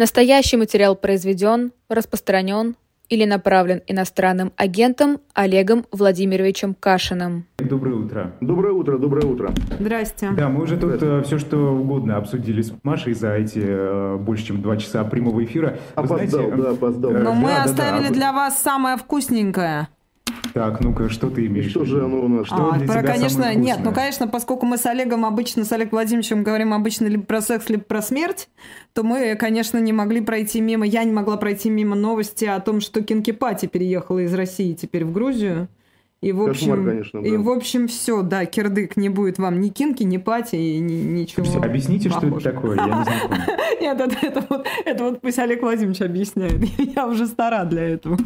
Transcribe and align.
Настоящий 0.00 0.56
материал 0.56 0.96
произведен, 0.96 1.72
распространен 1.90 2.74
или 3.10 3.26
направлен 3.26 3.82
иностранным 3.86 4.50
агентом 4.56 5.20
Олегом 5.34 5.84
Владимировичем 5.92 6.72
Кашиным. 6.72 7.44
Доброе 7.58 7.96
утро. 7.96 8.32
Доброе 8.40 8.72
утро, 8.72 8.96
доброе 8.96 9.26
утро. 9.26 9.52
Здрасте. 9.78 10.30
Да, 10.30 10.48
мы 10.48 10.62
уже 10.62 10.78
тут 10.78 11.02
э, 11.02 11.22
все, 11.26 11.36
что 11.36 11.74
угодно 11.74 12.16
обсудили 12.16 12.62
с 12.62 12.72
Машей 12.82 13.12
за 13.12 13.34
эти 13.34 13.60
э, 13.62 14.16
больше, 14.16 14.46
чем 14.46 14.62
два 14.62 14.78
часа 14.78 15.04
прямого 15.04 15.44
эфира. 15.44 15.76
Вы 15.96 16.02
опоздал, 16.04 16.28
знаете, 16.28 16.62
да, 16.62 16.70
опоздал. 16.70 17.10
Но 17.10 17.18
да, 17.18 17.32
мы 17.34 17.48
да, 17.48 17.64
оставили 17.64 18.08
да, 18.08 18.14
для 18.14 18.32
вас 18.32 18.58
самое 18.58 18.96
вкусненькое. 18.96 19.88
Так, 20.54 20.80
ну-ка, 20.80 21.08
что 21.08 21.30
ты 21.30 21.46
имеешь? 21.46 21.70
Что 21.70 21.84
же 21.84 22.04
оно 22.04 22.20
у 22.20 22.28
нас? 22.28 22.46
Что 22.46 22.70
а, 22.72 22.78
для 22.78 22.86
про, 22.86 23.00
тебя 23.00 23.12
конечно, 23.12 23.54
нет, 23.54 23.78
ну, 23.82 23.92
конечно, 23.92 24.28
поскольку 24.28 24.66
мы 24.66 24.78
с 24.78 24.86
Олегом 24.86 25.24
обычно, 25.24 25.64
с 25.64 25.72
Олегом 25.72 25.92
Владимировичем 25.92 26.42
говорим 26.42 26.74
обычно 26.74 27.06
либо 27.06 27.24
про 27.24 27.40
секс, 27.40 27.68
либо 27.68 27.82
про 27.82 28.02
смерть, 28.02 28.48
то 28.92 29.02
мы, 29.02 29.34
конечно, 29.36 29.78
не 29.78 29.92
могли 29.92 30.20
пройти 30.20 30.60
мимо, 30.60 30.86
я 30.86 31.04
не 31.04 31.12
могла 31.12 31.36
пройти 31.36 31.70
мимо 31.70 31.96
новости 31.96 32.44
о 32.44 32.60
том, 32.60 32.80
что 32.80 33.02
Кинки 33.02 33.30
Пати 33.30 33.66
переехала 33.66 34.20
из 34.20 34.34
России 34.34 34.74
теперь 34.74 35.04
в 35.04 35.12
Грузию. 35.12 35.68
И 36.22 36.32
в 36.32 36.42
общем, 36.42 36.72
Кошмар, 36.72 36.86
конечно, 36.86 37.22
да. 37.22 37.28
и 37.28 37.36
в 37.38 37.48
общем 37.48 37.88
все, 37.88 38.20
да, 38.22 38.44
кирдык 38.44 38.98
не 38.98 39.08
будет 39.08 39.38
вам 39.38 39.58
ни 39.58 39.70
кинки, 39.70 40.02
ни 40.02 40.18
пати, 40.18 40.54
и 40.54 40.78
ни, 40.78 40.92
ничего. 40.92 41.44
Слушайте, 41.44 41.66
объясните, 41.66 42.10
похожего. 42.10 42.40
что 42.40 42.50
это 42.50 42.56
такое, 42.56 42.76
я 42.76 42.84
не 42.84 43.04
знаю. 43.04 43.20
Нет, 43.80 44.00
это, 44.00 44.26
это, 44.26 44.46
вот, 44.50 44.66
это 44.84 45.04
вот 45.04 45.20
пусть 45.22 45.38
Олег 45.38 45.62
Владимирович 45.62 46.02
объясняет. 46.02 46.62
Я 46.94 47.06
уже 47.06 47.26
стара 47.26 47.64
для 47.64 47.88
этого. 47.88 48.18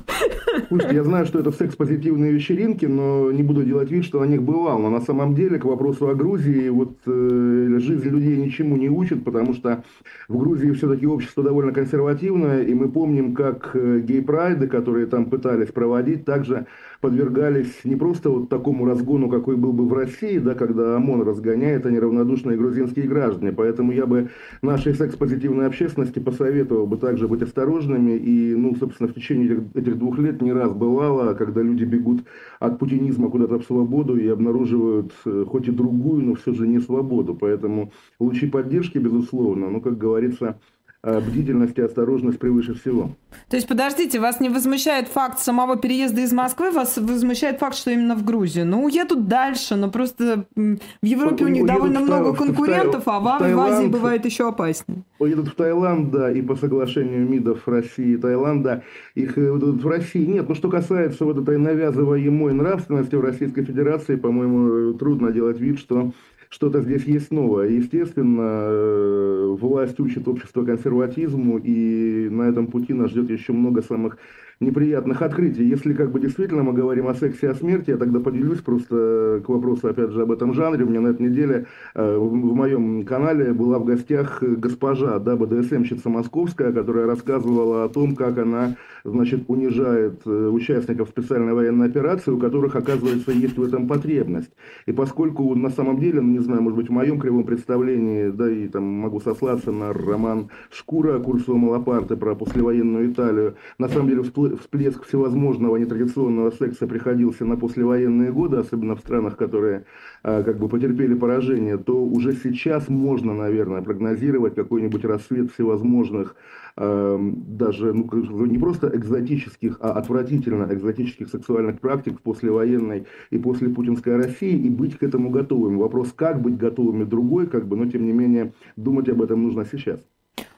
Слушайте, 0.69 0.97
я 0.97 1.05
знаю, 1.05 1.27
что 1.27 1.39
это 1.39 1.51
секс-позитивные 1.53 2.33
вечеринки, 2.33 2.87
но 2.87 3.31
не 3.33 3.43
буду 3.43 3.65
делать 3.65 3.91
вид, 3.91 4.05
что 4.05 4.21
на 4.21 4.25
них 4.25 4.43
бывал. 4.43 4.79
Но 4.79 4.91
на 4.91 5.01
самом 5.01 5.35
деле, 5.35 5.59
к 5.59 5.65
вопросу 5.65 6.09
о 6.09 6.15
Грузии, 6.15 6.69
вот 6.69 6.97
э, 7.07 7.77
жизнь 7.79 8.09
людей 8.09 8.37
ничему 8.37 8.77
не 8.77 8.89
учит, 8.89 9.25
потому 9.25 9.55
что 9.55 9.85
в 10.29 10.39
Грузии 10.39 10.71
все-таки 10.73 11.07
общество 11.07 11.43
довольно 11.43 11.73
консервативное, 11.73 12.63
и 12.63 12.75
мы 12.75 12.89
помним, 12.89 13.35
как 13.35 13.71
э, 13.75 14.01
гей-прайды, 14.01 14.69
которые 14.69 15.07
там 15.07 15.27
пытались 15.27 15.69
проводить, 15.69 16.25
также 16.25 16.67
подвергались 17.05 17.85
не 17.85 17.97
просто 17.97 18.31
вот 18.31 18.49
такому 18.49 18.87
разгону, 18.87 19.29
какой 19.29 19.57
был 19.57 19.75
бы 19.75 19.87
в 19.87 19.93
России, 19.93 20.39
да, 20.39 20.55
когда 20.55 20.97
ОМОН 20.97 21.21
разгоняет, 21.21 21.85
а 21.85 21.91
неравнодушные 21.91 22.57
грузинские 22.57 23.07
граждане. 23.07 23.53
Поэтому 23.53 23.93
я 23.93 24.07
бы 24.07 24.31
нашей 24.63 24.95
секс-позитивной 24.95 25.67
общественности 25.67 26.19
посоветовал 26.19 26.87
бы 26.87 26.97
также 26.97 27.29
быть 27.29 27.43
осторожными. 27.43 28.13
И, 28.13 28.55
ну, 28.55 28.75
собственно, 28.77 29.11
в 29.11 29.15
течение 29.15 29.69
этих, 29.75 29.99
двух 29.99 30.19
лет 30.19 30.41
не 30.41 30.55
раз 30.55 30.73
бывало, 30.73 31.35
когда 31.35 31.61
люди 31.61 31.85
бегут 31.85 32.25
от 32.59 32.79
путинизма 32.79 33.29
куда-то 33.29 33.59
в 33.59 33.65
свободу 33.65 34.17
и 34.17 34.27
обнаруживают 34.27 35.13
э, 35.27 35.45
хоть 35.47 35.69
и 35.69 35.73
другую, 35.73 36.25
но 36.25 36.35
все 36.37 36.55
же 36.55 36.67
не 36.67 36.81
свободу. 36.81 37.35
Поэтому 37.35 37.93
лучи 38.19 38.47
поддержки, 38.47 38.97
безусловно, 38.97 39.69
но, 39.69 39.83
как 39.83 39.99
говорится, 39.99 40.59
бдительность 41.05 41.79
и 41.79 41.83
осторожность 41.83 42.39
превыше 42.39 42.75
всего. 42.75 43.11
То 43.49 43.57
есть, 43.57 43.69
подождите, 43.69 44.21
вас 44.21 44.41
не 44.41 44.49
возмущает 44.49 45.09
факт 45.09 45.39
самого 45.39 45.77
переезда 45.77 46.23
из 46.23 46.33
Москвы, 46.33 46.71
вас 46.71 46.97
возмущает 46.97 47.59
факт, 47.59 47.77
что 47.77 47.91
именно 47.91 48.15
в 48.17 48.25
Грузию? 48.25 48.67
Ну, 48.67 48.85
уедут 48.85 49.29
дальше, 49.29 49.77
но 49.77 49.91
просто 49.91 50.47
в 50.55 51.07
Европе 51.07 51.45
у 51.45 51.49
них 51.49 51.67
довольно 51.67 52.01
много 52.01 52.33
в, 52.33 52.37
конкурентов, 52.37 53.07
в, 53.07 53.11
а 53.11 53.21
в, 53.21 53.55
в 53.55 53.61
Азии 53.61 53.87
бывает 53.87 54.25
еще 54.25 54.49
опаснее. 54.49 55.03
Уедут 55.19 55.49
в 55.49 55.55
Таиланд, 55.55 56.11
да, 56.11 56.31
и 56.31 56.43
по 56.43 56.57
соглашению 56.57 57.29
МИДов 57.29 57.67
России 57.69 58.15
и 58.15 58.17
Таиланда 58.17 58.83
их 59.15 59.37
уедут 59.37 59.83
в 59.83 59.89
России. 59.89 60.25
Нет, 60.25 60.49
ну 60.49 60.55
что 60.55 60.69
касается 60.69 61.25
вот 61.25 61.39
этой 61.39 61.59
навязываемой 61.59 62.53
нравственности 62.53 63.15
в 63.15 63.21
Российской 63.21 63.65
Федерации, 63.65 64.17
по-моему, 64.17 64.95
трудно 64.95 65.33
делать 65.33 65.61
вид, 65.61 65.79
что 65.79 66.13
что-то 66.49 66.83
здесь 66.83 67.05
есть 67.05 67.31
новое. 67.31 67.69
Естественно, 67.69 68.69
э, 68.69 69.57
власть 69.61 69.99
учит 70.01 70.29
общество 70.29 70.65
консерватизму, 70.65 71.59
и 71.59 72.29
на 72.31 72.43
этом 72.43 72.67
пути 72.67 72.93
нас 72.93 73.11
ждет 73.11 73.31
еще 73.31 73.53
много 73.53 73.83
самых 73.83 74.19
неприятных 74.61 75.23
открытий. 75.23 75.65
Если 75.65 75.95
как 75.95 76.13
бы 76.13 76.21
действительно 76.21 76.63
мы 76.63 76.73
говорим 76.73 77.09
о 77.09 77.15
сексе, 77.15 77.51
о 77.51 77.55
смерти, 77.55 77.91
я 77.91 77.97
тогда 77.97 78.21
поделюсь 78.21 78.61
просто 78.61 79.43
к 79.45 79.49
вопросу, 79.49 79.89
опять 79.89 80.11
же, 80.11 80.23
об 80.23 80.33
этом 80.33 80.55
жанре. 80.55 80.85
У 80.85 80.89
меня 80.89 81.01
на 81.01 81.09
этой 81.09 81.29
неделе 81.29 81.67
э, 81.95 82.17
в 82.17 82.55
моем 82.55 83.05
канале 83.05 83.53
была 83.53 83.79
в 83.79 83.85
гостях 83.85 84.43
госпожа, 84.43 85.19
да, 85.19 85.37
БДСМщица 85.37 86.09
московская, 86.09 86.73
которая 86.73 87.07
рассказывала 87.07 87.85
о 87.85 87.89
том, 87.89 88.15
как 88.15 88.39
она, 88.39 88.77
значит, 89.05 89.45
унижает 89.49 90.23
э, 90.25 90.49
участников 90.49 91.09
специальной 91.09 91.53
военной 91.53 91.87
операции, 91.87 92.31
у 92.31 92.39
которых, 92.39 92.77
оказывается, 92.77 93.33
есть 93.33 93.57
в 93.57 93.63
этом 93.63 93.89
потребность. 93.89 94.51
И 94.87 94.93
поскольку 94.93 95.55
на 95.55 95.71
самом 95.71 95.99
деле, 95.99 96.21
ну, 96.21 96.31
не 96.31 96.39
знаю, 96.39 96.63
может 96.63 96.77
быть, 96.77 96.89
в 96.89 96.93
моем 96.93 97.19
кривом 97.19 97.45
представлении, 97.45 98.31
да, 98.31 98.49
и 98.49 98.69
там 98.69 98.85
могу 98.85 99.21
сослаться 99.21 99.73
на 99.73 99.93
роман 99.93 100.51
Шкура 100.71 101.19
Курсова 101.19 101.57
Малапарте 101.57 102.17
про 102.17 102.35
послевоенную 102.35 103.11
Италию, 103.11 103.57
на 103.79 103.89
самом 103.89 104.09
деле 104.09 104.23
всплыл 104.23 104.44
всплеск 104.57 105.05
всевозможного 105.05 105.77
нетрадиционного 105.77 106.51
секса 106.51 106.87
приходился 106.87 107.45
на 107.45 107.57
послевоенные 107.57 108.33
годы, 108.33 108.59
особенно 108.59 108.97
в 108.97 109.01
странах, 109.01 109.37
которые 109.37 109.85
а, 110.23 110.43
как 110.43 110.59
бы 110.59 110.69
потерпели 110.69 111.15
поражение, 111.15 111.79
то 111.79 112.05
уже 112.05 112.35
сейчас 112.35 112.89
можно, 112.89 113.35
наверное, 113.35 113.83
прогнозировать 113.83 114.55
какой-нибудь 114.55 115.05
рассвет 115.05 115.53
всевозможных 115.53 116.37
даже 116.77 117.95
ну, 117.95 118.47
не 118.47 118.59
просто 118.59 118.91
экзотических, 118.93 119.79
а 119.81 119.93
отвратительно 119.93 120.67
экзотических 120.73 121.29
сексуальных 121.29 121.81
практик 121.81 122.19
в 122.19 122.23
послевоенной 122.23 123.07
и 123.31 123.39
после 123.39 123.69
путинской 123.69 124.17
России 124.17 124.59
и 124.59 124.71
быть 124.71 124.99
к 124.99 125.03
этому 125.05 125.31
готовым. 125.31 125.79
Вопрос, 125.79 126.13
как 126.13 126.43
быть 126.43 126.57
готовыми 126.57 127.05
другой, 127.05 127.47
как 127.47 127.69
бы, 127.69 127.77
но 127.77 127.87
тем 127.87 128.05
не 128.05 128.13
менее 128.13 128.53
думать 128.77 129.09
об 129.09 129.23
этом 129.23 129.45
нужно 129.45 129.65
сейчас. 129.65 130.01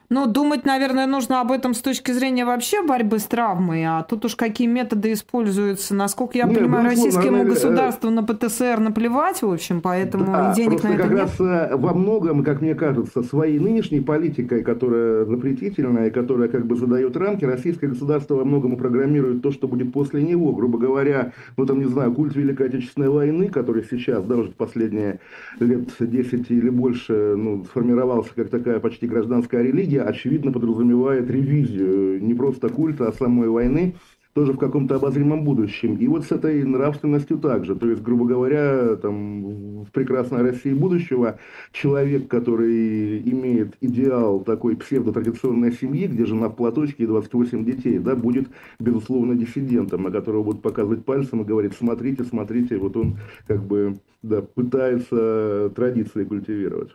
Ну, 0.09 0.25
думать, 0.25 0.63
наверное, 0.65 1.05
нужно 1.05 1.41
об 1.41 1.51
этом 1.51 1.73
с 1.73 1.81
точки 1.81 2.11
зрения 2.11 2.45
вообще 2.45 2.81
борьбы 2.81 3.19
с 3.19 3.25
травмой, 3.25 3.83
а 3.83 4.03
тут 4.03 4.23
уж 4.23 4.37
какие 4.37 4.65
методы 4.65 5.11
используются. 5.11 5.93
Насколько 5.93 6.37
я 6.37 6.45
Нет, 6.45 6.59
понимаю, 6.59 6.85
российскому 6.85 7.31
наверное, 7.31 7.53
государству 7.53 8.09
на 8.09 8.23
ПТСР 8.23 8.79
наплевать, 8.79 9.41
в 9.41 9.51
общем, 9.51 9.81
поэтому 9.81 10.27
да, 10.27 10.53
денег 10.53 10.81
на 10.83 10.87
это 10.87 10.97
как 10.97 11.11
нет. 11.11 11.19
раз 11.19 11.39
э, 11.41 11.75
во 11.75 11.93
многом, 11.93 12.45
как 12.45 12.61
мне 12.61 12.73
кажется, 12.73 13.21
своей 13.21 13.59
нынешней 13.59 13.99
политикой, 13.99 14.63
которая 14.63 15.25
запретительная, 15.25 16.09
которая 16.09 16.47
как 16.47 16.65
бы 16.65 16.77
задает 16.77 17.17
рамки, 17.17 17.43
российское 17.43 17.87
государство 17.87 18.35
во 18.35 18.45
многом 18.45 18.77
программирует 18.77 19.41
то, 19.41 19.51
что 19.51 19.67
будет 19.67 19.91
после 19.91 20.23
него. 20.23 20.53
Грубо 20.53 20.77
говоря, 20.77 21.33
ну 21.57 21.65
там, 21.65 21.79
не 21.79 21.85
знаю, 21.85 22.13
культ 22.13 22.33
Великой 22.33 22.67
Отечественной 22.67 23.09
войны, 23.09 23.49
который 23.49 23.83
сейчас, 23.83 24.23
да, 24.23 24.37
уже 24.37 24.51
последние 24.51 25.19
лет 25.59 25.89
10 25.99 26.49
или 26.49 26.69
больше, 26.69 27.35
ну, 27.35 27.65
сформировался 27.65 28.29
как 28.33 28.49
такая 28.49 28.79
почти 28.79 29.05
гражданская 29.05 29.63
религия, 29.63 29.96
очевидно, 30.03 30.51
подразумевает 30.51 31.29
ревизию 31.29 32.23
не 32.23 32.33
просто 32.33 32.69
культа, 32.69 33.07
а 33.07 33.13
самой 33.13 33.49
войны, 33.49 33.95
тоже 34.37 34.53
в 34.53 34.59
каком-то 34.59 34.97
обозримом 34.97 35.43
будущем. 35.43 35.95
И 35.95 36.07
вот 36.07 36.25
с 36.25 36.31
этой 36.31 36.63
нравственностью 36.63 37.39
также. 37.39 37.75
То 37.75 37.89
есть, 37.89 38.03
грубо 38.03 38.25
говоря, 38.25 38.95
там, 38.97 39.83
в 39.83 39.91
прекрасной 39.91 40.43
России 40.43 40.73
будущего 40.73 41.39
человек, 41.71 42.27
который 42.27 43.19
имеет 43.21 43.75
идеал 43.81 44.41
такой 44.41 44.75
псевдотрадиционной 44.75 45.71
семьи, 45.71 46.05
где 46.05 46.27
жена 46.27 46.49
в 46.49 46.55
платочке 46.55 47.05
и 47.05 47.07
28 47.07 47.65
детей, 47.65 47.97
да, 47.97 48.15
будет, 48.15 48.47
безусловно, 48.79 49.33
диссидентом, 49.33 50.03
на 50.03 50.11
которого 50.11 50.43
будут 50.43 50.61
показывать 50.61 51.03
пальцем 51.03 51.41
и 51.41 51.43
говорить, 51.43 51.73
смотрите, 51.73 52.23
смотрите, 52.23 52.77
вот 52.77 52.95
он 52.95 53.17
как 53.47 53.65
бы 53.65 53.95
да, 54.21 54.43
пытается 54.43 55.71
традиции 55.75 56.25
культивировать. 56.25 56.91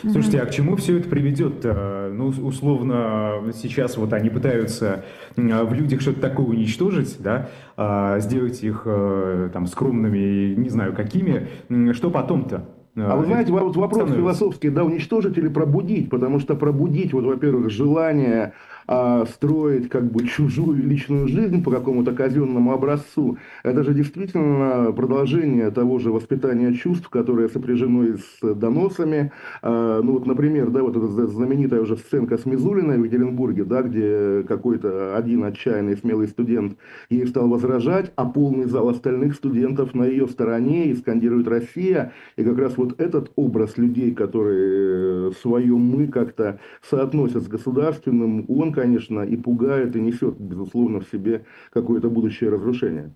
Слушайте, 0.00 0.40
а 0.40 0.46
к 0.46 0.50
чему 0.50 0.76
все 0.76 0.98
это 0.98 1.08
приведет? 1.08 1.64
Э, 1.64 2.10
ну, 2.12 2.28
условно, 2.28 3.52
сейчас 3.54 3.96
вот 3.96 4.12
они 4.12 4.30
пытаются 4.30 5.04
э, 5.36 5.64
в 5.64 5.72
людях 5.74 6.00
что-то 6.00 6.20
такое 6.20 6.46
уничтожить, 6.46 7.16
да, 7.20 7.50
а, 7.76 8.18
сделать 8.18 8.62
их 8.64 8.82
э, 8.86 9.50
там 9.52 9.66
скромными, 9.66 10.54
не 10.54 10.68
знаю 10.70 10.94
какими. 10.94 11.48
Что 11.92 12.10
потом-то? 12.10 12.68
А 12.96 13.16
вы 13.16 13.26
знаете, 13.26 13.52
вот 13.52 13.76
вопрос 13.76 14.10
философский, 14.10 14.68
да, 14.68 14.84
уничтожить 14.84 15.38
или 15.38 15.48
пробудить? 15.48 16.10
Потому 16.10 16.40
что 16.40 16.56
пробудить, 16.56 17.12
вот, 17.12 17.24
во-первых, 17.24 17.70
желание 17.70 18.52
а, 18.94 19.24
строить 19.24 19.88
как 19.88 20.04
бы 20.12 20.26
чужую 20.26 20.86
личную 20.86 21.26
жизнь 21.26 21.64
по 21.64 21.70
какому-то 21.70 22.12
казенному 22.12 22.74
образцу, 22.74 23.38
это 23.62 23.84
же 23.84 23.94
действительно 23.94 24.92
продолжение 24.92 25.70
того 25.70 25.98
же 25.98 26.12
воспитания 26.12 26.74
чувств, 26.74 27.08
которое 27.08 27.48
сопряжено 27.48 28.04
и 28.04 28.16
с 28.18 28.54
доносами. 28.54 29.32
А, 29.62 30.02
ну 30.02 30.12
вот, 30.12 30.26
например, 30.26 30.68
да, 30.68 30.82
вот 30.82 30.94
эта 30.94 31.06
знаменитая 31.06 31.80
уже 31.80 31.96
сценка 31.96 32.36
с 32.36 32.44
Мизулиной 32.44 32.98
в 32.98 33.04
Екатеринбурге, 33.04 33.64
да, 33.64 33.80
где 33.80 34.44
какой-то 34.46 35.16
один 35.16 35.44
отчаянный 35.44 35.96
смелый 35.96 36.28
студент 36.28 36.76
ей 37.08 37.26
стал 37.26 37.48
возражать, 37.48 38.12
а 38.16 38.26
полный 38.26 38.66
зал 38.66 38.90
остальных 38.90 39.36
студентов 39.36 39.94
на 39.94 40.04
ее 40.04 40.28
стороне 40.28 40.88
и 40.88 40.96
скандирует 40.96 41.48
«Россия». 41.48 42.12
И 42.36 42.44
как 42.44 42.58
раз 42.58 42.76
вот 42.76 43.00
этот 43.00 43.32
образ 43.36 43.78
людей, 43.78 44.14
которые 44.14 45.32
свое 45.32 45.74
«мы» 45.74 46.08
как-то 46.08 46.58
соотносят 46.82 47.44
с 47.44 47.48
государственным, 47.48 48.44
он, 48.48 48.70
конечно, 48.72 48.81
и 48.84 49.36
пугает, 49.36 49.96
и 49.96 50.00
несет, 50.00 50.38
безусловно, 50.38 51.00
в 51.00 51.08
себе 51.08 51.44
какое-то 51.72 52.08
будущее 52.10 52.50
разрушение. 52.50 53.12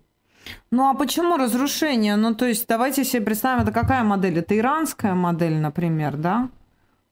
Ну 0.71 0.89
а 0.89 0.93
почему 0.93 1.37
разрушение? 1.37 2.15
Ну 2.15 2.35
то 2.35 2.45
есть 2.45 2.67
давайте 2.67 3.03
себе 3.03 3.23
представим, 3.23 3.63
это 3.63 3.71
какая 3.71 4.03
модель? 4.03 4.39
Это 4.39 4.57
иранская 4.57 5.13
модель, 5.13 5.57
например, 5.57 6.17
да? 6.17 6.49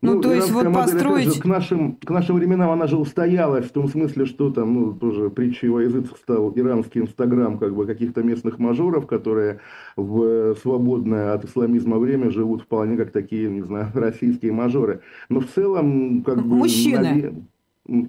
Ну, 0.01 0.15
ну 0.15 0.21
то 0.21 0.33
есть 0.33 0.51
вот 0.51 0.65
модель, 0.65 0.93
построить... 0.93 1.35
Же, 1.35 1.41
к, 1.41 1.45
нашим, 1.45 1.95
к 1.95 2.09
нашим 2.11 2.35
временам 2.35 2.69
она 2.69 2.85
же 2.85 2.97
устоялась 2.97 3.65
в 3.65 3.71
том 3.71 3.87
смысле, 3.87 4.25
что 4.25 4.51
там, 4.51 4.73
ну, 4.73 4.93
тоже 4.93 5.29
притчей 5.29 5.69
во 5.69 5.81
языцах 5.81 6.17
стал 6.17 6.51
иранский 6.55 7.01
инстаграм 7.01 7.57
как 7.57 7.73
бы 7.73 7.87
каких-то 7.87 8.21
местных 8.21 8.59
мажоров, 8.59 9.07
которые 9.07 9.61
в 9.95 10.55
свободное 10.61 11.33
от 11.33 11.45
исламизма 11.45 11.97
время 11.97 12.29
живут 12.29 12.63
вполне 12.63 12.97
как 12.97 13.11
такие, 13.11 13.49
не 13.49 13.61
знаю, 13.61 13.89
российские 13.93 14.51
мажоры. 14.51 15.01
Но 15.29 15.39
в 15.39 15.47
целом 15.47 16.23
как 16.23 16.45
бы... 16.45 16.57
Мужчины. 16.57 17.47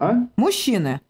А? 0.01 0.27
Мужчины. 0.37 1.01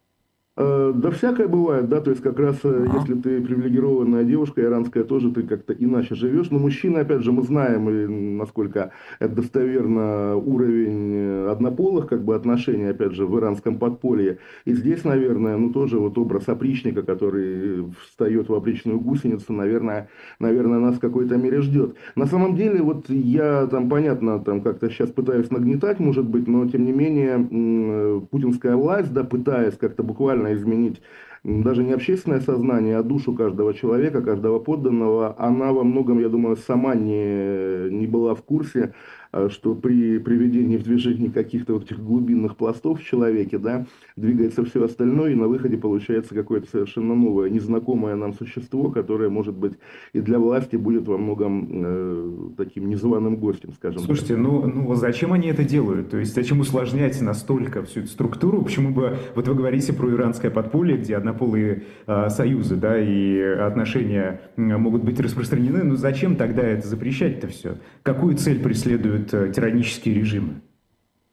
Э, 0.59 0.91
да 0.95 1.11
всякое 1.11 1.47
бывает, 1.47 1.87
да, 1.87 2.01
то 2.01 2.09
есть 2.09 2.23
как 2.23 2.39
раз 2.39 2.57
а. 2.63 2.85
если 2.99 3.13
ты 3.13 3.41
привилегированная 3.41 4.23
девушка 4.23 4.63
иранская, 4.63 5.03
тоже 5.03 5.31
ты 5.31 5.43
как-то 5.43 5.71
иначе 5.71 6.15
живешь. 6.15 6.49
Но 6.49 6.57
мужчины, 6.57 6.97
опять 6.97 7.21
же, 7.21 7.31
мы 7.31 7.43
знаем, 7.43 7.87
и 7.87 8.07
насколько 8.07 8.91
это 9.19 9.35
достоверно 9.35 10.35
уровень 10.35 11.13
э, 11.13 11.49
однополых 11.51 12.07
как 12.07 12.23
бы 12.23 12.33
отношений, 12.33 12.85
опять 12.85 13.13
же, 13.13 13.27
в 13.27 13.37
иранском 13.37 13.77
подполье. 13.77 14.39
И 14.65 14.73
здесь, 14.73 15.03
наверное, 15.03 15.57
ну 15.57 15.71
тоже 15.71 15.99
вот 15.99 16.17
образ 16.17 16.49
опричника, 16.49 17.03
который 17.03 17.85
встает 18.01 18.49
в 18.49 18.53
опричную 18.55 18.99
гусеницу, 18.99 19.53
наверное, 19.53 20.09
наверное, 20.39 20.79
нас 20.79 20.95
в 20.95 20.99
какой-то 20.99 21.37
мере 21.37 21.61
ждет. 21.61 21.95
На 22.15 22.25
самом 22.25 22.55
деле, 22.55 22.81
вот 22.81 23.11
я 23.11 23.67
там, 23.67 23.89
понятно, 23.89 24.39
там 24.39 24.61
как-то 24.61 24.89
сейчас 24.89 25.11
пытаюсь 25.11 25.51
нагнетать, 25.51 25.99
может 25.99 26.27
быть, 26.27 26.47
но 26.47 26.67
тем 26.67 26.83
не 26.83 26.93
менее, 26.93 28.25
путинская 28.31 28.75
власть, 28.75 29.13
да, 29.13 29.23
пытаясь 29.23 29.77
как-то 29.77 30.01
буквально 30.01 30.46
сильно 30.47 30.53
изменить 30.53 31.01
даже 31.43 31.83
не 31.83 31.93
общественное 31.93 32.41
сознание, 32.41 32.97
а 32.97 33.03
душу 33.03 33.33
каждого 33.33 33.73
человека, 33.73 34.21
каждого 34.21 34.59
подданного, 34.59 35.35
она 35.37 35.71
во 35.71 35.83
многом, 35.83 36.19
я 36.19 36.27
думаю, 36.27 36.57
сама 36.57 36.93
не, 36.95 37.89
не 37.89 38.05
была 38.05 38.35
в 38.35 38.43
курсе 38.43 38.93
что 39.49 39.75
при 39.75 40.19
приведении 40.19 40.77
в 40.77 40.83
движение 40.83 41.31
каких-то 41.31 41.73
вот 41.73 41.83
этих 41.83 41.99
глубинных 41.99 42.55
пластов 42.55 42.99
в 42.99 43.03
человеке, 43.03 43.57
да, 43.57 43.85
двигается 44.15 44.63
все 44.65 44.83
остальное, 44.83 45.31
и 45.31 45.35
на 45.35 45.47
выходе 45.47 45.77
получается 45.77 46.33
какое-то 46.33 46.69
совершенно 46.69 47.15
новое, 47.15 47.49
незнакомое 47.49 48.15
нам 48.15 48.33
существо, 48.33 48.89
которое, 48.89 49.29
может 49.29 49.55
быть, 49.55 49.73
и 50.13 50.21
для 50.21 50.39
власти 50.39 50.75
будет 50.75 51.07
во 51.07 51.17
многом 51.17 51.67
э, 51.71 52.49
таким 52.57 52.89
незваным 52.89 53.37
гостем, 53.37 53.73
скажем 53.73 54.01
Слушайте, 54.01 54.35
так. 54.35 54.43
ну, 54.43 54.65
ну 54.67 54.95
зачем 54.95 55.33
они 55.33 55.47
это 55.47 55.63
делают? 55.63 56.09
То 56.09 56.17
есть 56.17 56.33
зачем 56.33 56.59
усложнять 56.59 57.19
настолько 57.21 57.83
всю 57.83 58.01
эту 58.01 58.09
структуру? 58.09 58.61
Почему 58.61 58.91
бы, 58.91 59.17
вот 59.35 59.47
вы 59.47 59.55
говорите 59.55 59.93
про 59.93 60.11
иранское 60.11 60.51
подполье, 60.51 60.97
где 60.97 61.15
однополые 61.15 61.83
э, 62.05 62.29
союзы, 62.29 62.75
да, 62.75 62.99
и 62.99 63.39
отношения 63.39 64.41
могут 64.55 65.03
быть 65.03 65.19
распространены, 65.19 65.83
но 65.83 65.95
зачем 65.95 66.35
тогда 66.35 66.63
это 66.63 66.87
запрещать-то 66.87 67.47
все? 67.47 67.77
Какую 68.03 68.35
цель 68.37 68.59
преследуют 69.17 69.33
э, 69.33 69.53
тиранические 69.53 70.15
режимы? 70.15 70.61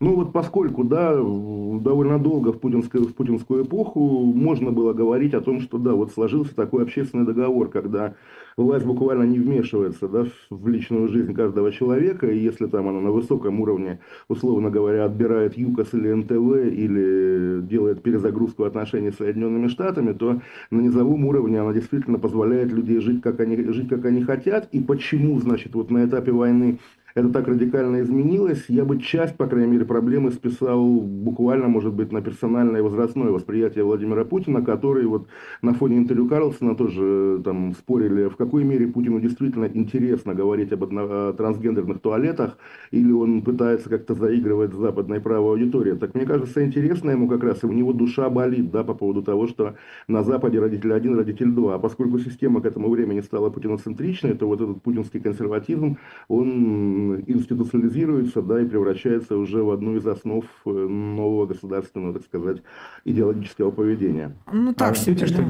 Ну 0.01 0.17
вот 0.17 0.33
поскольку, 0.33 0.85
да, 0.85 1.15
довольно 1.15 2.19
долго 2.19 2.53
в 2.53 2.59
путинскую, 2.59 3.05
в 3.05 3.15
путинскую 3.15 3.65
эпоху 3.65 4.25
можно 4.25 4.71
было 4.71 4.93
говорить 4.93 5.35
о 5.35 5.41
том, 5.41 5.61
что 5.61 5.79
да, 5.79 5.93
вот 5.93 6.13
сложился 6.13 6.55
такой 6.55 6.83
общественный 6.83 7.25
договор, 7.25 7.71
когда 7.71 8.15
власть 8.57 8.85
буквально 8.85 9.23
не 9.23 9.39
вмешивается 9.39 10.09
да, 10.09 10.27
в 10.51 10.69
личную 10.69 11.09
жизнь 11.09 11.33
каждого 11.33 11.73
человека, 11.73 12.27
и 12.27 12.39
если 12.39 12.67
там 12.67 12.89
она 12.89 13.01
на 13.01 13.13
высоком 13.13 13.61
уровне, 13.61 14.01
условно 14.29 14.69
говоря, 14.69 15.05
отбирает 15.05 15.57
ЮКОС 15.57 15.95
или 15.95 16.13
НТВ, 16.13 16.75
или 16.75 17.61
делает 17.63 18.03
перезагрузку 18.03 18.65
отношений 18.65 19.13
с 19.13 19.17
Соединенными 19.17 19.69
Штатами, 19.69 20.13
то 20.13 20.41
на 20.71 20.81
низовом 20.81 21.25
уровне 21.25 21.61
она 21.61 21.73
действительно 21.73 22.19
позволяет 22.19 22.73
людей 22.73 22.99
жить, 22.99 23.23
как 23.23 23.41
они, 23.41 23.57
жить, 23.73 23.89
как 23.89 24.05
они 24.05 24.23
хотят, 24.23 24.69
и 24.73 24.81
почему, 24.81 25.41
значит, 25.41 25.75
вот 25.75 25.91
на 25.91 26.05
этапе 26.05 26.33
войны 26.33 26.79
это 27.15 27.29
так 27.29 27.47
радикально 27.47 28.01
изменилось, 28.01 28.65
я 28.69 28.85
бы 28.85 29.01
часть, 29.01 29.37
по 29.37 29.47
крайней 29.47 29.71
мере, 29.71 29.85
проблемы 29.85 30.33
списал 30.33 30.85
буквально, 31.01 31.69
может 31.69 31.95
быть, 31.95 32.11
на 32.11 32.21
персональное 32.21 32.83
возрастное 32.83 33.31
восприятие 33.31 33.85
Владимира 33.85 34.25
Путина, 34.25 34.63
который 34.63 35.07
вот 35.07 35.29
на 35.63 35.75
фоне 35.75 35.99
интервью 35.99 36.29
Карлсона 36.29 36.75
тоже 36.75 37.41
там 37.45 37.73
спорили, 37.75 38.29
в 38.29 38.37
какой 38.37 38.65
мере 38.65 38.89
Путину 38.89 39.21
действительно 39.21 39.67
интересно 39.67 40.35
говорить 40.35 40.73
об 40.73 40.83
одно, 40.83 41.33
трансгендерных 41.33 42.01
туалетах, 42.01 42.59
или 42.91 43.13
он 43.13 43.43
пытается 43.43 43.89
как-то 43.89 44.15
заигрывать 44.15 44.73
с 44.73 44.77
западной 44.77 45.21
правой 45.21 45.53
аудиторией. 45.53 45.97
Так 45.97 46.15
мне 46.15 46.27
кажется, 46.27 46.65
интересно 46.65 47.13
ему 47.13 47.29
как 47.29 47.45
раз, 47.45 47.63
и 47.63 47.67
у 47.67 47.73
него 47.73 47.93
душа 47.93 48.29
болит, 48.29 48.73
да, 48.73 48.83
по 48.83 48.95
поводу 48.95 49.23
того, 49.23 49.47
что 49.47 49.75
на 50.09 50.25
Западе 50.25 50.59
родитель 50.59 50.93
один, 50.93 51.17
родитель 51.17 51.53
два. 51.53 51.77
А 51.77 51.79
поскольку 51.79 52.19
система 52.19 52.61
к 52.61 52.67
этому 52.67 52.91
времени 52.91 53.21
стала 53.21 53.51
путиноцентричной, 53.51 54.35
то 54.35 54.49
вот 54.49 54.61
этот 54.61 54.83
путинский 54.83 55.21
консерватизм, 55.21 55.97
он 56.27 57.04
институциализируется 57.27 58.43
да, 58.43 58.61
и 58.61 58.67
превращается 58.67 59.37
уже 59.37 59.63
в 59.63 59.71
одну 59.71 59.97
из 59.97 60.07
основ 60.07 60.45
э, 60.67 60.71
нового 60.71 61.47
государственного, 61.47 62.15
так 62.15 62.25
сказать, 62.25 62.63
идеологического 63.05 63.71
поведения. 63.71 64.37
Ну 64.53 64.75
так 64.75 64.93
а 64.93 64.95
себе, 64.95 65.27
что... 65.27 65.45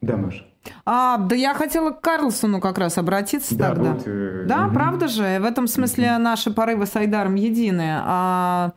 Да, 0.00 0.16
Маша. 0.16 0.44
А, 0.84 1.18
да 1.18 1.36
я 1.36 1.54
хотела 1.54 1.90
к 1.90 2.00
Карлсону 2.00 2.60
как 2.60 2.78
раз 2.78 2.98
обратиться 2.98 3.56
да, 3.56 3.70
тогда. 3.70 3.92
Вот, 3.92 4.02
э, 4.06 4.44
да, 4.48 4.66
угу. 4.66 4.74
правда 4.74 5.08
же? 5.08 5.38
В 5.40 5.44
этом 5.44 5.66
смысле 5.66 6.12
угу. 6.12 6.22
наши 6.22 6.50
порывы 6.50 6.86
с 6.86 6.96
Айдаром 6.96 7.34
едины. 7.34 7.98
А, 8.00 8.72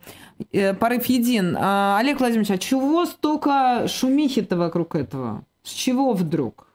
э, 0.52 0.74
порыв 0.74 1.06
един. 1.06 1.56
А, 1.58 1.98
Олег 1.98 2.20
Владимирович, 2.20 2.50
а 2.50 2.58
чего 2.58 3.06
столько 3.06 3.86
шумихи-то 3.88 4.56
вокруг 4.56 4.94
этого? 4.94 5.44
С 5.62 5.70
чего 5.70 6.12
вдруг? 6.12 6.69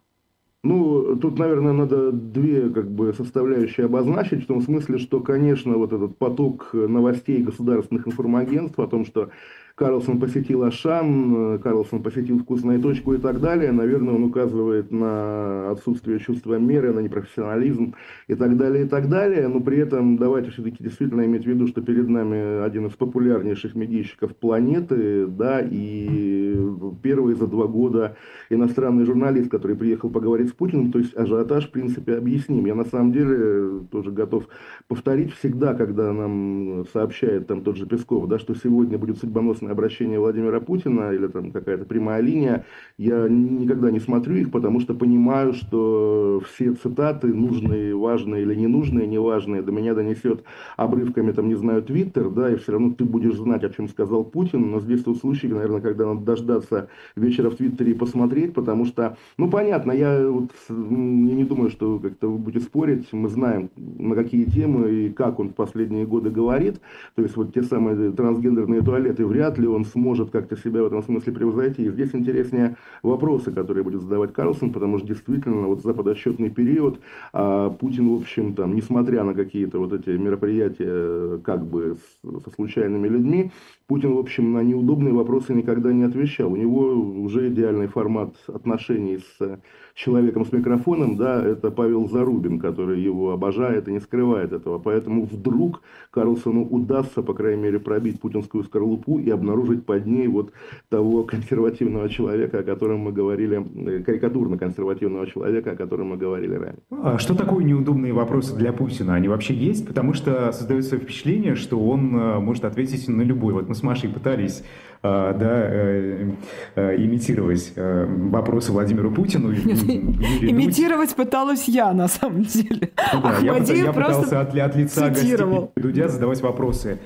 Ну, 0.65 1.15
тут, 1.17 1.37
наверное, 1.37 1.73
надо 1.73 2.11
две 2.11 2.71
как 2.71 2.89
бы, 2.89 3.13
составляющие 3.13 3.85
обозначить, 3.85 4.45
в 4.45 4.47
том 4.47 4.61
смысле, 4.61 4.97
что, 4.97 5.19
конечно, 5.19 5.77
вот 5.77 5.93
этот 5.93 6.17
поток 6.17 6.71
новостей 6.73 7.43
государственных 7.43 8.07
информагентств 8.07 8.79
о 8.79 8.87
том, 8.87 9.05
что 9.05 9.29
Карлсон 9.75 10.21
посетил 10.21 10.63
Ашан, 10.63 11.59
Карлсон 11.59 12.01
посетил 12.01 12.39
вкусную 12.39 12.79
точку 12.79 13.13
и 13.13 13.17
так 13.17 13.41
далее, 13.41 13.73
наверное, 13.73 14.13
он 14.13 14.23
указывает 14.23 14.89
на 14.89 15.69
отсутствие 15.71 16.19
чувства 16.19 16.57
меры, 16.57 16.93
на 16.93 16.99
непрофессионализм 16.99 17.93
и 18.29 18.35
так 18.35 18.55
далее, 18.55 18.85
и 18.85 18.87
так 18.87 19.09
далее. 19.09 19.49
Но 19.49 19.59
при 19.59 19.79
этом 19.79 20.15
давайте 20.15 20.51
все-таки 20.51 20.81
действительно 20.81 21.25
иметь 21.25 21.43
в 21.43 21.47
виду, 21.47 21.67
что 21.67 21.81
перед 21.81 22.07
нами 22.07 22.63
один 22.63 22.85
из 22.85 22.93
популярнейших 22.93 23.75
медийщиков 23.75 24.33
планеты, 24.37 25.27
да, 25.27 25.59
и 25.59 26.57
первый 27.03 27.35
за 27.35 27.47
два 27.47 27.67
года 27.67 28.15
иностранный 28.49 29.03
журналист, 29.03 29.51
который 29.51 29.75
приехал 29.75 30.09
поговорить 30.09 30.49
с 30.49 30.53
Путиным, 30.53 30.93
то 30.93 30.99
есть 30.99 31.13
ажиотаж, 31.17 31.67
в 31.67 31.71
принципе, 31.71 32.15
объясним. 32.15 32.65
Я 32.65 32.75
на 32.75 32.85
самом 32.85 33.11
деле 33.11 33.81
тоже 33.91 34.11
готов 34.11 34.47
повторить 34.87 35.33
всегда, 35.33 35.73
когда 35.73 36.13
нам 36.13 36.85
сообщает 36.93 37.47
там 37.47 37.61
тот 37.61 37.75
же 37.75 37.85
Песков, 37.85 38.29
да, 38.29 38.39
что 38.39 38.55
сегодня 38.55 38.97
будет 38.97 39.17
судьбоносный 39.17 39.64
устное 39.65 39.71
обращение 39.71 40.19
Владимира 40.19 40.59
Путина 40.59 41.11
или 41.11 41.27
там 41.27 41.51
какая-то 41.51 41.85
прямая 41.85 42.21
линия, 42.21 42.65
я 42.97 43.27
никогда 43.27 43.91
не 43.91 43.99
смотрю 43.99 44.35
их, 44.35 44.51
потому 44.51 44.79
что 44.79 44.93
понимаю, 44.93 45.53
что 45.53 46.41
все 46.47 46.73
цитаты, 46.73 47.33
нужные, 47.33 47.95
важные 47.95 48.43
или 48.43 48.55
ненужные, 48.55 49.07
неважные, 49.07 49.61
до 49.61 49.71
меня 49.71 49.93
донесет 49.93 50.43
обрывками, 50.77 51.31
там, 51.31 51.47
не 51.47 51.55
знаю, 51.55 51.81
Твиттер, 51.81 52.29
да, 52.29 52.51
и 52.51 52.55
все 52.55 52.73
равно 52.73 52.93
ты 52.93 53.05
будешь 53.05 53.35
знать, 53.35 53.63
о 53.63 53.69
чем 53.69 53.89
сказал 53.89 54.23
Путин, 54.23 54.71
но 54.71 54.79
здесь 54.79 55.03
тот 55.03 55.17
случай, 55.17 55.47
наверное, 55.47 55.81
когда 55.81 56.05
надо 56.05 56.21
дождаться 56.21 56.87
вечера 57.15 57.49
в 57.49 57.55
Твиттере 57.55 57.91
и 57.91 57.95
посмотреть, 57.95 58.53
потому 58.53 58.85
что, 58.85 59.17
ну, 59.37 59.49
понятно, 59.49 59.91
я 59.91 60.27
вот 60.29 60.51
я 60.69 61.35
не 61.35 61.43
думаю, 61.43 61.69
что 61.69 61.99
как-то 61.99 62.29
вы 62.29 62.37
будете 62.37 62.65
спорить, 62.65 63.11
мы 63.11 63.29
знаем, 63.29 63.69
на 63.75 64.15
какие 64.15 64.45
темы 64.45 64.91
и 64.91 65.09
как 65.09 65.39
он 65.39 65.49
в 65.49 65.53
последние 65.53 66.05
годы 66.05 66.29
говорит, 66.29 66.79
то 67.15 67.21
есть 67.21 67.35
вот 67.35 67.53
те 67.53 67.63
самые 67.63 68.11
трансгендерные 68.11 68.81
туалеты 68.81 69.25
вряд 69.25 69.54
вряд 69.55 69.57
ли 69.57 69.67
он 69.67 69.85
сможет 69.85 70.31
как-то 70.31 70.57
себя 70.57 70.81
в 70.81 70.87
этом 70.87 71.03
смысле 71.03 71.33
превзойти. 71.33 71.85
И 71.85 71.89
здесь 71.89 72.13
интереснее 72.13 72.75
вопросы, 73.03 73.51
которые 73.51 73.83
будет 73.83 74.01
задавать 74.01 74.33
Карлсон, 74.33 74.71
потому 74.71 74.97
что 74.99 75.07
действительно 75.07 75.67
вот 75.67 75.81
за 75.81 75.93
подотчетный 75.93 76.49
период 76.49 76.99
а 77.33 77.69
Путин, 77.69 78.09
в 78.09 78.19
общем, 78.19 78.53
там, 78.53 78.75
несмотря 78.75 79.23
на 79.23 79.33
какие-то 79.33 79.79
вот 79.79 79.93
эти 79.93 80.09
мероприятия 80.17 81.37
как 81.39 81.65
бы 81.65 81.97
с, 81.97 82.43
со 82.43 82.51
случайными 82.51 83.07
людьми, 83.07 83.51
Путин, 83.87 84.13
в 84.13 84.17
общем, 84.17 84.53
на 84.53 84.63
неудобные 84.63 85.13
вопросы 85.13 85.53
никогда 85.53 85.93
не 85.93 86.03
отвечал. 86.03 86.51
У 86.51 86.55
него 86.55 86.93
уже 87.23 87.49
идеальный 87.49 87.87
формат 87.87 88.33
отношений 88.47 89.19
с 89.19 89.59
человеком 89.93 90.45
с 90.45 90.51
микрофоном, 90.51 91.17
да, 91.17 91.43
это 91.43 91.71
Павел 91.71 92.09
Зарубин, 92.09 92.59
который 92.59 92.99
его 92.99 93.31
обожает 93.31 93.87
и 93.87 93.91
не 93.91 93.99
скрывает 93.99 94.51
этого. 94.51 94.79
Поэтому 94.79 95.25
вдруг 95.25 95.81
Карлсону 96.11 96.65
удастся, 96.65 97.21
по 97.21 97.33
крайней 97.33 97.63
мере, 97.63 97.79
пробить 97.79 98.19
путинскую 98.19 98.63
скорлупу 98.63 99.19
и 99.19 99.29
обнаружить 99.29 99.44
обнаружить 99.45 99.85
под 99.85 100.05
ней 100.05 100.27
вот 100.27 100.51
того 100.89 101.23
консервативного 101.23 102.09
человека, 102.09 102.59
о 102.59 102.63
котором 102.63 102.99
мы 102.99 103.11
говорили, 103.11 103.57
э, 103.57 104.03
карикатурно-консервативного 104.03 105.27
человека, 105.27 105.71
о 105.71 105.75
котором 105.75 106.07
мы 106.09 106.17
говорили 106.17 106.55
ранее. 106.55 106.79
А 106.91 107.17
что 107.17 107.35
такое 107.35 107.63
неудобные 107.63 108.13
вопросы 108.13 108.55
для 108.55 108.73
Путина? 108.73 109.15
Они 109.15 109.27
вообще 109.27 109.53
есть? 109.53 109.87
Потому 109.87 110.13
что 110.13 110.51
создается 110.51 110.97
впечатление, 110.97 111.55
что 111.55 111.79
он 111.79 112.15
э, 112.15 112.39
может 112.39 112.65
ответить 112.65 113.07
на 113.07 113.21
любой. 113.21 113.53
Вот 113.53 113.69
мы 113.69 113.75
с 113.75 113.83
Машей 113.83 114.09
пытались 114.09 114.63
а, 115.07 115.33
да, 115.33 115.67
э, 115.67 116.31
э, 116.75 116.95
имитировать 116.97 117.73
э, 117.75 118.05
вопросы 118.07 118.71
Владимиру 118.71 119.11
Путину. 119.11 119.53
Имитировать 119.53 121.13
пыталась 121.15 121.67
я, 121.67 121.93
на 121.93 122.07
самом 122.07 122.41
деле. 122.43 122.89
Ну 123.13 123.21
да, 123.21 123.37
я, 123.39 123.57
я 123.57 123.93
пытался 123.93 124.41
от, 124.41 124.55
от 124.57 124.75
лица 124.75 125.13
цитировал. 125.13 125.71
гостей 125.75 125.83
Дудя 125.83 126.07
задавать 126.07 126.41
вопросы 126.41 126.97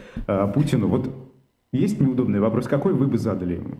Путину. 0.53 0.87
Вот 0.87 1.09
есть 1.71 1.99
неудобный 1.99 2.39
вопрос, 2.39 2.67
какой 2.67 2.93
вы 2.93 3.07
бы 3.07 3.17
задали 3.17 3.55
ему? 3.55 3.77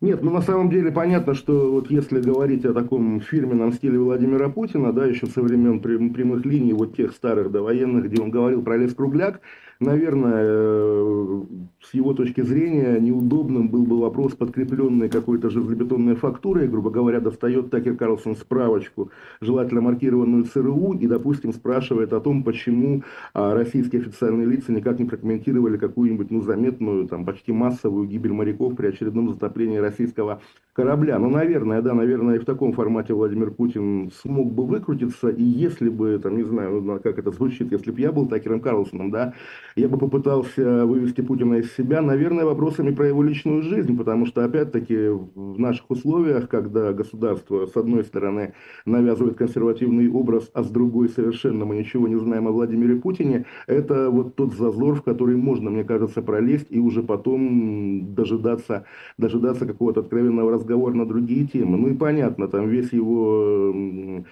Нет, 0.00 0.22
ну 0.22 0.30
на 0.30 0.42
самом 0.42 0.70
деле 0.70 0.92
понятно, 0.92 1.34
что 1.34 1.72
вот 1.72 1.90
если 1.90 2.20
говорить 2.20 2.64
о 2.64 2.72
таком 2.72 3.20
фирменном 3.20 3.72
стиле 3.72 3.98
Владимира 3.98 4.48
Путина, 4.48 4.92
да, 4.92 5.04
еще 5.04 5.26
со 5.26 5.42
времен 5.42 5.80
прямых 5.80 6.44
линий, 6.44 6.72
вот 6.72 6.94
тех 6.96 7.12
старых 7.12 7.50
довоенных, 7.50 8.04
где 8.04 8.22
он 8.22 8.30
говорил 8.30 8.62
про 8.62 8.76
лес 8.76 8.94
кругляк, 8.94 9.40
наверное, 9.80 10.44
э, 10.44 11.42
с 11.80 11.94
его 11.94 12.12
точки 12.12 12.40
зрения 12.42 12.98
неудобным 12.98 13.68
был 13.68 13.84
бы 13.84 14.00
вопрос, 14.00 14.34
подкрепленный 14.34 15.08
какой-то 15.08 15.48
железобетонной 15.50 16.16
фактурой, 16.16 16.68
грубо 16.68 16.90
говоря, 16.90 17.20
достает 17.20 17.70
Такер 17.70 17.96
Карлсон 17.96 18.36
справочку, 18.36 19.10
желательно 19.40 19.80
маркированную 19.80 20.44
ЦРУ, 20.44 20.94
и, 20.94 21.06
допустим, 21.06 21.52
спрашивает 21.52 22.12
о 22.12 22.20
том, 22.20 22.42
почему 22.42 23.04
а, 23.32 23.54
российские 23.54 24.02
официальные 24.02 24.46
лица 24.46 24.72
никак 24.72 24.98
не 24.98 25.04
прокомментировали 25.04 25.78
какую-нибудь 25.78 26.30
ну, 26.30 26.42
заметную, 26.42 27.06
там, 27.06 27.24
почти 27.24 27.52
массовую 27.52 28.08
гибель 28.08 28.32
моряков 28.32 28.76
при 28.76 28.88
очередном 28.88 29.30
затоплении 29.30 29.78
российского 29.78 30.40
корабля. 30.72 31.18
Ну, 31.18 31.28
наверное, 31.28 31.82
да, 31.82 31.92
наверное, 31.94 32.36
и 32.36 32.38
в 32.38 32.44
таком 32.44 32.72
формате 32.72 33.12
Владимир 33.12 33.50
Путин 33.50 34.12
смог 34.22 34.52
бы 34.52 34.64
выкрутиться, 34.64 35.28
и 35.28 35.42
если 35.42 35.88
бы, 35.88 36.18
там, 36.22 36.36
не 36.36 36.44
знаю, 36.44 36.80
ну, 36.80 37.00
как 37.00 37.18
это 37.18 37.30
звучит, 37.30 37.72
если 37.72 37.90
бы 37.90 38.00
я 38.00 38.12
был 38.12 38.26
Такером 38.26 38.60
Карлсоном, 38.60 39.10
да, 39.10 39.34
я 39.76 39.88
бы 39.88 39.98
попытался 39.98 40.86
вывести 40.86 41.20
Путина 41.20 41.54
из 41.54 41.74
себя, 41.74 42.02
наверное, 42.02 42.44
вопросами 42.44 42.90
про 42.90 43.08
его 43.08 43.22
личную 43.22 43.62
жизнь, 43.62 43.96
потому 43.96 44.26
что, 44.26 44.44
опять-таки, 44.44 45.08
в 45.08 45.58
наших 45.58 45.90
условиях, 45.90 46.48
когда 46.48 46.92
государство, 46.92 47.66
с 47.66 47.76
одной 47.76 48.04
стороны, 48.04 48.54
навязывает 48.86 49.36
консервативный 49.36 50.10
образ, 50.10 50.50
а 50.54 50.62
с 50.62 50.70
другой 50.70 51.08
совершенно 51.08 51.64
мы 51.64 51.76
ничего 51.76 52.08
не 52.08 52.16
знаем 52.16 52.48
о 52.48 52.52
Владимире 52.52 52.96
Путине, 52.96 53.44
это 53.66 54.10
вот 54.10 54.34
тот 54.34 54.54
зазор, 54.54 54.96
в 54.96 55.02
который 55.02 55.36
можно, 55.36 55.70
мне 55.70 55.84
кажется, 55.84 56.22
пролезть 56.22 56.66
и 56.70 56.78
уже 56.78 57.02
потом 57.02 58.14
дожидаться, 58.14 58.84
дожидаться 59.16 59.66
какого-то 59.66 60.00
откровенного 60.00 60.52
разговора 60.52 60.94
на 60.94 61.06
другие 61.06 61.46
темы. 61.46 61.76
Ну 61.78 61.88
и 61.88 61.94
понятно, 61.94 62.48
там 62.48 62.68
весь 62.68 62.92
его... 62.92 64.24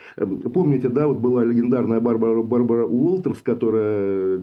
Помните, 0.52 0.88
да, 0.88 1.06
вот 1.06 1.18
была 1.18 1.44
легендарная 1.44 2.00
Барбара, 2.00 2.42
Барбара 2.42 2.86
Уолтерс, 2.86 3.40
которая 3.42 4.42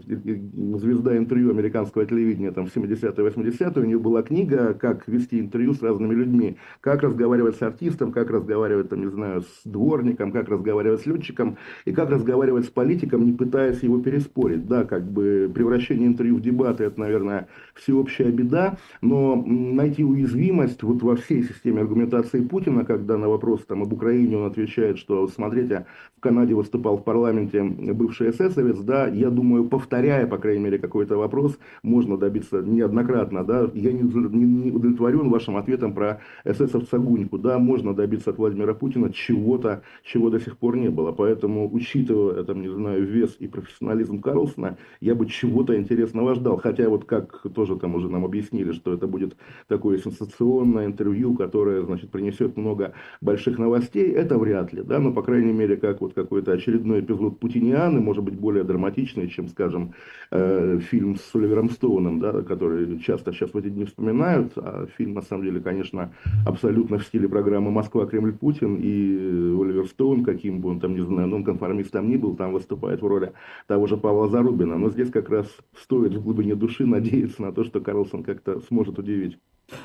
звезда 0.83 1.17
интервью 1.17 1.51
американского 1.51 2.05
телевидения 2.05 2.51
там, 2.51 2.67
в 2.67 2.75
70-е, 2.75 3.11
80-е, 3.11 3.81
у 3.81 3.85
нее 3.85 3.97
была 3.97 4.21
книга 4.21 4.73
«Как 4.73 5.07
вести 5.07 5.39
интервью 5.39 5.73
с 5.73 5.81
разными 5.81 6.13
людьми», 6.13 6.57
как 6.81 7.01
разговаривать 7.01 7.55
с 7.55 7.61
артистом, 7.61 8.11
как 8.11 8.29
разговаривать, 8.29 8.89
там, 8.89 8.99
не 8.99 9.09
знаю, 9.09 9.41
с 9.41 9.61
дворником, 9.65 10.31
как 10.31 10.49
разговаривать 10.49 11.01
с 11.01 11.05
летчиком, 11.05 11.57
и 11.85 11.93
как 11.93 12.09
разговаривать 12.09 12.65
с 12.65 12.69
политиком, 12.69 13.25
не 13.25 13.33
пытаясь 13.33 13.81
его 13.81 13.99
переспорить. 13.99 14.67
Да, 14.67 14.83
как 14.83 15.03
бы 15.03 15.49
превращение 15.53 16.07
интервью 16.07 16.35
в 16.35 16.41
дебаты– 16.41 16.83
это, 16.85 16.99
наверное, 16.99 17.47
всеобщая 17.73 18.31
беда, 18.31 18.77
но 19.01 19.35
найти 19.35 20.03
уязвимость 20.03 20.83
вот 20.83 21.01
во 21.01 21.15
всей 21.15 21.43
системе 21.43 21.81
аргументации 21.81 22.41
Путина, 22.41 22.85
когда 22.85 23.17
на 23.17 23.29
вопрос 23.29 23.65
там, 23.65 23.81
об 23.81 23.93
Украине 23.93 24.37
он 24.37 24.51
отвечает, 24.51 24.97
что, 24.97 25.27
смотрите, 25.27 25.85
в 26.17 26.19
Канаде 26.19 26.53
выступал 26.53 26.97
в 26.97 27.03
парламенте 27.03 27.63
бывший 27.63 28.31
эсэсовец, 28.31 28.79
да, 28.79 29.07
я 29.07 29.29
думаю, 29.29 29.65
повторяя, 29.65 30.27
по 30.27 30.37
крайней 30.37 30.63
мере, 30.63 30.72
какой-то 30.77 31.17
вопрос, 31.17 31.57
можно 31.81 32.17
добиться 32.17 32.61
неоднократно, 32.61 33.43
да, 33.43 33.69
я 33.73 33.91
не, 33.91 34.01
не 34.01 34.71
удовлетворен 34.71 35.29
вашим 35.29 35.57
ответом 35.57 35.93
про 35.93 36.21
эсэсовца 36.45 36.97
Гуньку, 36.97 37.37
да, 37.37 37.59
можно 37.59 37.93
добиться 37.93 38.31
от 38.31 38.37
Владимира 38.37 38.73
Путина 38.73 39.11
чего-то, 39.11 39.83
чего 40.03 40.29
до 40.29 40.39
сих 40.39 40.57
пор 40.57 40.77
не 40.77 40.89
было, 40.89 41.11
поэтому, 41.11 41.69
учитывая, 41.73 42.43
там, 42.43 42.61
не 42.61 42.69
знаю, 42.69 43.05
вес 43.05 43.35
и 43.39 43.47
профессионализм 43.47 44.21
Карлсона, 44.21 44.77
я 45.01 45.15
бы 45.15 45.25
чего-то 45.25 45.75
интересного 45.77 46.35
ждал, 46.35 46.57
хотя 46.57 46.89
вот 46.89 47.05
как 47.05 47.41
тоже 47.53 47.75
там 47.77 47.95
уже 47.95 48.09
нам 48.09 48.25
объяснили, 48.25 48.71
что 48.71 48.93
это 48.93 49.07
будет 49.07 49.35
такое 49.67 49.97
сенсационное 49.97 50.85
интервью, 50.85 51.35
которое, 51.35 51.81
значит, 51.83 52.11
принесет 52.11 52.57
много 52.57 52.93
больших 53.21 53.57
новостей, 53.59 54.11
это 54.11 54.37
вряд 54.37 54.73
ли, 54.73 54.83
да, 54.83 54.99
но, 54.99 55.11
по 55.11 55.21
крайней 55.21 55.53
мере, 55.53 55.77
как 55.77 56.01
вот 56.01 56.13
какой-то 56.13 56.51
очередной 56.51 57.01
эпизод 57.01 57.39
Путинианы, 57.39 57.99
может 57.99 58.23
быть, 58.23 58.35
более 58.35 58.63
драматичный, 58.63 59.27
чем, 59.27 59.47
скажем, 59.47 59.93
э, 60.31 60.62
фильм 60.79 61.15
с 61.15 61.35
Оливером 61.35 61.69
Стоуном, 61.69 62.19
да, 62.19 62.41
который 62.41 62.99
часто 62.99 63.31
сейчас 63.31 63.53
в 63.53 63.57
эти 63.57 63.69
дни 63.69 63.85
вспоминают, 63.85 64.53
а 64.55 64.87
фильм, 64.97 65.13
на 65.13 65.21
самом 65.21 65.43
деле, 65.43 65.59
конечно, 65.59 66.13
абсолютно 66.45 66.97
в 66.97 67.03
стиле 67.03 67.27
программы 67.27 67.71
«Москва, 67.71 68.05
Кремль, 68.05 68.33
Путин», 68.33 68.75
и 68.75 69.15
Оливер 69.59 69.87
Стоун, 69.87 70.23
каким 70.23 70.61
бы 70.61 70.69
он 70.69 70.79
там, 70.79 70.93
не 70.93 71.01
знаю, 71.01 71.27
нонконформистом 71.27 72.09
ни 72.09 72.17
был, 72.17 72.35
там 72.35 72.53
выступает 72.53 73.01
в 73.01 73.07
роли 73.07 73.33
того 73.67 73.87
же 73.87 73.97
Павла 73.97 74.27
Зарубина, 74.27 74.77
но 74.77 74.89
здесь 74.89 75.09
как 75.09 75.29
раз 75.29 75.47
стоит 75.75 76.13
в 76.13 76.23
глубине 76.23 76.55
души 76.55 76.85
надеяться 76.85 77.41
на 77.41 77.51
то, 77.51 77.63
что 77.63 77.79
Карлсон 77.81 78.23
как-то 78.23 78.59
сможет 78.61 78.99
удивить. 78.99 79.37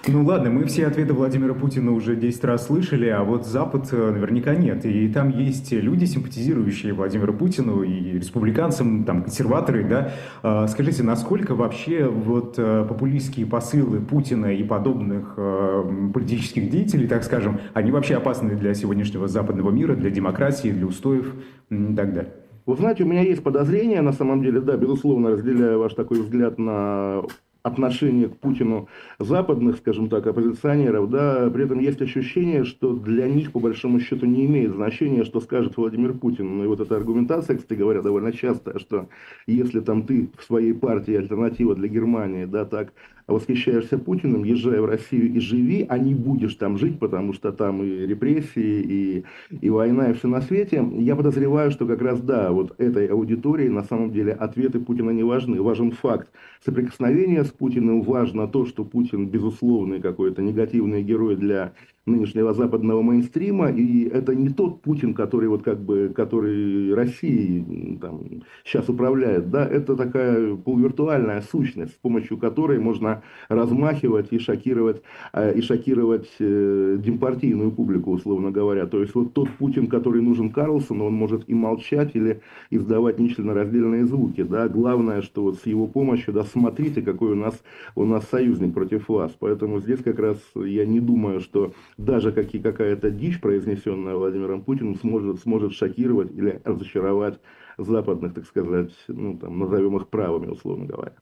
Ну 0.07 0.25
ладно, 0.25 0.51
мы 0.51 0.65
все 0.65 0.87
ответы 0.87 1.13
Владимира 1.13 1.55
Путина 1.55 1.93
уже 1.93 2.17
10 2.17 2.45
раз 2.45 2.67
слышали, 2.67 3.09
а 3.09 3.23
вот 3.25 3.47
Запад 3.47 3.89
э, 3.93 4.11
наверняка 4.11 4.55
нет. 4.55 4.85
И 4.87 5.09
там 5.09 5.31
есть 5.31 5.71
люди, 5.73 6.05
симпатизирующие 6.05 6.95
Владимиру 6.95 7.35
Путину 7.35 7.83
и 7.83 8.19
республиканцам, 8.19 9.05
там, 9.05 9.23
консерваторы, 9.23 9.85
да. 9.85 10.13
А, 10.43 10.67
скажите, 10.67 11.03
насколько 11.03 11.55
вообще 11.55 12.07
вот 12.07 12.55
э, 12.59 12.87
популистские 12.89 13.47
посылы 13.47 14.01
Путина 14.01 14.47
и 14.47 14.63
подобных 14.63 15.35
э, 15.37 16.11
политических 16.13 16.71
деятелей, 16.71 17.07
так 17.07 17.23
скажем, 17.23 17.61
они 17.75 17.91
вообще 17.91 18.17
опасны 18.17 18.57
для 18.57 18.75
сегодняшнего 18.75 19.29
западного 19.29 19.71
мира, 19.71 19.95
для 19.95 20.11
демократии, 20.11 20.69
для 20.69 20.87
устоев 20.87 21.35
и 21.71 21.95
так 21.95 22.15
далее? 22.15 22.33
Вы 22.67 22.77
знаете, 22.77 23.05
у 23.05 23.07
меня 23.07 23.23
есть 23.23 23.43
подозрение, 23.43 24.03
на 24.03 24.13
самом 24.13 24.43
деле, 24.43 24.61
да, 24.61 24.77
безусловно, 24.77 25.31
разделяю 25.31 25.79
ваш 25.79 25.95
такой 25.95 26.21
взгляд 26.21 26.59
на 26.59 27.23
отношение 27.69 28.29
к 28.29 28.37
Путину 28.37 28.89
западных, 29.19 29.77
скажем 29.77 30.09
так, 30.09 30.27
оппозиционеров, 30.27 31.09
да, 31.11 31.49
при 31.51 31.65
этом 31.65 31.79
есть 31.79 32.03
ощущение, 32.03 32.65
что 32.65 32.93
для 32.95 33.29
них, 33.29 33.53
по 33.53 33.61
большому 33.61 34.01
счету, 34.01 34.27
не 34.27 34.47
имеет 34.47 34.73
значения, 34.73 35.25
что 35.25 35.41
скажет 35.41 35.77
Владимир 35.77 36.15
Путин. 36.15 36.59
Ну 36.59 36.65
и 36.65 36.67
вот 36.67 36.81
эта 36.81 36.97
аргументация, 36.97 37.57
кстати 37.57 37.79
говоря, 37.79 38.03
довольно 38.03 38.33
частая, 38.33 38.79
что 38.79 39.09
если 39.47 39.81
там 39.81 40.03
ты 40.03 40.29
в 40.37 40.45
своей 40.45 40.73
партии 40.73 41.15
альтернатива 41.15 41.75
для 41.75 41.89
Германии, 41.89 42.45
да, 42.45 42.65
так 42.65 42.93
восхищаешься 43.29 43.99
Путиным, 43.99 44.43
езжай 44.43 44.81
в 44.81 44.87
Россию 44.87 45.33
и 45.35 45.39
живи, 45.39 45.85
а 45.89 45.99
не 45.99 46.15
будешь 46.15 46.55
там 46.55 46.79
жить, 46.79 46.99
потому 46.99 47.35
что 47.35 47.53
там 47.53 47.83
и 47.83 48.07
репрессии, 48.07 48.45
и, 48.59 49.25
и 49.61 49.71
война, 49.71 50.11
и 50.11 50.15
все 50.15 50.29
на 50.29 50.41
свете. 50.41 50.85
Я 50.97 51.15
подозреваю, 51.15 51.71
что 51.71 51.87
как 51.87 52.01
раз, 52.01 52.21
да, 52.21 52.51
вот 52.51 52.75
этой 52.79 53.07
аудитории 53.07 53.69
на 53.69 53.85
самом 53.85 54.11
деле 54.11 54.33
ответы 54.33 54.81
Путина 54.81 55.11
не 55.11 55.23
важны. 55.23 55.61
Важен 55.61 55.93
факт 55.93 56.31
соприкосновения 56.65 57.45
с 57.45 57.51
Путиным, 57.59 58.03
важно 58.03 58.47
то, 58.49 58.67
что 58.67 58.85
Путин 58.85 59.29
безусловный 59.29 60.01
какой-то 60.01 60.43
негативный 60.43 61.03
герой 61.03 61.37
для 61.37 61.73
нынешнего 62.09 62.55
западного 62.55 63.03
мейнстрима, 63.03 63.71
и 63.71 64.09
это 64.09 64.35
не 64.35 64.49
тот 64.49 64.83
Путин, 64.83 65.15
который 65.15 65.49
вот 65.49 65.63
как 65.63 65.81
бы, 65.81 66.13
который 66.15 66.95
Россией 66.95 67.99
там, 68.01 68.23
сейчас 68.65 68.89
управляет, 68.89 69.51
да, 69.51 69.67
это 69.67 69.97
такая 69.97 70.57
полувиртуальная 70.57 71.43
сущность, 71.43 71.93
с 71.93 71.97
помощью 71.97 72.39
которой 72.39 72.79
можно 72.79 73.23
размахивать 73.49 74.29
и 74.33 74.39
шокировать, 74.39 75.03
э, 75.33 75.55
и 75.55 75.61
шокировать 75.61 76.29
э, 76.41 76.99
демпартийную 76.99 77.71
публику, 77.71 78.13
условно 78.13 78.51
говоря. 78.51 78.87
То 78.87 79.01
есть 79.01 79.15
вот 79.15 79.35
тот 79.35 79.51
Путин, 79.59 79.87
который 79.87 80.23
нужен 80.23 80.51
Карлсону, 80.51 81.07
он 81.07 81.15
может 81.15 81.49
и 81.49 81.55
молчать, 81.55 82.13
или 82.15 82.41
издавать 82.71 83.19
нечленораздельные 83.19 84.07
звуки, 84.07 84.43
да, 84.43 84.69
главное, 84.69 85.23
что 85.23 85.43
вот 85.43 85.59
с 85.59 85.67
его 85.67 85.87
помощью, 85.87 86.33
да, 86.33 86.45
смотрите, 86.45 87.03
какой 87.03 87.33
у 87.33 87.35
нас, 87.39 87.63
у 87.95 88.05
нас 88.05 88.25
союзник 88.29 88.75
против 88.75 89.09
вас, 89.09 89.33
поэтому 89.39 89.81
здесь 89.81 90.03
как 90.03 90.19
раз 90.19 90.37
я 90.55 90.85
не 90.85 91.01
думаю, 91.01 91.41
что 91.41 91.73
даже 91.97 92.33
какие, 92.33 92.61
какая-то 92.61 93.11
дичь, 93.11 93.41
произнесенная 93.41 94.17
Владимиром 94.17 94.63
Путиным, 94.63 94.97
сможет, 94.97 95.41
сможет 95.41 95.73
шокировать 95.73 96.31
или 96.33 96.61
разочаровать 96.65 97.41
западных, 97.79 98.35
так 98.35 98.45
сказать, 98.45 98.93
ну, 99.09 99.39
там, 99.39 99.59
назовем 99.59 99.97
их 99.97 100.09
правыми, 100.09 100.51
условно 100.51 100.87
говоря. 100.87 101.15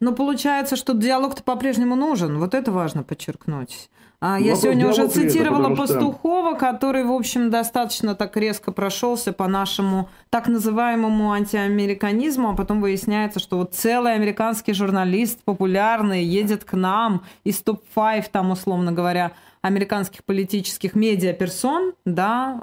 Но 0.00 0.14
получается, 0.14 0.76
что 0.76 0.94
диалог-то 0.94 1.42
по-прежнему 1.42 1.96
нужен. 1.96 2.38
Вот 2.38 2.54
это 2.54 2.72
важно 2.72 3.02
подчеркнуть. 3.02 3.90
А, 4.18 4.40
я 4.40 4.56
сегодня 4.56 4.88
уже 4.88 5.08
цитировала 5.08 5.66
это, 5.66 5.76
Пастухова, 5.76 6.56
что... 6.56 6.58
который, 6.58 7.04
в 7.04 7.12
общем, 7.12 7.50
достаточно 7.50 8.14
так 8.14 8.36
резко 8.36 8.72
прошелся 8.72 9.32
по 9.32 9.46
нашему 9.46 10.08
так 10.30 10.48
называемому 10.48 11.32
антиамериканизму, 11.32 12.50
а 12.50 12.54
потом 12.54 12.80
выясняется, 12.80 13.40
что 13.40 13.58
вот 13.58 13.74
целый 13.74 14.14
американский 14.14 14.72
журналист 14.72 15.40
популярный 15.44 16.24
едет 16.24 16.64
к 16.64 16.72
нам 16.72 17.24
из 17.44 17.60
топ-5, 17.60 18.26
там, 18.32 18.50
условно 18.50 18.92
говоря, 18.92 19.32
американских 19.60 20.24
политических 20.24 20.94
медиаперсон, 20.94 21.92
да, 22.04 22.60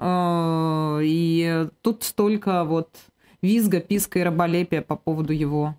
э, 0.99 1.01
и 1.03 1.67
тут 1.81 2.03
столько 2.03 2.63
вот 2.63 2.89
визга, 3.41 3.79
писка 3.79 4.19
и 4.19 4.23
раболепия 4.23 4.81
по 4.81 4.95
поводу 4.95 5.33
его 5.33 5.75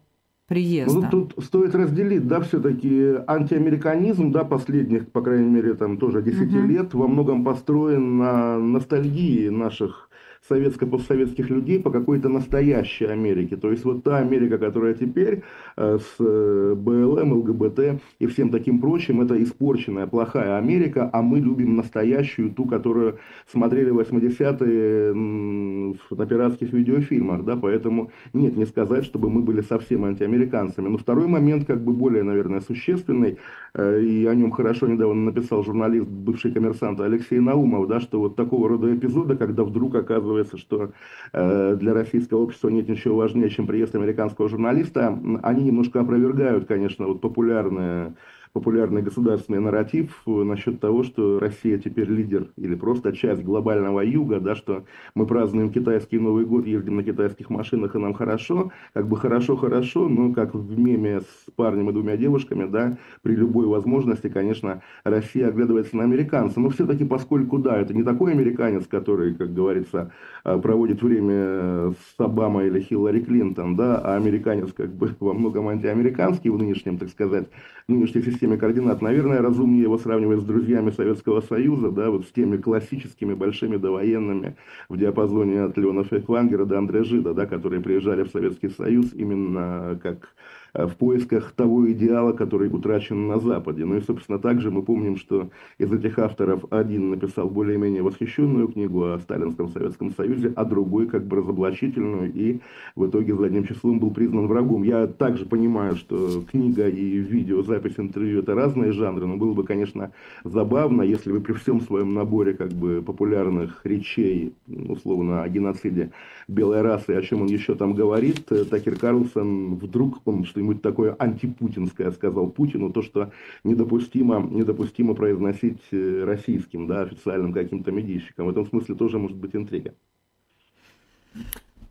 приезда. 0.55 1.01
Ну, 1.01 1.09
тут 1.11 1.45
стоит 1.45 1.75
разделить, 1.75 2.27
да, 2.29 2.41
все-таки 2.41 3.15
антиамериканизм, 3.27 4.31
да, 4.31 4.45
последних, 4.45 5.09
по 5.09 5.21
крайней 5.21 5.51
мере, 5.51 5.75
там 5.75 5.99
тоже 5.99 6.23
10 6.23 6.55
угу. 6.55 6.67
лет, 6.67 6.95
во 6.95 7.09
многом 7.09 7.45
построен 7.45 8.19
на 8.19 8.59
ностальгии 8.59 9.49
наших 9.49 10.09
советско-постсоветских 10.49 11.49
людей 11.49 11.81
по 11.81 11.91
какой-то 11.91 12.29
настоящей 12.29 13.07
Америке. 13.07 13.57
То 13.57 13.71
есть 13.71 13.85
вот 13.85 14.05
та 14.05 14.19
Америка, 14.19 14.59
которая 14.59 14.95
теперь 14.95 15.43
э, 15.77 15.99
с 15.99 16.17
э, 16.21 16.75
БЛМ, 16.77 17.33
ЛГБТ 17.33 18.01
и 18.19 18.27
всем 18.27 18.51
таким 18.51 18.79
прочим, 18.81 19.23
это 19.23 19.43
испорченная, 19.43 20.07
плохая 20.07 20.59
Америка, 20.59 21.09
а 21.13 21.23
мы 21.23 21.41
любим 21.41 21.77
настоящую, 21.77 22.51
ту, 22.51 22.67
которую 22.67 23.19
смотрели 23.51 23.91
в 23.91 23.99
80-е 23.99 25.15
на 25.15 26.27
пиратских 26.27 26.73
видеофильмах, 26.73 27.45
да, 27.45 27.57
поэтому 27.57 28.11
нет, 28.35 28.57
не 28.57 28.67
сказать, 28.67 29.05
чтобы 29.05 29.31
мы 29.31 29.41
были 29.41 29.63
совсем 29.63 30.05
антиамериканцами. 30.05 30.89
Но 30.89 30.99
второй 30.99 31.27
момент, 31.27 31.67
как 31.67 31.83
бы 31.83 31.93
более, 31.93 32.23
наверное, 32.23 32.61
существенный, 32.61 33.39
э, 33.75 34.03
и 34.03 34.27
о 34.27 34.35
нем 34.35 34.51
хорошо 34.51 34.89
недавно 34.89 35.33
написал 35.33 35.65
журналист, 35.65 36.07
бывший 36.07 36.53
коммерсант 36.53 37.01
Алексей 37.01 37.41
Наумов, 37.41 37.89
да, 37.89 38.01
что 38.01 38.21
вот 38.21 38.37
такого 38.37 38.69
рода 38.69 38.95
эпизоды, 38.95 39.37
когда 39.37 39.65
вдруг 39.65 39.95
оказывается 39.95 40.34
оказывается, 40.35 40.59
что 40.59 40.93
э, 41.33 41.77
для 41.79 41.95
российского 41.95 42.43
общества 42.43 42.69
нет 42.69 42.89
ничего 42.89 43.17
важнее, 43.17 43.51
чем 43.51 43.67
приезд 43.67 43.95
американского 43.95 44.49
журналиста, 44.49 45.19
они 45.43 45.65
немножко 45.65 46.01
опровергают, 46.01 46.67
конечно, 46.67 47.07
вот 47.07 47.21
популярное 47.21 48.15
популярный 48.55 49.03
государственный 49.03 49.59
нарратив 49.59 50.23
насчет 50.27 50.81
того, 50.81 51.03
что 51.03 51.41
Россия 51.41 51.77
теперь 51.77 52.09
лидер 52.09 52.47
или 52.57 52.77
просто 52.77 53.13
часть 53.13 53.43
глобального 53.43 54.01
юга, 54.01 54.39
да, 54.39 54.55
что 54.55 54.85
мы 55.17 55.27
празднуем 55.27 55.73
китайский 55.73 56.21
Новый 56.21 56.47
год, 56.47 56.65
ездим 56.65 56.97
на 56.97 57.03
китайских 57.03 57.51
машинах 57.51 57.97
и 57.97 57.99
нам 57.99 58.15
хорошо, 58.15 58.71
как 58.93 59.09
бы 59.09 59.17
хорошо-хорошо, 59.17 60.09
но 60.09 60.33
как 60.33 60.55
в 60.55 60.79
меме 60.79 61.21
с 61.23 61.51
парнем 61.57 61.91
и 61.91 61.93
двумя 61.93 62.17
девушками, 62.17 62.67
да, 62.71 62.97
при 63.23 63.35
любой 63.35 63.67
возможности, 63.67 64.29
конечно, 64.29 64.83
Россия 65.03 65.49
оглядывается 65.49 65.97
на 65.97 66.05
американца, 66.05 66.61
но 66.61 66.71
все-таки 66.71 67.05
поскольку, 67.05 67.59
да, 67.59 67.81
это 67.81 67.93
не 67.93 68.05
такой 68.05 68.33
американец, 68.33 68.87
который, 68.87 69.35
как 69.35 69.53
говорится, 69.53 70.13
э, 70.45 70.57
проводит 70.59 71.03
время 71.03 71.93
с 71.93 72.15
Обамой 72.19 72.69
или 72.69 72.81
Хиллари 72.81 73.19
Клинтон, 73.19 73.75
да, 73.75 73.99
а 73.99 74.15
американец 74.15 74.73
как 74.73 74.95
бы 74.95 75.11
во 75.19 75.33
многом 75.33 75.67
антиамериканский 75.67 76.51
в 76.51 76.59
нынешнем, 76.59 76.99
так 76.99 77.09
сказать, 77.09 77.49
нынешней 77.89 78.23
системе 78.23 78.44
системе 78.45 78.59
координат. 78.59 79.01
Наверное, 79.01 79.41
разумнее 79.41 79.83
его 79.83 79.97
сравнивать 79.97 80.41
с 80.41 80.45
друзьями 80.45 80.91
Советского 80.91 81.41
Союза, 81.41 81.91
да, 81.91 82.11
вот 82.11 82.27
с 82.27 82.31
теми 82.31 82.59
классическими 82.59 83.33
большими 83.33 83.77
довоенными 83.77 84.57
в 84.91 84.99
диапазоне 84.99 85.63
от 85.63 85.79
Леона 85.79 86.05
Фейхвангера 86.05 86.67
до 86.67 86.77
Андре 86.77 87.05
Жида, 87.05 87.33
да, 87.33 87.47
которые 87.47 87.81
приезжали 87.81 88.23
в 88.23 88.29
Советский 88.29 88.69
Союз 88.69 89.15
именно 89.15 89.99
как 90.03 90.29
в 90.75 90.97
поисках 90.97 91.53
того 91.53 91.91
идеала, 91.93 92.33
который 92.33 92.69
утрачен 92.69 93.29
на 93.29 93.39
Западе. 93.39 93.85
Ну 93.85 93.97
и, 93.97 94.01
собственно, 94.01 94.39
также 94.39 94.71
мы 94.71 94.83
помним, 94.83 95.17
что 95.17 95.51
из 95.79 95.93
этих 95.93 96.19
авторов 96.19 96.65
один 96.71 97.11
написал 97.11 97.49
более-менее 97.49 98.03
восхищенную 98.03 98.69
книгу 98.69 99.05
о 99.05 99.19
Сталинском 99.21 99.69
Советском 99.69 100.11
Союзе, 100.13 100.53
а 100.57 100.65
другой 100.65 101.07
как 101.07 101.27
бы 101.27 101.37
разоблачительную, 101.37 102.33
и 102.33 102.61
в 102.97 103.07
итоге 103.07 103.37
задним 103.37 103.65
числом 103.65 104.01
был 104.01 104.11
признан 104.11 104.49
врагом. 104.49 104.83
Я 104.83 105.07
также 105.07 105.47
понимаю, 105.47 105.95
что 105.95 106.43
книга 106.51 106.89
и 106.89 107.19
видеозапись 107.19 107.95
интервью– 107.99 108.41
это 108.41 108.55
разные 108.55 108.93
жанры, 108.93 109.27
но 109.27 109.37
было 109.37 109.55
бы, 109.55 109.63
конечно, 109.65 110.11
забавно, 110.43 111.03
если 111.03 111.31
бы 111.31 111.41
при 111.41 111.53
всем 111.53 111.81
своем 111.81 112.15
наборе 112.15 112.55
как 112.55 112.73
бы 112.73 113.01
популярных 113.01 113.81
речей, 113.85 114.55
условно, 114.67 115.43
о 115.43 115.49
геноциде 115.49 116.11
белой 116.49 116.83
расы, 116.83 117.11
о 117.11 117.23
чем 117.23 117.43
он 117.43 117.49
еще 117.49 117.75
там 117.75 117.95
говорит, 117.95 118.51
э, 118.51 118.65
Такер 118.65 118.97
Карлсон 118.97 119.77
вдруг, 119.77 120.21
он 120.25 120.43
что-нибудь 120.65 120.83
такое 120.83 121.15
антипутинское 121.19 122.11
сказал 122.11 122.49
Путину, 122.49 122.91
то, 122.91 123.03
что 123.03 123.33
недопустимо, 123.65 124.41
недопустимо 124.41 125.15
произносить 125.15 125.81
э, 125.93 126.25
российским, 126.25 126.87
да, 126.87 127.03
официальным 127.03 127.53
каким-то 127.53 127.93
медийщикам. 127.93 128.47
В 128.47 128.51
этом 128.51 128.67
смысле 128.67 128.95
тоже 128.95 129.19
может 129.19 129.37
быть 129.37 129.55
интрига. 129.55 129.95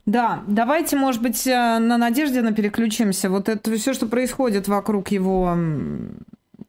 Да, 0.05 0.43
давайте, 0.47 0.97
может 0.97 1.21
быть, 1.21 1.45
э, 1.47 1.79
на 1.79 1.97
Надежде 1.97 2.41
на 2.41 2.51
переключимся. 2.51 3.29
Вот 3.29 3.47
это 3.47 3.75
все, 3.77 3.93
что 3.93 4.07
происходит 4.07 4.67
вокруг 4.67 5.09
его, 5.09 5.55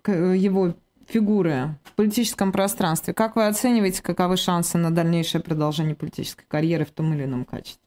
его 0.06 0.74
фигуры 1.08 1.76
в 1.84 1.92
политическом 1.92 2.52
пространстве. 2.52 3.14
Как 3.14 3.36
вы 3.36 3.46
оцениваете, 3.46 4.02
каковы 4.02 4.36
шансы 4.36 4.78
на 4.78 4.90
дальнейшее 4.90 5.42
продолжение 5.42 5.94
политической 5.94 6.44
карьеры 6.46 6.84
в 6.84 6.90
том 6.90 7.14
или 7.14 7.24
ином 7.24 7.44
качестве? 7.44 7.83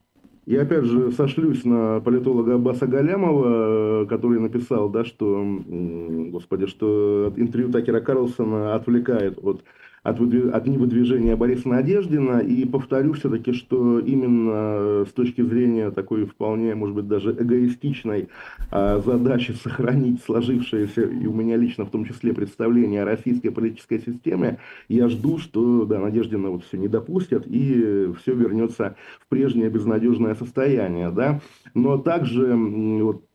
Я 0.47 0.61
опять 0.61 0.85
же 0.85 1.11
сошлюсь 1.11 1.65
на 1.65 1.99
политолога 1.99 2.55
Аббаса 2.55 2.87
Галямова, 2.87 4.05
который 4.05 4.39
написал, 4.39 4.87
да, 4.87 5.03
что, 5.03 5.43
господи, 5.67 6.67
что 6.67 7.33
интервью 7.35 7.69
Такера 7.69 7.99
Карлсона 7.99 8.73
отвлекает 8.73 9.37
от 9.43 9.65
от, 10.07 10.21
от 10.21 10.67
невыдвижения 10.67 11.35
Бориса 11.35 11.67
Надеждина. 11.67 12.39
И 12.39 12.65
повторю 12.65 13.13
все-таки, 13.13 13.51
что 13.51 13.99
именно 13.99 15.05
с 15.05 15.11
точки 15.11 15.41
зрения 15.41 15.91
такой 15.91 16.25
вполне, 16.25 16.75
может 16.75 16.95
быть, 16.95 17.07
даже 17.07 17.31
эгоистичной 17.31 18.29
а, 18.71 19.01
задачи 19.05 19.51
сохранить 19.51 20.23
сложившееся, 20.23 21.01
и 21.01 21.27
у 21.27 21.33
меня 21.33 21.57
лично 21.57 21.85
в 21.85 21.91
том 21.91 22.05
числе, 22.05 22.33
представление 22.33 23.03
о 23.03 23.05
российской 23.05 23.49
политической 23.49 23.99
системе, 23.99 24.59
я 24.87 25.09
жду, 25.09 25.39
что 25.39 25.85
да, 25.85 25.99
Надеждина 25.99 26.49
вот 26.51 26.63
все 26.63 26.77
не 26.77 26.87
допустят, 26.87 27.43
и 27.45 28.09
все 28.21 28.33
вернется 28.33 28.95
в 29.19 29.27
прежнее 29.27 29.69
безнадежное 29.69 30.35
состояние. 30.35 31.11
Да? 31.11 31.41
Но 31.73 31.97
также 31.97 32.55
вот, 32.55 33.26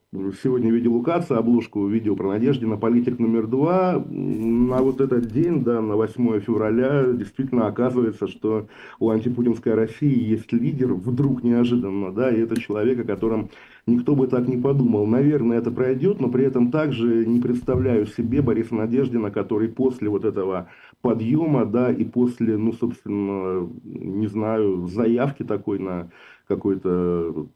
Сегодня 0.42 0.70
видел 0.70 0.94
у 0.94 1.03
Каца 1.03 1.38
обложку 1.38 1.87
видео 1.87 2.14
про 2.14 2.29
Надеждина, 2.33 2.77
политик 2.77 3.18
номер 3.18 3.46
два. 3.46 4.05
На 4.11 4.83
вот 4.83 5.01
этот 5.01 5.33
день, 5.33 5.64
да, 5.64 5.81
на 5.81 5.96
8 5.96 6.38
февраля, 6.40 7.05
действительно 7.14 7.66
оказывается, 7.66 8.29
что 8.29 8.66
у 9.01 9.09
антипутинской 9.09 9.72
России 9.72 10.22
есть 10.22 10.53
лидер, 10.53 10.92
вдруг 10.92 11.42
неожиданно, 11.42 12.12
да, 12.12 12.31
и 12.31 12.40
это 12.40 12.61
человек, 12.61 13.01
о 13.01 13.05
котором 13.05 13.48
никто 13.87 14.14
бы 14.14 14.27
так 14.27 14.48
не 14.48 14.59
подумал. 14.59 15.07
Наверное, 15.07 15.57
это 15.57 15.70
пройдет, 15.70 16.20
но 16.20 16.29
при 16.29 16.44
этом 16.44 16.70
также 16.70 17.25
не 17.25 17.40
представляю 17.40 18.05
себе 18.05 18.42
Бориса 18.42 18.75
Надеждина, 18.75 19.31
который 19.31 19.68
после 19.68 20.11
вот 20.11 20.27
этого 20.27 20.68
подъема, 21.01 21.64
да, 21.64 21.90
и 21.90 22.05
после, 22.05 22.59
ну, 22.59 22.75
собственно, 22.75 23.66
не 23.83 24.27
знаю, 24.27 24.88
заявки 24.88 25.42
такой 25.42 25.79
на 25.79 26.11
какой-то 26.48 27.46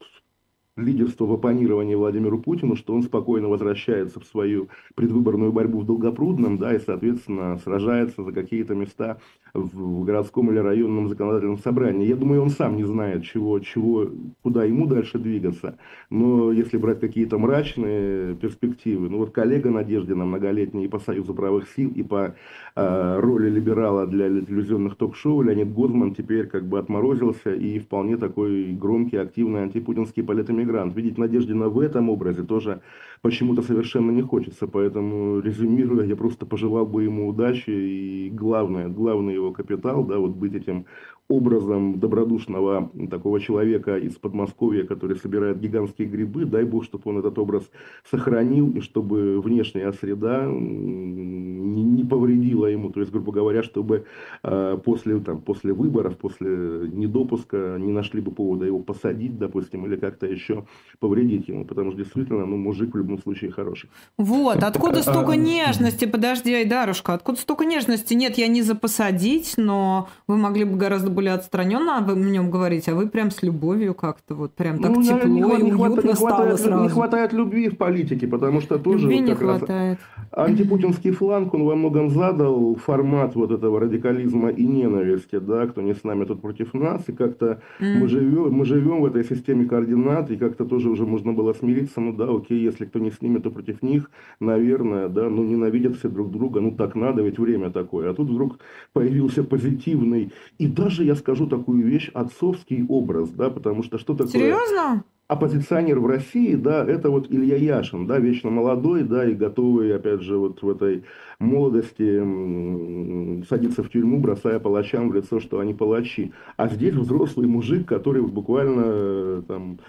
лидерство 0.77 1.25
в 1.25 1.33
оппонировании 1.33 1.95
Владимиру 1.95 2.39
Путину, 2.39 2.75
что 2.75 2.93
он 2.93 3.03
спокойно 3.03 3.49
возвращается 3.49 4.19
в 4.19 4.25
свою 4.25 4.69
предвыборную 4.95 5.51
борьбу 5.51 5.79
в 5.79 5.85
Долгопрудном, 5.85 6.57
да, 6.57 6.73
и, 6.73 6.79
соответственно, 6.79 7.57
сражается 7.57 8.23
за 8.23 8.31
какие-то 8.31 8.75
места 8.75 9.17
в 9.53 10.03
городском 10.03 10.51
или 10.51 10.59
районном 10.59 11.09
законодательном 11.09 11.57
собрании. 11.57 12.07
Я 12.07 12.15
думаю, 12.15 12.43
он 12.43 12.49
сам 12.51 12.77
не 12.77 12.83
знает, 12.83 13.23
чего, 13.23 13.59
чего, 13.59 14.07
куда 14.43 14.63
ему 14.63 14.85
дальше 14.85 15.17
двигаться. 15.17 15.77
Но 16.09 16.51
если 16.51 16.77
брать 16.77 16.99
какие-то 16.99 17.39
мрачные 17.39 18.35
перспективы, 18.35 19.09
ну 19.09 19.17
вот 19.17 19.31
коллега 19.31 19.71
Надеждина, 19.71 20.25
многолетний 20.25 20.85
и 20.85 20.87
по 20.87 20.99
Союзу 20.99 21.33
правых 21.33 21.67
сил, 21.75 21.91
и 21.95 22.03
по 22.03 22.35
э, 22.75 23.19
роли 23.19 23.49
либерала 23.49 24.05
для 24.05 24.29
телевизионных 24.29 24.95
ток-шоу, 24.95 25.41
Леонид 25.41 25.73
Гозман 25.73 26.13
теперь 26.13 26.45
как 26.47 26.65
бы 26.65 26.77
отморозился 26.77 27.53
и 27.53 27.79
вполне 27.79 28.17
такой 28.17 28.73
громкий, 28.73 29.17
активный 29.17 29.63
антипутинский 29.63 30.23
политэмигрант. 30.23 30.66
Видеть 30.93 31.17
Надеждина 31.17 31.69
в 31.69 31.79
этом 31.79 32.09
образе 32.09 32.43
тоже 32.43 32.81
почему-то 33.21 33.61
совершенно 33.61 34.11
не 34.11 34.21
хочется. 34.21 34.67
Поэтому, 34.67 35.39
резюмируя, 35.39 36.05
я 36.05 36.15
просто 36.15 36.45
пожелал 36.45 36.85
бы 36.85 37.03
ему 37.03 37.27
удачи. 37.27 37.69
И 37.69 38.29
главное, 38.29 38.87
главный 38.87 39.33
его 39.33 39.51
капитал, 39.51 40.03
да, 40.03 40.17
вот 40.17 40.31
быть 40.31 40.53
этим 40.53 40.85
образом 41.29 41.99
добродушного 41.99 42.89
такого 43.09 43.39
человека 43.39 43.97
из 43.97 44.15
Подмосковья, 44.15 44.85
который 44.85 45.17
собирает 45.17 45.59
гигантские 45.59 46.07
грибы, 46.07 46.45
дай 46.45 46.63
бог, 46.63 46.85
чтобы 46.85 47.03
он 47.09 47.19
этот 47.19 47.37
образ 47.37 47.69
сохранил, 48.09 48.71
и 48.71 48.79
чтобы 48.79 49.41
внешняя 49.41 49.91
среда 49.91 50.45
не, 50.45 51.83
не 51.83 52.03
повредила 52.05 52.67
ему, 52.67 52.91
то 52.91 53.01
есть, 53.01 53.11
грубо 53.11 53.33
говоря, 53.33 53.61
чтобы 53.61 54.05
э, 54.43 54.77
после, 54.83 55.19
там, 55.19 55.41
после 55.41 55.73
выборов, 55.73 56.17
после 56.17 56.49
недопуска 56.93 57.77
не 57.77 57.91
нашли 57.91 58.21
бы 58.21 58.31
повода 58.31 58.65
его 58.65 58.79
посадить, 58.79 59.37
допустим, 59.37 59.85
или 59.85 59.97
как-то 59.97 60.27
еще 60.27 60.65
повредить 60.99 61.49
ему, 61.49 61.65
потому 61.65 61.91
что 61.91 61.99
действительно, 61.99 62.45
ну, 62.45 62.55
мужик 62.55 62.93
в 62.93 62.97
любом 62.97 63.21
случае 63.21 63.51
хороший. 63.51 63.89
Вот, 64.17 64.63
откуда 64.63 65.01
столько 65.01 65.33
нежности, 65.33 66.05
подожди, 66.05 66.53
Айдарушка, 66.53 67.13
откуда 67.13 67.37
столько 67.37 67.65
нежности? 67.65 68.13
Нет, 68.13 68.37
я 68.37 68.47
не 68.47 68.61
за 68.61 68.75
посадить, 68.75 69.55
но 69.57 70.07
вы 70.27 70.37
могли 70.37 70.63
бы 70.63 70.77
гораздо 70.77 71.16
более 71.17 71.33
отстраненно 71.33 71.97
об 71.97 72.15
нем 72.15 72.51
говорить, 72.51 72.87
а 72.87 72.93
вы 72.93 73.09
прям 73.09 73.31
с 73.31 73.41
любовью 73.41 73.95
как-то 73.95 74.35
вот 74.35 74.53
прям 74.53 74.77
так 74.77 74.91
ну, 74.95 75.01
тепло 75.01 75.27
не, 75.27 75.39
и 75.39 75.73
уютно 75.73 76.09
не 76.09 76.13
стало 76.13 76.29
хватает, 76.29 76.59
сразу. 76.59 76.83
Не 76.83 76.89
хватает 76.89 77.33
любви 77.33 77.69
в 77.69 77.77
политике, 77.77 78.27
потому 78.27 78.61
что 78.61 78.77
тоже 78.77 79.09
любви 79.09 79.21
вот 79.21 79.27
не 79.27 79.33
хватает. 79.33 79.97
антипутинский 80.31 81.09
фланг, 81.09 81.55
он 81.55 81.63
во 81.63 81.75
многом 81.75 82.11
задал 82.11 82.75
формат 82.75 83.33
вот 83.33 83.49
этого 83.49 83.79
радикализма 83.79 84.49
и 84.49 84.63
ненависти, 84.67 85.39
да, 85.39 85.65
кто 85.65 85.81
не 85.81 85.95
с 85.95 86.03
нами, 86.03 86.25
тот 86.25 86.39
против 86.39 86.75
нас, 86.75 87.01
и 87.09 87.13
как-то 87.13 87.63
mm. 87.79 87.95
мы 87.97 88.07
живем, 88.07 88.53
мы 88.53 88.65
живем 88.65 89.01
в 89.01 89.05
этой 89.05 89.23
системе 89.23 89.65
координат, 89.65 90.29
и 90.29 90.37
как-то 90.37 90.65
тоже 90.65 90.91
уже 90.91 91.07
можно 91.07 91.33
было 91.33 91.53
смириться, 91.53 91.99
ну 91.99 92.13
да, 92.13 92.25
окей, 92.29 92.59
если 92.59 92.85
кто 92.85 92.99
не 92.99 93.09
с 93.09 93.23
ними, 93.23 93.39
то 93.39 93.49
против 93.49 93.81
них, 93.81 94.11
наверное, 94.39 95.09
да, 95.09 95.27
ну 95.31 95.43
ненавидят 95.43 95.95
все 95.95 96.09
друг 96.09 96.29
друга, 96.29 96.61
ну 96.61 96.73
так 96.73 96.93
надо, 96.93 97.23
ведь 97.23 97.39
время 97.39 97.71
такое. 97.71 98.11
А 98.11 98.13
тут 98.13 98.29
вдруг 98.29 98.59
появился 98.93 99.43
позитивный 99.43 100.31
и 100.59 100.67
даже 100.67 101.06
я 101.07 101.15
скажу 101.15 101.47
такую 101.47 101.87
вещь, 101.87 102.11
отцовский 102.13 102.85
образ, 102.87 103.29
да, 103.29 103.49
потому 103.49 103.81
что 103.81 103.97
что 103.97 104.13
такое... 104.13 104.33
Серьезно? 104.33 105.05
Оппозиционер 105.27 105.99
в 105.99 106.05
России, 106.05 106.55
да, 106.55 106.85
это 106.85 107.09
вот 107.09 107.27
Илья 107.29 107.57
Яшин, 107.57 108.07
да, 108.07 108.17
вечно 108.17 108.49
молодой, 108.49 109.03
да, 109.03 109.25
и 109.25 109.33
готовый, 109.33 109.93
опять 109.93 110.21
же, 110.21 110.37
вот 110.37 110.61
в 110.61 110.69
этой 110.69 111.03
молодости 111.39 113.45
садиться 113.47 113.83
в 113.83 113.89
тюрьму, 113.89 114.19
бросая 114.19 114.59
палачам 114.59 115.09
в 115.09 115.13
лицо, 115.13 115.39
что 115.39 115.59
они 115.59 115.73
палачи. 115.73 116.31
А 116.55 116.69
здесь 116.69 116.95
взрослый 116.95 117.47
мужик, 117.47 117.85
который 117.85 118.21
буквально 118.21 119.41
там, 119.43 119.79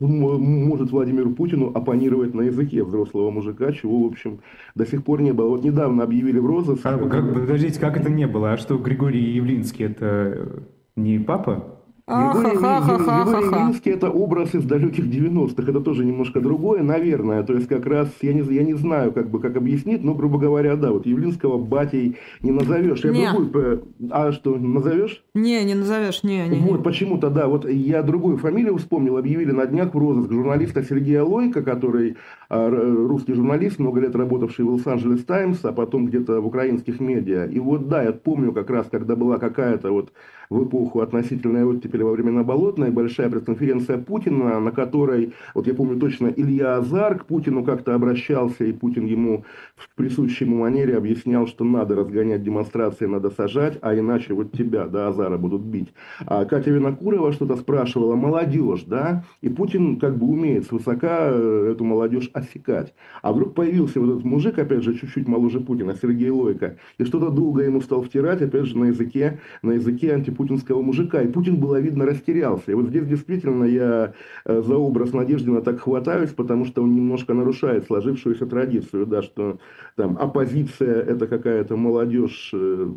может 0.00 0.90
Владимиру 0.90 1.32
Путину 1.32 1.72
оппонировать 1.74 2.32
на 2.32 2.42
языке 2.42 2.84
взрослого 2.84 3.30
мужика, 3.30 3.72
чего, 3.72 4.04
в 4.04 4.06
общем, 4.06 4.40
до 4.76 4.86
сих 4.86 5.04
пор 5.04 5.20
не 5.20 5.32
было. 5.32 5.48
Вот 5.48 5.64
недавно 5.64 6.04
объявили 6.04 6.38
в 6.38 6.46
розыск... 6.46 6.80
А, 6.84 6.96
как, 6.96 7.34
подождите, 7.34 7.80
как 7.80 7.96
это 7.96 8.10
не 8.10 8.28
было? 8.28 8.52
А 8.52 8.56
что, 8.56 8.78
Григорий 8.78 9.32
Явлинский, 9.32 9.84
это 9.84 10.64
не 10.94 11.18
папа? 11.18 11.80
Григорий 12.06 12.56
Явлинский 12.56 13.90
это 13.90 14.10
образ 14.10 14.54
из 14.54 14.64
далеких 14.64 15.06
90-х, 15.06 15.70
это 15.70 15.80
тоже 15.80 16.04
немножко 16.04 16.40
другое, 16.40 16.82
наверное, 16.82 17.42
то 17.44 17.54
есть 17.54 17.66
как 17.66 17.86
раз, 17.86 18.10
я 18.20 18.34
не, 18.34 18.42
я 18.54 18.62
не 18.62 18.74
знаю, 18.74 19.10
как 19.12 19.30
бы, 19.30 19.40
как 19.40 19.56
объяснить, 19.56 20.04
но, 20.04 20.12
грубо 20.12 20.38
говоря, 20.38 20.76
да, 20.76 20.92
вот 20.92 21.06
Явлинского 21.06 21.56
батей 21.56 22.16
не 22.42 22.50
назовешь. 22.50 23.02
Я 23.04 23.10
не. 23.10 23.30
другую, 23.30 23.84
а 24.10 24.32
что, 24.32 24.56
назовешь? 24.56 25.24
Не, 25.34 25.64
не 25.64 25.74
назовешь, 25.74 26.22
не, 26.22 26.46
не. 26.46 26.60
Вот, 26.60 26.84
почему-то, 26.84 27.30
да, 27.30 27.48
вот 27.48 27.66
я 27.66 28.02
другую 28.02 28.36
фамилию 28.36 28.76
вспомнил, 28.76 29.16
объявили 29.16 29.52
на 29.52 29.64
днях 29.64 29.94
в 29.94 29.98
розыск 29.98 30.30
журналиста 30.30 30.82
Сергея 30.82 31.22
Лойка, 31.22 31.62
который 31.62 32.16
а, 32.50 32.68
русский 32.68 33.32
журналист, 33.32 33.78
много 33.78 34.00
лет 34.00 34.14
работавший 34.14 34.66
в 34.66 34.70
Лос-Анджелес 34.70 35.24
Таймс, 35.24 35.64
а 35.64 35.72
потом 35.72 36.06
где-то 36.06 36.42
в 36.42 36.46
украинских 36.46 37.00
медиа. 37.00 37.46
И 37.46 37.58
вот, 37.58 37.88
да, 37.88 38.02
я 38.02 38.12
помню 38.12 38.52
как 38.52 38.68
раз, 38.68 38.88
когда 38.90 39.16
была 39.16 39.38
какая-то 39.38 39.90
вот 39.90 40.12
в 40.54 40.64
эпоху 40.64 41.00
относительной 41.00 41.64
оттепели 41.64 42.02
во 42.02 42.12
времена 42.12 42.44
Болотной, 42.44 42.90
большая 42.90 43.28
пресс-конференция 43.28 43.98
Путина, 43.98 44.60
на 44.60 44.70
которой, 44.70 45.32
вот 45.54 45.66
я 45.66 45.74
помню 45.74 45.98
точно, 45.98 46.28
Илья 46.28 46.76
Азар 46.76 47.18
к 47.18 47.26
Путину 47.26 47.64
как-то 47.64 47.94
обращался, 47.94 48.64
и 48.64 48.72
Путин 48.72 49.06
ему 49.06 49.44
в 49.74 49.92
присущей 49.96 50.44
ему 50.44 50.58
манере 50.58 50.96
объяснял, 50.96 51.46
что 51.46 51.64
надо 51.64 51.96
разгонять 51.96 52.44
демонстрации, 52.44 53.06
надо 53.06 53.30
сажать, 53.30 53.78
а 53.82 53.98
иначе 53.98 54.34
вот 54.34 54.52
тебя, 54.52 54.86
да, 54.86 55.08
Азара 55.08 55.36
будут 55.38 55.62
бить. 55.62 55.92
А 56.26 56.44
Катя 56.44 56.70
Винокурова 56.70 57.32
что-то 57.32 57.56
спрашивала, 57.56 58.14
молодежь, 58.14 58.84
да, 58.84 59.24
и 59.40 59.48
Путин 59.48 59.98
как 59.98 60.16
бы 60.16 60.26
умеет 60.26 60.66
свысока 60.66 61.30
э, 61.30 61.70
эту 61.72 61.84
молодежь 61.84 62.30
осекать. 62.32 62.94
А 63.22 63.32
вдруг 63.32 63.54
появился 63.54 64.00
вот 64.00 64.10
этот 64.10 64.24
мужик, 64.24 64.58
опять 64.58 64.84
же, 64.84 64.94
чуть-чуть 64.94 65.26
моложе 65.26 65.60
Путина, 65.60 65.96
Сергей 66.00 66.30
Лойко, 66.30 66.76
и 66.98 67.04
что-то 67.04 67.30
долго 67.30 67.62
ему 67.62 67.80
стал 67.80 68.02
втирать, 68.02 68.40
опять 68.40 68.66
же, 68.66 68.78
на 68.78 68.84
языке, 68.86 69.40
на 69.62 69.72
языке 69.72 70.14
антипутинского 70.14 70.43
путинского 70.44 70.82
мужика, 70.82 71.22
и 71.22 71.26
Путин 71.26 71.56
было 71.56 71.80
видно 71.80 72.04
растерялся. 72.04 72.70
И 72.70 72.74
вот 72.74 72.88
здесь 72.88 73.06
действительно 73.06 73.64
я 73.64 74.12
э, 74.44 74.62
за 74.62 74.76
образ 74.76 75.14
Надеждина 75.14 75.62
так 75.62 75.80
хватаюсь, 75.80 76.30
потому 76.30 76.66
что 76.66 76.82
он 76.82 76.94
немножко 76.94 77.32
нарушает 77.32 77.86
сложившуюся 77.86 78.44
традицию, 78.44 79.06
да, 79.06 79.22
что 79.22 79.58
там 79.96 80.18
оппозиция 80.20 81.00
это 81.00 81.26
какая-то 81.26 81.76
молодежь, 81.76 82.50
э, 82.52 82.88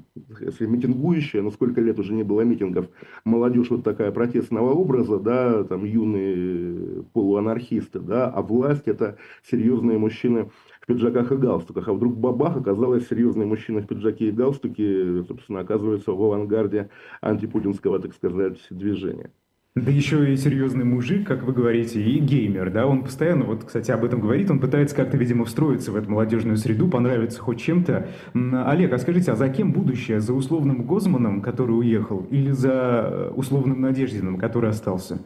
если 0.42 0.66
митингующая, 0.66 1.42
но 1.42 1.52
сколько 1.52 1.80
лет 1.80 2.00
уже 2.00 2.14
не 2.14 2.24
было 2.24 2.42
митингов, 2.42 2.88
молодежь 3.24 3.70
вот 3.70 3.86
такая 3.86 4.12
протестного 4.12 4.72
образа, 4.72 5.18
да, 5.18 5.64
там 5.64 5.86
юные 5.86 7.04
полуанархисты, 7.14 8.00
да, 8.00 8.28
а 8.28 8.42
власть 8.42 8.88
это 8.88 9.16
серьезные 9.50 9.98
мужчины 9.98 10.50
пиджаках 10.88 11.32
и 11.32 11.36
галстуках, 11.36 11.88
а 11.88 11.94
вдруг 11.94 12.18
бабах 12.18 12.58
оказалось 12.58 13.08
серьезный 13.08 13.46
мужчина 13.46 13.82
в 13.82 13.88
пиджаке 13.88 14.30
и 14.30 14.32
галстуке, 14.32 15.24
собственно, 15.28 15.60
оказывается 15.60 16.12
в 16.12 16.24
авангарде 16.24 16.90
антипутинского, 17.22 18.00
так 18.00 18.16
сказать, 18.16 18.58
движения. 18.70 19.30
Да 19.76 19.92
еще 19.92 20.34
и 20.34 20.38
серьезный 20.38 20.86
мужик, 20.86 21.28
как 21.28 21.44
вы 21.44 21.54
говорите, 21.54 22.02
и 22.02 22.18
геймер, 22.18 22.72
да, 22.72 22.88
он 22.88 23.04
постоянно, 23.04 23.46
вот, 23.46 23.66
кстати, 23.66 23.92
об 23.92 24.04
этом 24.04 24.22
говорит, 24.22 24.50
он 24.50 24.60
пытается 24.60 24.96
как-то, 24.96 25.18
видимо, 25.18 25.46
встроиться 25.46 25.92
в 25.92 25.96
эту 25.96 26.10
молодежную 26.10 26.58
среду, 26.58 26.88
понравиться 26.88 27.40
хоть 27.42 27.62
чем-то. 27.62 28.08
Олег, 28.34 28.92
а 28.94 28.98
скажите, 28.98 29.32
а 29.34 29.36
за 29.36 29.50
кем 29.50 29.74
будущее? 29.74 30.20
За 30.20 30.34
условным 30.34 30.82
Гозманом, 30.84 31.42
который 31.42 31.78
уехал, 31.78 32.26
или 32.32 32.50
за 32.50 33.32
условным 33.36 33.82
Надеждиным, 33.82 34.38
который 34.38 34.72
остался? 34.72 35.20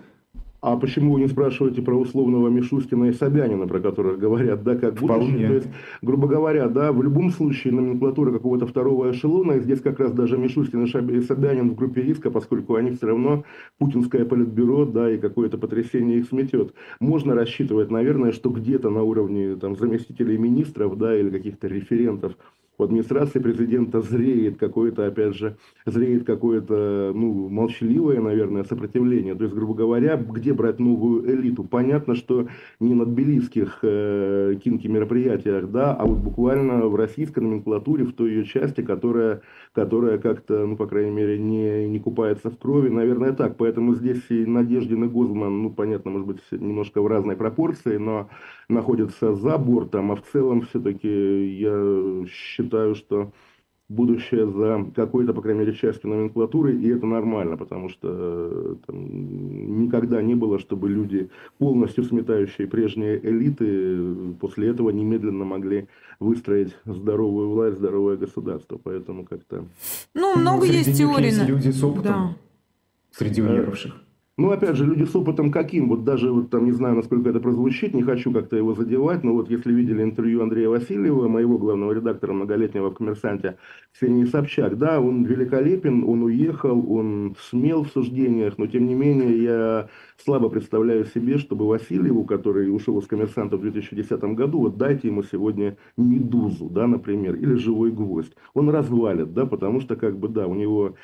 А 0.62 0.78
почему 0.78 1.14
вы 1.14 1.22
не 1.22 1.28
спрашиваете 1.28 1.82
про 1.82 1.96
условного 1.96 2.48
Мишустина 2.50 3.06
и 3.06 3.14
Собянина, 3.14 3.68
про 3.68 3.80
которых 3.80 4.20
говорят, 4.20 4.64
да, 4.64 4.76
как 4.76 4.94
будущее? 4.94 5.48
То 5.48 5.54
есть, 5.56 5.68
грубо 6.04 6.28
говоря, 6.28 6.70
да, 6.70 6.92
в 6.92 7.02
любом 7.02 7.32
случае 7.32 7.74
номенклатура 7.74 8.32
какого-то 8.32 8.68
второго 8.68 9.10
эшелона, 9.10 9.54
и 9.54 9.60
здесь 9.62 9.82
как 9.82 10.00
раз 10.00 10.12
даже 10.12 10.38
Мишустин 10.38 10.84
и 10.84 11.22
Собянин 11.22 11.72
в 11.72 11.76
группе 11.76 12.04
риска, 12.04 12.30
поскольку 12.30 12.76
они 12.76 12.92
все 12.92 13.08
равно 13.08 13.44
путинское 13.80 14.24
политбюро, 14.24 14.86
да, 14.86 15.12
и 15.12 15.18
какое-то 15.18 15.58
потрясение 15.58 16.20
их 16.20 16.28
сметет. 16.28 16.76
Можно 17.00 17.34
рассчитывать, 17.34 17.90
наверное, 17.90 18.32
что 18.32 18.52
где-то 18.52 18.92
на 18.92 19.02
уровне 19.02 19.56
там, 19.56 19.76
заместителей 19.76 20.38
министров, 20.38 20.96
да, 20.96 21.18
или 21.18 21.32
каких-то 21.32 21.68
референтов 21.68 22.34
в 22.82 22.84
администрации 22.84 23.38
президента 23.38 24.02
зреет 24.02 24.58
какое-то, 24.58 25.06
опять 25.06 25.36
же, 25.36 25.56
зреет 25.86 26.26
какое-то, 26.26 27.12
ну, 27.14 27.48
молчаливое, 27.48 28.20
наверное, 28.20 28.64
сопротивление. 28.64 29.36
То 29.36 29.44
есть, 29.44 29.56
грубо 29.56 29.76
говоря, 29.76 30.18
где 30.18 30.52
брать 30.52 30.80
новую 30.80 31.32
элиту? 31.32 31.64
Понятно, 31.64 32.16
что 32.16 32.48
не 32.80 32.96
на 32.96 33.06
тбилисских 33.06 33.80
э, 33.84 34.56
кинки 34.64 34.88
мероприятиях, 34.88 35.70
да, 35.70 35.94
а 35.94 36.08
вот 36.08 36.18
буквально 36.18 36.88
в 36.88 36.96
российской 36.96 37.42
номенклатуре, 37.42 38.04
в 38.04 38.14
той 38.14 38.32
ее 38.32 38.46
части, 38.46 38.82
которая, 38.82 39.42
которая 39.74 40.18
как-то, 40.18 40.66
ну, 40.66 40.76
по 40.76 40.88
крайней 40.88 41.12
мере, 41.12 41.38
не, 41.38 41.88
не 41.88 42.00
купается 42.00 42.50
в 42.50 42.58
крови, 42.58 42.90
наверное, 42.90 43.34
так. 43.34 43.58
Поэтому 43.58 43.94
здесь 43.94 44.24
и 44.30 44.44
Надеждин 44.44 45.04
и 45.04 45.08
Гозман, 45.08 45.62
ну, 45.62 45.70
понятно, 45.70 46.10
может 46.10 46.28
быть, 46.28 46.40
немножко 46.50 47.00
в 47.00 47.06
разной 47.06 47.36
пропорции, 47.36 47.98
но 47.98 48.30
находятся 48.72 49.36
за 49.36 49.58
бортом, 49.58 50.12
а 50.12 50.16
в 50.16 50.24
целом 50.32 50.62
все-таки 50.62 51.58
я 51.58 52.26
считаю, 52.28 52.96
что 52.96 53.32
будущее 53.92 54.48
за 54.48 54.86
какой-то, 54.96 55.34
по 55.34 55.42
крайней 55.42 55.62
мере, 55.62 55.74
частью 55.74 56.10
номенклатуры, 56.10 56.76
и 56.76 56.90
это 56.90 57.06
нормально, 57.06 57.58
потому 57.58 57.90
что 57.90 58.08
э, 58.10 58.76
там, 58.88 59.84
никогда 59.84 60.22
не 60.22 60.34
было, 60.34 60.60
чтобы 60.60 60.90
люди, 60.90 61.30
полностью 61.58 62.06
сметающие 62.06 62.68
прежние 62.68 63.20
элиты, 63.24 64.34
после 64.40 64.70
этого 64.70 64.90
немедленно 64.92 65.44
могли 65.44 65.88
выстроить 66.20 66.74
здоровую 66.86 67.50
власть, 67.50 67.78
здоровое 67.78 68.16
государство, 68.16 68.80
поэтому 68.82 69.26
как-то... 69.26 69.66
Ну, 70.14 70.38
много 70.38 70.66
есть 70.66 70.98
теорий. 70.98 71.28
Есть 71.28 71.48
люди 71.48 71.70
с 71.70 71.84
опытом 71.84 72.04
да. 72.04 72.36
среди 73.12 73.42
уехавших. 73.42 73.94
Ну, 74.42 74.50
опять 74.50 74.76
же, 74.76 74.88
люди 74.88 75.04
с 75.04 75.16
опытом 75.16 75.52
каким? 75.52 75.88
Вот 75.88 76.04
даже, 76.04 76.32
вот 76.32 76.50
там, 76.50 76.66
не 76.66 76.72
знаю, 76.72 76.96
насколько 76.96 77.30
это 77.30 77.40
прозвучит, 77.40 77.94
не 77.94 78.02
хочу 78.02 78.34
как-то 78.34 78.56
его 78.56 78.74
задевать, 78.74 79.24
но 79.24 79.34
вот 79.34 79.52
если 79.52 79.72
видели 79.72 80.02
интервью 80.02 80.42
Андрея 80.42 80.68
Васильева, 80.68 81.28
моего 81.28 81.60
главного 81.60 81.92
редактора 81.92 82.34
многолетнего 82.34 82.90
в 82.90 82.96
«Коммерсанте» 82.96 83.58
Ксении 83.94 84.26
Собчак, 84.26 84.80
да, 84.80 85.00
он 85.00 85.26
великолепен, 85.26 86.04
он 86.04 86.24
уехал, 86.24 86.92
он 86.92 87.36
смел 87.40 87.84
в 87.84 87.90
суждениях, 87.90 88.58
но 88.58 88.66
тем 88.66 88.88
не 88.88 88.96
менее 88.96 89.44
я 89.44 89.90
слабо 90.26 90.50
представляю 90.50 91.06
себе, 91.06 91.38
чтобы 91.38 91.68
Васильеву, 91.68 92.26
который 92.26 92.76
ушел 92.76 92.98
из 92.98 93.06
«Коммерсанта» 93.06 93.58
в 93.58 93.62
2010 93.62 94.24
году, 94.36 94.60
вот 94.60 94.76
дайте 94.76 95.08
ему 95.10 95.22
сегодня 95.22 95.78
«Медузу», 95.98 96.68
да, 96.68 96.88
например, 96.88 97.36
или 97.36 97.54
«Живой 97.54 97.92
гвоздь». 97.92 98.34
Он 98.56 98.72
развалит, 98.72 99.36
да, 99.36 99.46
потому 99.46 99.82
что, 99.82 99.96
как 99.96 100.18
бы, 100.18 100.30
да, 100.30 100.48
у 100.48 100.56
него 100.56 100.96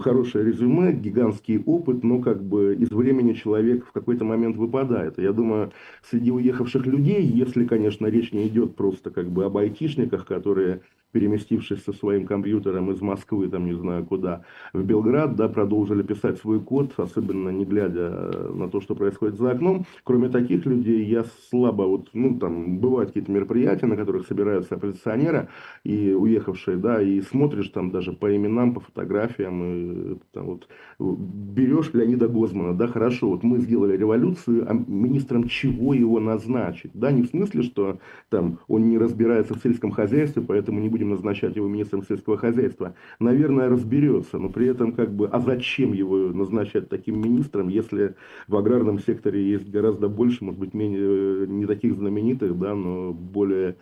хорошее 0.00 0.46
резюме, 0.46 0.92
гигантский 0.92 1.58
опыт, 1.58 2.02
но, 2.02 2.20
как 2.20 2.42
бы, 2.42 2.74
из 2.86 2.96
времени 2.96 3.32
человек 3.34 3.86
в 3.86 3.92
какой-то 3.92 4.24
момент 4.24 4.56
выпадает. 4.56 5.18
Я 5.18 5.32
думаю, 5.32 5.72
среди 6.02 6.30
уехавших 6.30 6.86
людей, 6.86 7.22
если, 7.22 7.64
конечно, 7.66 8.06
речь 8.06 8.32
не 8.32 8.46
идет 8.48 8.76
просто, 8.76 9.10
как 9.10 9.30
бы, 9.30 9.44
об 9.44 9.56
айтишниках, 9.56 10.26
которые 10.26 10.82
переместившись 11.16 11.82
со 11.82 11.94
своим 11.94 12.26
компьютером 12.26 12.90
из 12.90 13.00
Москвы, 13.00 13.48
там 13.48 13.64
не 13.64 13.72
знаю 13.72 14.04
куда, 14.04 14.42
в 14.74 14.84
Белград, 14.84 15.34
да, 15.34 15.48
продолжили 15.48 16.02
писать 16.02 16.38
свой 16.38 16.60
код, 16.60 16.92
особенно 16.98 17.48
не 17.48 17.64
глядя 17.64 18.10
на 18.52 18.68
то, 18.68 18.82
что 18.82 18.94
происходит 18.94 19.38
за 19.38 19.52
окном. 19.52 19.86
Кроме 20.04 20.28
таких 20.28 20.66
людей, 20.66 21.06
я 21.06 21.24
слабо, 21.48 21.84
вот, 21.84 22.10
ну, 22.12 22.38
там, 22.38 22.80
бывают 22.80 23.10
какие-то 23.10 23.32
мероприятия, 23.32 23.86
на 23.86 23.96
которых 23.96 24.26
собираются 24.26 24.74
оппозиционеры 24.74 25.48
и 25.84 26.12
уехавшие, 26.12 26.76
да, 26.76 27.00
и 27.00 27.22
смотришь 27.22 27.70
там 27.70 27.90
даже 27.90 28.12
по 28.12 28.36
именам, 28.36 28.74
по 28.74 28.80
фотографиям, 28.80 29.62
и 29.64 30.18
там 30.34 30.44
вот 30.44 30.68
берешь 30.98 31.94
Леонида 31.94 32.28
Гозмана, 32.28 32.74
да, 32.74 32.88
хорошо, 32.88 33.30
вот 33.30 33.42
мы 33.42 33.56
сделали 33.60 33.96
революцию, 33.96 34.66
а 34.68 34.74
министром 34.74 35.48
чего 35.48 35.94
его 35.94 36.20
назначить, 36.20 36.90
да, 36.92 37.10
не 37.10 37.22
в 37.22 37.28
смысле, 37.28 37.62
что 37.62 38.00
там 38.28 38.58
он 38.68 38.90
не 38.90 38.98
разбирается 38.98 39.54
в 39.54 39.62
сельском 39.62 39.92
хозяйстве, 39.92 40.42
поэтому 40.42 40.78
не 40.78 40.90
будем 40.90 41.05
назначать 41.10 41.56
его 41.56 41.68
министром 41.68 42.04
сельского 42.04 42.36
хозяйства, 42.36 42.94
наверное, 43.18 43.68
разберется, 43.68 44.38
но 44.38 44.48
при 44.48 44.68
этом 44.68 44.92
как 44.92 45.12
бы, 45.12 45.28
а 45.28 45.40
зачем 45.40 45.92
его 45.92 46.16
назначать 46.16 46.88
таким 46.88 47.20
министром, 47.20 47.68
если 47.68 48.14
в 48.48 48.56
аграрном 48.56 48.98
секторе 48.98 49.48
есть 49.48 49.70
гораздо 49.70 50.08
больше, 50.08 50.44
может 50.44 50.60
быть, 50.60 50.74
менее, 50.74 51.46
не 51.46 51.66
таких 51.66 51.94
знаменитых, 51.94 52.58
да, 52.58 52.74
но 52.74 53.12
более 53.12 53.76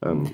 эм, 0.00 0.26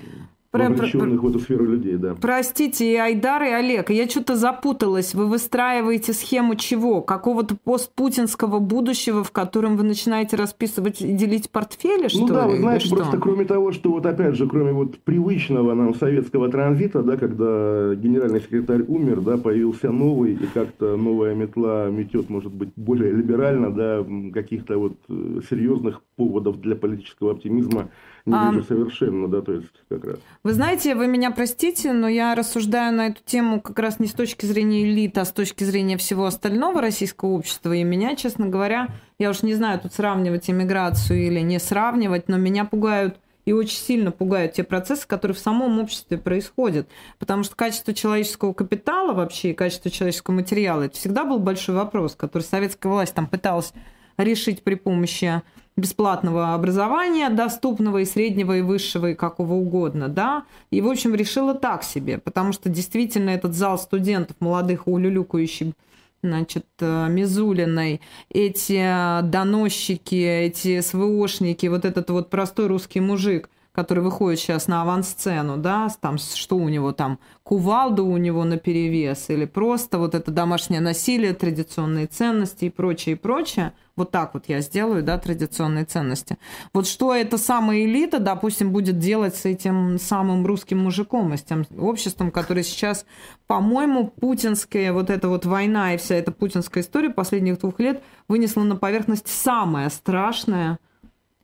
про, 0.53 0.69
вовлеченных 0.69 1.19
про, 1.19 1.27
в 1.27 1.29
эту 1.31 1.39
сферу 1.39 1.65
людей, 1.65 1.95
да. 1.97 2.15
Простите, 2.19 2.93
и 2.93 2.95
Айдар, 2.95 3.41
и 3.41 3.47
Олег, 3.47 3.89
я 3.89 4.07
что-то 4.07 4.35
запуталась. 4.35 5.15
Вы 5.15 5.25
выстраиваете 5.25 6.13
схему 6.13 6.55
чего? 6.55 7.01
Какого-то 7.01 7.57
постпутинского 7.63 8.59
будущего, 8.59 9.23
в 9.23 9.31
котором 9.31 9.77
вы 9.77 9.83
начинаете 9.83 10.35
расписывать 10.35 11.01
и 11.01 11.11
делить 11.11 11.49
портфели, 11.49 12.07
что 12.07 12.19
Ну 12.19 12.27
да, 12.27 12.45
ли? 12.45 12.51
вы 12.51 12.57
знаете, 12.59 12.89
просто 12.89 13.17
кроме 13.17 13.45
того, 13.45 13.71
что 13.71 13.89
вот 13.89 14.05
опять 14.05 14.35
же, 14.35 14.47
кроме 14.47 14.73
вот 14.73 14.99
привычного 14.99 15.73
нам 15.73 15.95
советского 15.95 16.49
транзита, 16.49 17.01
да, 17.01 17.17
когда 17.17 17.95
генеральный 17.95 18.39
секретарь 18.39 18.83
умер, 18.87 19.21
да, 19.21 19.37
появился 19.37 19.91
новый, 19.91 20.33
и 20.33 20.45
как-то 20.53 20.95
новая 20.97 21.33
метла 21.33 21.89
метет, 21.89 22.29
может 22.29 22.53
быть, 22.53 22.69
более 22.75 23.11
либерально, 23.11 23.71
да, 23.71 24.05
каких-то 24.31 24.77
вот 24.77 24.93
э, 25.09 25.39
серьезных 25.49 26.01
поводов 26.15 26.61
для 26.61 26.75
политического 26.75 27.31
оптимизма 27.31 27.89
не 28.25 28.33
а... 28.33 28.51
вижу 28.51 28.63
совершенно, 28.63 29.27
да, 29.27 29.41
то 29.41 29.53
есть 29.53 29.73
как 29.89 30.05
раз. 30.05 30.19
Вы 30.43 30.55
знаете, 30.55 30.93
вы 30.93 31.07
меня 31.07 31.31
простите, 31.31 31.93
но 31.93 32.05
я 32.09 32.35
рассуждаю 32.35 32.93
на 32.93 33.07
эту 33.07 33.23
тему 33.23 33.61
как 33.61 33.79
раз 33.79 34.01
не 34.01 34.07
с 34.07 34.11
точки 34.11 34.45
зрения 34.45 34.83
элиты, 34.83 35.21
а 35.21 35.25
с 35.25 35.31
точки 35.31 35.63
зрения 35.63 35.95
всего 35.95 36.25
остального 36.25 36.81
российского 36.81 37.29
общества. 37.29 37.71
И 37.71 37.81
меня, 37.85 38.17
честно 38.17 38.47
говоря, 38.47 38.89
я 39.17 39.29
уж 39.29 39.41
не 39.41 39.53
знаю, 39.53 39.79
тут 39.79 39.93
сравнивать 39.93 40.49
иммиграцию 40.49 41.25
или 41.25 41.39
не 41.39 41.59
сравнивать, 41.59 42.27
но 42.27 42.35
меня 42.35 42.65
пугают 42.65 43.21
и 43.45 43.53
очень 43.53 43.77
сильно 43.77 44.11
пугают 44.11 44.51
те 44.51 44.65
процессы, 44.65 45.07
которые 45.07 45.35
в 45.35 45.39
самом 45.39 45.79
обществе 45.79 46.17
происходят. 46.17 46.89
Потому 47.19 47.43
что 47.43 47.55
качество 47.55 47.93
человеческого 47.93 48.51
капитала 48.51 49.13
вообще 49.13 49.51
и 49.51 49.53
качество 49.53 49.89
человеческого 49.89 50.35
материала– 50.35 50.81
это 50.83 50.97
всегда 50.97 51.23
был 51.23 51.39
большой 51.39 51.75
вопрос, 51.75 52.15
который 52.15 52.43
советская 52.43 52.91
власть 52.91 53.13
там 53.13 53.27
пыталась 53.27 53.71
решить 54.17 54.61
при 54.61 54.75
помощи 54.75 55.41
бесплатного 55.75 56.53
образования, 56.53 57.29
доступного 57.29 57.99
и 57.99 58.05
среднего, 58.05 58.57
и 58.57 58.61
высшего, 58.61 59.11
и 59.11 59.15
какого 59.15 59.53
угодно, 59.53 60.07
да, 60.07 60.43
и, 60.71 60.81
в 60.81 60.87
общем, 60.87 61.15
решила 61.15 61.53
так 61.55 61.83
себе, 61.83 62.19
потому 62.19 62.53
что 62.53 62.69
действительно 62.69 63.31
этот 63.31 63.53
зал 63.53 63.77
студентов, 63.77 64.35
молодых, 64.39 64.87
улюлюкающих, 64.87 65.73
значит, 66.21 66.65
э, 66.79 67.07
Мизулиной, 67.09 68.01
эти 68.29 69.21
доносчики, 69.23 70.15
эти 70.15 70.79
СВОшники, 70.79 71.67
вот 71.67 71.85
этот 71.85 72.09
вот 72.11 72.29
простой 72.29 72.67
русский 72.67 73.01
мужик, 73.01 73.49
который 73.73 74.03
выходит 74.03 74.39
сейчас 74.39 74.67
на 74.67 74.83
авансцену, 74.83 75.57
да, 75.57 75.89
там 75.99 76.19
что 76.19 76.57
у 76.57 76.69
него 76.69 76.91
там, 76.91 77.17
кувалда 77.41 78.03
у 78.03 78.17
него 78.17 78.43
на 78.43 78.57
перевес 78.57 79.29
или 79.29 79.45
просто 79.45 79.97
вот 79.97 80.13
это 80.13 80.31
домашнее 80.31 80.79
насилие, 80.79 81.33
традиционные 81.33 82.05
ценности 82.05 82.65
и 82.65 82.69
прочее, 82.69 83.15
и 83.15 83.17
прочее. 83.17 83.73
Вот 83.95 84.11
так 84.11 84.35
вот 84.35 84.45
я 84.47 84.61
сделаю, 84.61 85.03
да, 85.03 85.17
традиционные 85.17 85.85
ценности. 85.85 86.37
Вот 86.71 86.87
что 86.87 87.15
эта 87.15 87.39
самая 87.39 87.83
элита, 87.83 88.19
допустим, 88.19 88.71
будет 88.71 88.99
делать 88.99 89.35
с 89.35 89.45
этим 89.45 89.97
самым 89.99 90.45
русским 90.45 90.79
мужиком 90.79 91.33
и 91.33 91.37
с 91.37 91.41
тем 91.43 91.65
обществом, 91.77 92.29
которое 92.29 92.63
сейчас, 92.63 93.05
по-моему, 93.47 94.07
путинская 94.07 94.93
вот 94.93 95.09
эта 95.09 95.29
вот 95.29 95.45
война 95.45 95.95
и 95.95 95.97
вся 95.97 96.15
эта 96.15 96.31
путинская 96.31 96.83
история 96.83 97.09
последних 97.09 97.59
двух 97.59 97.79
лет 97.79 98.03
вынесла 98.27 98.61
на 98.61 98.75
поверхность 98.75 99.27
самое 99.27 99.89
страшное, 99.89 100.77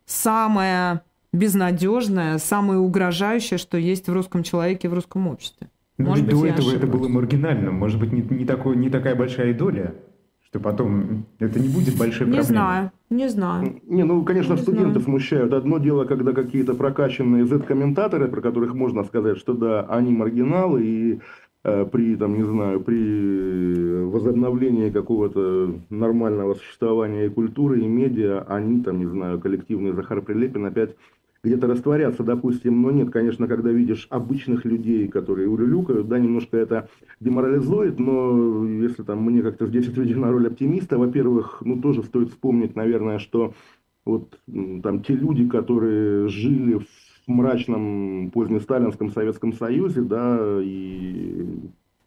самое 0.06 1.02
безнадежное, 1.32 2.38
самое 2.38 2.80
угрожающее, 2.80 3.58
что 3.58 3.78
есть 3.78 4.08
в 4.08 4.14
русском 4.14 4.44
человеке, 4.44 4.90
в 4.90 4.94
русском 4.94 5.28
обществе. 5.28 5.70
Ну, 5.98 6.10
Может 6.10 6.26
быть, 6.26 6.36
до 6.36 6.46
этого 6.46 6.72
это 6.72 6.88
было 6.88 7.08
маргинальным. 7.08 7.76
Может 7.76 8.00
быть, 8.00 8.14
не, 8.14 8.22
не, 8.22 8.46
такой, 8.46 8.78
не 8.78 8.90
такая 8.90 9.16
большая 9.16 9.54
доля, 9.54 9.96
что 10.46 10.60
потом 10.60 11.26
это 11.40 11.60
не 11.60 11.68
будет 11.68 11.98
большой 11.98 12.28
не 12.28 12.34
проблемой. 12.34 12.38
Не 12.38 12.42
знаю, 12.42 12.92
не 13.10 13.28
знаю. 13.28 13.82
Не, 13.86 14.04
ну, 14.04 14.24
конечно, 14.24 14.54
не 14.54 14.62
студенты 14.62 14.92
знаю. 14.92 15.04
смущают. 15.04 15.54
Одно 15.54 15.78
дело, 15.78 16.06
когда 16.06 16.32
какие-то 16.32 16.74
прокачанные 16.74 17.46
Z-комментаторы, 17.46 18.30
про 18.30 18.42
которых 18.42 18.74
можно 18.74 19.04
сказать, 19.04 19.38
что 19.38 19.54
да, 19.54 19.82
они 19.82 20.12
маргиналы, 20.14 20.86
и 20.86 21.20
э, 21.66 21.86
при, 21.86 22.16
там, 22.16 22.38
не 22.38 22.44
знаю, 22.44 22.80
при 22.80 24.06
возобновлении 24.06 24.90
какого-то 24.90 25.76
нормального 25.90 26.54
существования 26.54 27.26
и 27.26 27.30
культуры, 27.30 27.82
и 27.82 27.88
медиа, 27.88 28.46
они, 28.48 28.82
там, 28.82 29.00
не 29.00 29.06
знаю, 29.06 29.40
коллективный 29.42 29.92
Захар 29.92 30.22
Прилепин 30.22 30.66
опять 30.66 30.96
где-то 31.44 31.68
растворяться, 31.68 32.24
допустим, 32.24 32.82
но 32.82 32.92
нет, 32.92 33.12
конечно, 33.12 33.48
когда 33.48 33.72
видишь 33.72 34.08
обычных 34.10 34.66
людей, 34.66 35.08
которые 35.08 35.48
улюлюкают, 35.48 36.08
да, 36.08 36.20
немножко 36.20 36.58
это 36.58 36.90
деморализует, 37.20 38.00
но 38.00 38.68
если 38.68 39.04
там 39.04 39.24
мне 39.24 39.42
как-то 39.42 39.68
здесь 39.68 39.88
отведена 39.88 40.32
роль 40.32 40.48
оптимиста, 40.48 40.98
во-первых, 40.98 41.62
ну 41.62 41.82
тоже 41.82 42.04
стоит 42.04 42.30
вспомнить, 42.30 42.76
наверное, 42.76 43.20
что 43.20 43.54
вот 44.06 44.40
там 44.48 45.02
те 45.04 45.14
люди, 45.14 45.48
которые 45.48 46.28
жили 46.28 46.80
в 46.80 47.28
мрачном 47.28 48.32
позднесталинском 48.34 49.12
Советском 49.12 49.54
Союзе, 49.54 50.02
да, 50.02 50.60
и 50.62 51.46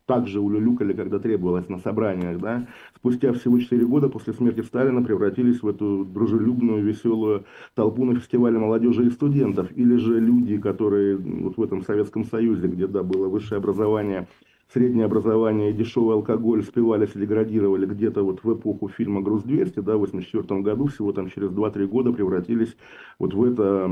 также 0.07 0.41
улюлюкали, 0.41 0.93
когда 0.93 1.19
требовалось 1.19 1.69
на 1.69 1.79
собраниях, 1.79 2.39
да, 2.39 2.67
спустя 3.03 3.33
всего 3.33 3.59
4 3.59 3.85
года 3.85 4.09
после 4.09 4.33
смерти 4.33 4.61
Сталина 4.61 5.03
превратились 5.03 5.61
в 5.61 5.67
эту 5.67 6.05
дружелюбную, 6.05 6.85
веселую 6.85 7.45
толпу 7.75 8.05
на 8.05 8.15
фестивале 8.15 8.61
молодежи 8.61 9.07
и 9.07 9.11
студентов. 9.11 9.69
Или 9.75 9.97
же 9.97 10.21
люди, 10.21 10.57
которые 10.57 11.17
вот 11.17 11.57
в 11.57 11.63
этом 11.63 11.83
Советском 11.83 12.25
Союзе, 12.25 12.69
где, 12.69 12.87
да, 12.87 13.03
было 13.03 13.27
высшее 13.27 13.59
образование, 13.59 14.29
среднее 14.73 15.05
образование 15.05 15.71
и 15.71 15.75
дешевый 15.75 16.17
алкоголь 16.17 16.63
спивались 16.63 17.11
и 17.15 17.19
деградировали 17.19 17.87
где-то 17.87 18.23
вот 18.23 18.43
в 18.43 18.55
эпоху 18.55 18.89
фильма 18.89 19.21
«Груз-200», 19.21 19.83
да, 19.83 19.97
в 19.97 20.01
84 20.01 20.61
году, 20.61 20.87
всего 20.87 21.13
там 21.13 21.29
через 21.29 21.51
2-3 21.51 21.87
года 21.87 22.13
превратились 22.13 22.77
вот 23.19 23.35
в 23.35 23.45
это 23.45 23.91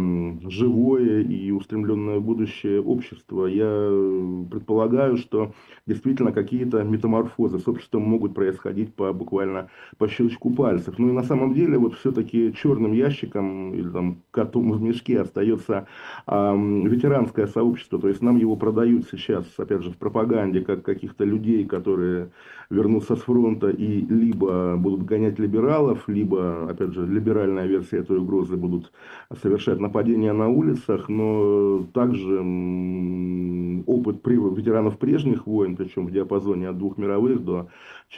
живое 0.49 1.23
и 1.23 1.51
устремленное 1.51 2.21
будущее 2.21 2.81
общество. 2.81 3.47
Я 3.47 3.67
предполагаю, 4.51 5.17
что 5.19 5.53
действительно 5.87 6.33
какие-то 6.33 6.83
метаморфозы 6.83 7.59
с 7.59 7.69
обществом 7.69 8.03
могут 8.03 8.35
происходить 8.35 8.95
по 8.95 9.13
буквально 9.13 9.69
по 9.99 10.09
щелчку 10.09 10.51
пальцев. 10.51 10.99
Ну 10.99 11.11
и 11.11 11.13
на 11.13 11.23
самом 11.23 11.53
деле 11.55 11.79
вот 11.79 11.95
все-таки 11.95 12.55
черным 12.55 12.93
ящиком 12.93 13.75
или 13.75 13.89
там 13.89 14.23
котом 14.31 14.73
в 14.73 14.83
мешке 14.83 15.21
остается 15.21 15.87
э, 16.27 16.57
ветеранское 16.85 17.47
сообщество, 17.47 17.99
то 17.99 18.09
есть 18.09 18.23
нам 18.23 18.37
его 18.37 18.57
продают 18.57 19.07
сейчас, 19.11 19.45
опять 19.59 19.83
же, 19.83 19.91
в 19.91 19.97
пропаганде 19.97 20.61
как 20.77 20.85
каких-то 20.85 21.25
людей, 21.25 21.65
которые 21.65 22.31
вернутся 22.71 23.17
с 23.17 23.21
фронта 23.21 23.69
и 23.69 24.07
либо 24.07 24.77
будут 24.77 25.05
гонять 25.05 25.39
либералов, 25.39 26.09
либо, 26.09 26.71
опять 26.71 26.93
же, 26.93 27.07
либеральная 27.07 27.67
версия 27.67 27.99
этой 27.99 28.19
угрозы 28.19 28.57
будут 28.57 28.93
совершать 29.43 29.81
нападения 29.81 30.33
на 30.33 30.49
улицах, 30.49 31.09
но 31.09 31.85
также 31.93 32.39
опыт 33.87 34.21
ветеранов 34.25 34.99
прежних 34.99 35.47
войн, 35.47 35.77
причем 35.77 36.07
в 36.07 36.13
диапазоне 36.13 36.69
от 36.69 36.79
двух 36.79 36.97
мировых 36.99 37.45
до 37.45 37.69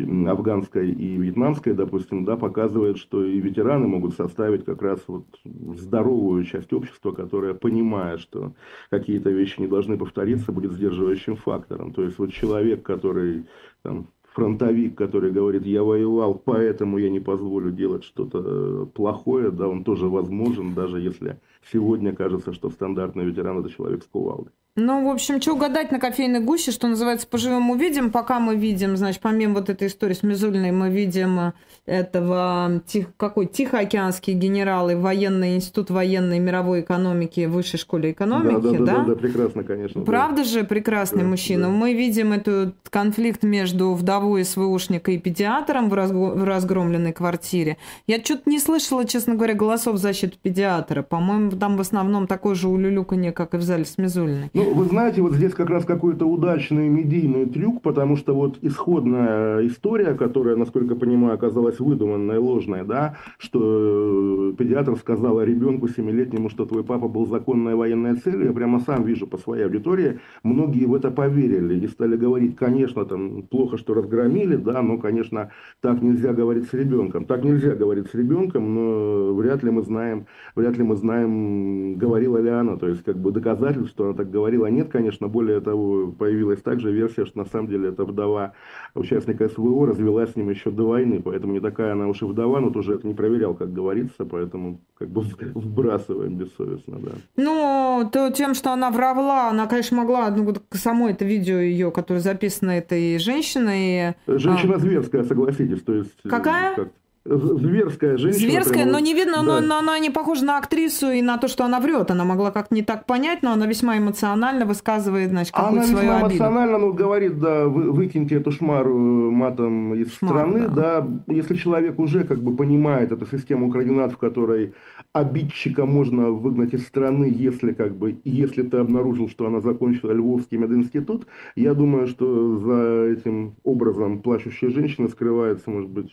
афганской 0.00 0.90
и 0.90 1.16
вьетнамской, 1.16 1.74
допустим, 1.74 2.24
да, 2.24 2.36
показывает, 2.36 2.98
что 2.98 3.24
и 3.24 3.40
ветераны 3.40 3.86
могут 3.86 4.14
составить 4.14 4.64
как 4.64 4.80
раз 4.82 5.00
вот 5.06 5.26
здоровую 5.44 6.44
часть 6.44 6.72
общества, 6.72 7.12
которая, 7.12 7.54
понимая, 7.54 8.16
что 8.18 8.54
какие-то 8.90 9.30
вещи 9.30 9.60
не 9.60 9.66
должны 9.66 9.98
повториться, 9.98 10.52
будет 10.52 10.72
сдерживающим 10.72 11.36
фактором. 11.36 11.92
То 11.92 12.02
есть 12.04 12.18
вот 12.18 12.32
человек, 12.32 12.82
который 12.82 13.44
там, 13.82 14.06
фронтовик, 14.32 14.96
который 14.96 15.30
говорит, 15.30 15.66
я 15.66 15.82
воевал, 15.82 16.34
поэтому 16.34 16.98
я 16.98 17.10
не 17.10 17.20
позволю 17.20 17.70
делать 17.70 18.04
что-то 18.04 18.86
плохое, 18.86 19.50
да, 19.50 19.68
он 19.68 19.84
тоже 19.84 20.08
возможен, 20.08 20.74
даже 20.74 21.00
если 21.00 21.38
сегодня 21.70 22.14
кажется, 22.14 22.52
что 22.52 22.70
стандартный 22.70 23.26
ветеран– 23.26 23.58
это 23.60 23.70
человек 23.70 24.02
с 24.02 24.06
кувалдой. 24.06 24.52
Ну, 24.74 25.06
в 25.06 25.10
общем, 25.10 25.38
что 25.38 25.52
угадать 25.52 25.92
на 25.92 25.98
кофейной 25.98 26.40
гуще, 26.40 26.70
что 26.70 26.88
называется, 26.88 27.26
поживем 27.26 27.68
увидим. 27.68 28.10
Пока 28.10 28.40
мы 28.40 28.56
видим, 28.56 28.96
значит, 28.96 29.20
помимо 29.20 29.56
вот 29.56 29.68
этой 29.68 29.88
истории 29.88 30.14
с 30.14 30.22
Мизулиной, 30.22 30.72
мы 30.72 30.88
видим 30.88 31.52
этого, 31.84 32.80
тих, 32.86 33.14
какой, 33.18 33.46
Тихоокеанский 33.46 34.32
генерал 34.32 34.88
и 34.88 34.94
военный 34.94 35.56
институт 35.56 35.90
военной 35.90 36.38
мировой 36.38 36.80
экономики 36.80 37.44
в 37.44 37.52
высшей 37.52 37.78
школе 37.78 38.12
экономики, 38.12 38.62
да? 38.62 38.78
Да, 38.78 38.78
да, 38.78 38.96
да, 38.96 39.04
да, 39.08 39.14
прекрасно, 39.14 39.62
конечно. 39.62 40.02
Правда 40.04 40.36
да. 40.38 40.44
же, 40.44 40.64
прекрасный 40.64 41.22
да, 41.24 41.28
мужчина. 41.28 41.66
Да. 41.66 41.72
Мы 41.72 41.92
видим 41.92 42.32
этот 42.32 42.74
конфликт 42.88 43.42
между 43.42 43.92
вдовой 43.92 44.42
СВОшника 44.42 45.10
и 45.10 45.18
педиатром 45.18 45.90
в, 45.90 45.92
разго... 45.92 46.30
в 46.30 46.44
разгромленной 46.44 47.12
квартире. 47.12 47.76
Я 48.06 48.24
что-то 48.24 48.48
не 48.48 48.58
слышала, 48.58 49.04
честно 49.04 49.34
говоря, 49.34 49.52
голосов 49.52 49.96
в 49.96 49.98
защиту 49.98 50.38
педиатра. 50.40 51.02
По-моему, 51.02 51.50
там 51.50 51.76
в 51.76 51.80
основном 51.82 52.26
такое 52.26 52.54
же 52.54 52.68
улюлюканье, 52.68 53.32
как 53.32 53.52
и 53.52 53.58
в 53.58 53.62
зале 53.62 53.84
с 53.84 53.98
Мизулиной. 53.98 54.50
Ну, 54.54 54.61
вы 54.62 54.84
знаете, 54.84 55.22
вот 55.22 55.34
здесь 55.34 55.52
как 55.52 55.70
раз 55.70 55.84
какой-то 55.84 56.26
удачный 56.26 56.88
медийный 56.88 57.46
трюк, 57.46 57.82
потому 57.82 58.16
что 58.16 58.34
вот 58.34 58.58
исходная 58.62 59.66
история, 59.66 60.14
которая, 60.14 60.56
насколько 60.56 60.94
понимаю, 60.94 61.34
оказалась 61.34 61.80
выдуманная, 61.80 62.38
ложная, 62.38 62.84
да, 62.84 63.16
что 63.38 64.52
э, 64.52 64.56
педиатр 64.56 64.96
сказал 64.96 65.42
ребенку 65.42 65.88
семилетнему, 65.88 66.48
что 66.48 66.64
твой 66.64 66.84
папа 66.84 67.08
был 67.08 67.26
законной 67.26 67.74
военной 67.74 68.16
целью, 68.16 68.46
я 68.46 68.52
прямо 68.52 68.80
сам 68.80 69.04
вижу 69.04 69.26
по 69.26 69.38
своей 69.38 69.64
аудитории, 69.64 70.20
многие 70.42 70.86
в 70.86 70.94
это 70.94 71.10
поверили 71.10 71.84
и 71.84 71.88
стали 71.88 72.16
говорить, 72.16 72.56
конечно, 72.56 73.04
там 73.04 73.42
плохо, 73.42 73.76
что 73.76 73.94
разгромили, 73.94 74.56
да, 74.56 74.82
но, 74.82 74.98
конечно, 74.98 75.50
так 75.80 76.02
нельзя 76.02 76.32
говорить 76.32 76.68
с 76.68 76.74
ребенком. 76.74 77.24
Так 77.24 77.44
нельзя 77.44 77.74
говорить 77.74 78.08
с 78.10 78.14
ребенком, 78.14 78.74
но 78.74 79.34
вряд 79.34 79.62
ли 79.62 79.70
мы 79.70 79.82
знаем, 79.82 80.26
вряд 80.54 80.76
ли 80.76 80.84
мы 80.84 80.96
знаем, 80.96 81.96
говорила 81.96 82.38
ли 82.38 82.50
она, 82.50 82.76
то 82.76 82.88
есть 82.88 83.02
как 83.04 83.16
бы 83.16 83.32
доказательств, 83.32 83.90
что 83.90 84.04
она 84.06 84.14
так 84.14 84.30
говорит 84.30 84.51
говорила 84.52 84.66
нет, 84.66 84.90
конечно. 84.90 85.28
Более 85.28 85.60
того, 85.60 86.12
появилась 86.12 86.62
также 86.62 86.92
версия, 86.92 87.24
что 87.24 87.38
на 87.38 87.44
самом 87.44 87.68
деле 87.68 87.88
эта 87.88 88.04
вдова 88.04 88.52
участника 88.94 89.48
СВО 89.48 89.86
развелась 89.86 90.32
с 90.32 90.36
ним 90.36 90.50
еще 90.50 90.70
до 90.70 90.84
войны, 90.84 91.20
поэтому 91.22 91.52
не 91.52 91.60
такая 91.60 91.92
она 91.92 92.08
уж 92.08 92.22
и 92.22 92.24
вдова, 92.24 92.60
но 92.60 92.70
тоже 92.70 92.94
это 92.94 93.06
не 93.06 93.14
проверял, 93.14 93.54
как 93.54 93.72
говорится, 93.72 94.24
поэтому 94.24 94.80
как 94.98 95.08
бы 95.08 95.22
вбрасываем 95.54 96.36
бессовестно, 96.36 96.98
да. 96.98 97.12
Ну, 97.36 98.08
то 98.12 98.30
тем, 98.30 98.54
что 98.54 98.72
она 98.72 98.90
врала, 98.90 99.50
она, 99.50 99.66
конечно, 99.66 99.96
могла, 99.96 100.30
ну, 100.30 100.54
само 100.70 101.08
это 101.08 101.24
видео 101.24 101.58
ее, 101.58 101.90
которое 101.90 102.20
записано 102.20 102.70
этой 102.70 103.18
женщиной. 103.18 104.14
Женщина 104.26 104.74
а... 104.76 104.78
зверская, 104.78 105.24
согласитесь, 105.24 105.82
то 105.82 105.94
есть... 105.94 106.22
Какая? 106.22 106.76
Как 106.76 106.88
Зверская 107.24 108.16
женщина. 108.16 108.50
Зверская, 108.50 108.82
прямо... 108.82 108.92
но 108.92 108.98
не 108.98 109.14
видно, 109.14 109.36
да. 109.36 109.42
но, 109.42 109.60
но 109.60 109.78
она 109.78 109.98
не 110.00 110.10
похожа 110.10 110.44
на 110.44 110.58
актрису 110.58 111.10
и 111.10 111.22
на 111.22 111.38
то, 111.38 111.46
что 111.46 111.64
она 111.64 111.78
врет. 111.78 112.10
Она 112.10 112.24
могла 112.24 112.50
как-то 112.50 112.74
не 112.74 112.82
так 112.82 113.06
понять, 113.06 113.42
но 113.42 113.52
она 113.52 113.66
весьма 113.66 113.96
эмоционально 113.98 114.66
высказывает, 114.66 115.30
значит, 115.30 115.54
какую-то 115.54 115.86
свою 115.86 116.02
весьма 116.02 116.16
обиду. 116.16 116.30
эмоционально, 116.30 116.78
ну, 116.78 116.92
говорит, 116.92 117.38
да, 117.38 117.66
вы, 117.68 117.92
выкиньте 117.92 118.36
эту 118.36 118.50
шмару 118.50 119.30
матом 119.30 119.94
из 119.94 120.12
Шмар, 120.14 120.32
страны, 120.32 120.68
да. 120.68 121.00
да. 121.00 121.08
Если 121.32 121.54
человек 121.54 121.98
уже 122.00 122.24
как 122.24 122.42
бы 122.42 122.56
понимает 122.56 123.12
эту 123.12 123.26
систему 123.26 123.70
координат, 123.70 124.12
в 124.12 124.18
которой 124.18 124.74
обидчика 125.12 125.84
можно 125.84 126.30
выгнать 126.30 126.74
из 126.74 126.86
страны, 126.86 127.30
если 127.34 127.72
как 127.72 127.94
бы, 127.96 128.18
если 128.24 128.62
ты 128.62 128.78
обнаружил, 128.78 129.28
что 129.28 129.46
она 129.46 129.60
закончила 129.60 130.12
Львовский 130.12 130.56
мединститут, 130.56 131.26
я 131.54 131.74
думаю, 131.74 132.06
что 132.06 132.58
за 132.58 133.12
этим 133.12 133.54
образом 133.62 134.22
плачущей 134.22 134.68
женщины 134.68 135.08
скрывается, 135.08 135.70
может 135.70 135.90
быть, 135.90 136.10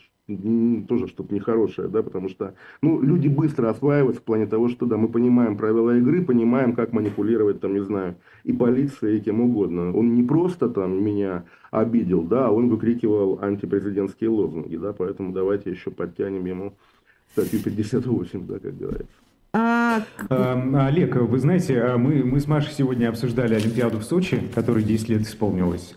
тоже 0.86 1.08
что-то 1.08 1.34
нехорошее, 1.34 1.88
да, 1.88 2.02
потому 2.02 2.28
что, 2.28 2.54
ну, 2.82 3.00
люди 3.02 3.26
быстро 3.26 3.68
осваиваются 3.68 4.20
в 4.20 4.24
плане 4.24 4.46
того, 4.46 4.68
что, 4.68 4.86
да, 4.86 4.96
мы 4.96 5.08
понимаем 5.08 5.56
правила 5.56 5.96
игры, 5.96 6.24
понимаем, 6.24 6.74
как 6.74 6.92
манипулировать, 6.92 7.60
там, 7.60 7.74
не 7.74 7.80
знаю, 7.80 8.16
и 8.44 8.52
полицией, 8.52 9.18
и 9.18 9.20
кем 9.20 9.40
угодно. 9.40 9.92
Он 9.92 10.14
не 10.14 10.22
просто 10.22 10.68
там 10.68 11.02
меня 11.02 11.46
обидел, 11.72 12.22
да, 12.22 12.46
а 12.46 12.50
он 12.50 12.68
выкрикивал 12.68 13.40
антипрезидентские 13.42 14.30
лозунги, 14.30 14.76
да, 14.76 14.92
поэтому 14.92 15.32
давайте 15.32 15.70
еще 15.70 15.90
подтянем 15.90 16.44
ему 16.44 16.74
статью 17.32 17.60
58, 17.60 18.46
да, 18.46 18.58
как 18.58 18.76
говорится. 18.76 19.14
А... 19.52 20.02
Эм, 20.28 20.76
Олег, 20.76 21.16
вы 21.16 21.38
знаете, 21.38 21.80
а 21.80 21.98
мы, 21.98 22.22
мы 22.24 22.40
с 22.40 22.46
Машей 22.46 22.72
сегодня 22.72 23.08
обсуждали 23.08 23.54
Олимпиаду 23.54 23.98
в 23.98 24.04
Сочи, 24.04 24.40
которой 24.54 24.84
10 24.84 25.08
лет 25.08 25.22
исполнилось. 25.22 25.96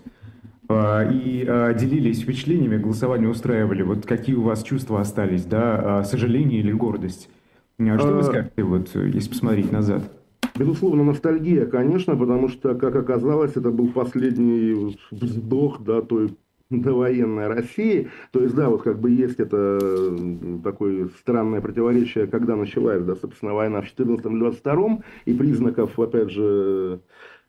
А, 0.70 1.04
и 1.04 1.46
а, 1.48 1.74
делились 1.74 2.22
впечатлениями, 2.22 2.78
голосование 2.78 3.30
устраивали. 3.30 3.84
Вот 3.84 4.06
какие 4.06 4.36
у 4.36 4.42
вас 4.42 4.64
чувства 4.64 5.02
остались, 5.02 5.46
да, 5.46 6.00
а, 6.00 6.04
сожаление 6.04 6.60
или 6.60 6.72
гордость? 6.72 7.30
Что 7.78 8.14
вы 8.14 8.24
скажете, 8.24 8.64
вот, 8.64 8.90
если 8.96 9.30
посмотреть 9.30 9.72
назад? 9.72 10.04
Безусловно, 10.56 11.04
ностальгия, 11.04 11.66
конечно, 11.66 12.16
потому 12.16 12.48
что, 12.48 12.76
как 12.76 12.96
оказалось, 12.96 13.54
это 13.56 13.72
был 13.72 13.88
последний 13.88 14.98
вздох 15.10 15.84
да, 15.84 16.02
той 16.02 16.36
довоенной 16.70 17.48
России. 17.48 18.10
То 18.32 18.42
есть, 18.42 18.56
да, 18.56 18.70
вот 18.70 18.84
как 18.84 19.00
бы 19.00 19.12
есть 19.12 19.40
это 19.40 19.80
такое 20.64 21.10
странное 21.20 21.62
противоречие, 21.62 22.28
когда 22.28 22.56
началась, 22.56 23.04
да, 23.04 23.16
собственно, 23.16 23.54
война 23.54 23.82
в 23.82 23.86
14-22, 23.86 25.04
и 25.26 25.34
признаков, 25.34 26.00
опять 26.00 26.32
же, 26.32 27.02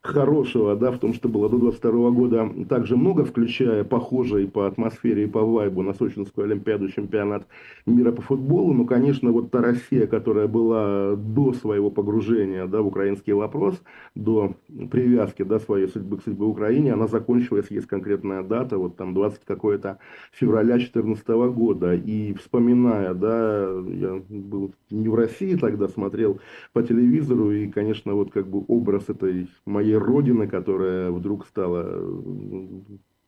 хорошего, 0.05 0.77
да, 0.77 0.91
в 0.91 0.99
том, 0.99 1.15
что 1.15 1.31
было 1.31 1.49
до 1.49 1.59
22 1.59 2.11
года, 2.11 2.51
также 2.69 2.95
много, 2.95 3.25
включая 3.25 3.85
похожие 3.85 4.47
по 4.47 4.67
атмосфере 4.67 5.25
и 5.25 5.27
по 5.27 5.41
вайбу 5.41 5.83
на 5.83 5.95
Сочинскую 5.95 6.45
Олимпиаду, 6.45 6.91
чемпионат 6.91 7.47
мира 7.87 8.13
по 8.13 8.21
футболу. 8.21 8.75
Ну, 8.75 8.85
конечно, 8.85 9.33
вот 9.33 9.51
та 9.51 9.63
Россия, 9.63 10.07
которая 10.07 10.47
была 10.47 11.17
до 11.17 11.55
своего 11.55 11.91
погружения, 11.91 12.67
да, 12.67 12.83
в 12.83 12.87
украинский 12.87 13.33
вопрос, 13.33 13.83
до 14.15 14.55
привязки, 14.91 15.43
да, 15.43 15.59
своей 15.59 15.89
судьбы 15.89 16.19
к 16.19 16.23
судьбе 16.23 16.45
Украине, 16.45 16.93
она 16.93 17.07
закончилась, 17.07 17.71
есть 17.71 17.87
конкретная 17.87 18.43
дата, 18.43 18.77
вот 18.77 18.97
там 18.97 19.15
20 19.15 19.41
какое-то 19.47 19.99
февраля 20.33 20.75
2014 20.75 21.27
года. 21.55 21.95
И 21.95 22.35
вспоминая, 22.35 23.15
да, 23.15 23.71
я 23.89 24.21
был 24.29 24.75
не 24.91 25.09
в 25.09 25.15
России 25.15 25.57
тогда, 25.57 25.89
смотрел 25.89 26.41
по 26.75 26.83
телевизору, 26.83 27.53
и, 27.53 27.69
конечно, 27.69 28.13
вот 28.13 28.33
как 28.33 28.47
бы 28.47 28.65
образ 28.69 29.09
этой 29.09 29.49
моей 29.65 29.94
родины, 29.95 30.47
которая 30.47 31.11
вдруг 31.11 31.47
стала 31.47 32.03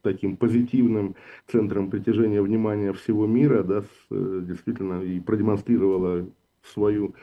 таким 0.02 0.36
позитивным 0.36 1.16
центром 1.48 1.90
притяжения 1.90 2.40
внимания 2.40 2.92
всего 2.92 3.26
мира, 3.26 3.64
да, 3.64 3.82
э, 4.10 4.42
действительно 4.46 5.02
и 5.02 5.18
продемонстрировала 5.18 6.26
свою 6.62 7.14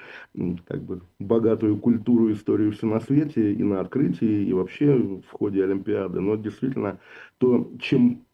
как 0.67 0.84
бы, 0.84 1.01
богатую 1.19 1.77
культуру, 1.77 2.32
историю 2.32 2.71
все 2.71 2.88
на 2.88 2.99
свете 2.99 3.53
и 3.53 3.63
на 3.63 3.82
открытии, 3.82 4.45
и 4.45 4.53
вообще 4.53 4.95
в 4.97 5.32
ходе 5.32 5.63
Олимпиады. 5.63 6.19
Но 6.19 6.36
действительно 6.36 6.99
то, 7.38 7.71
чем 7.79 8.25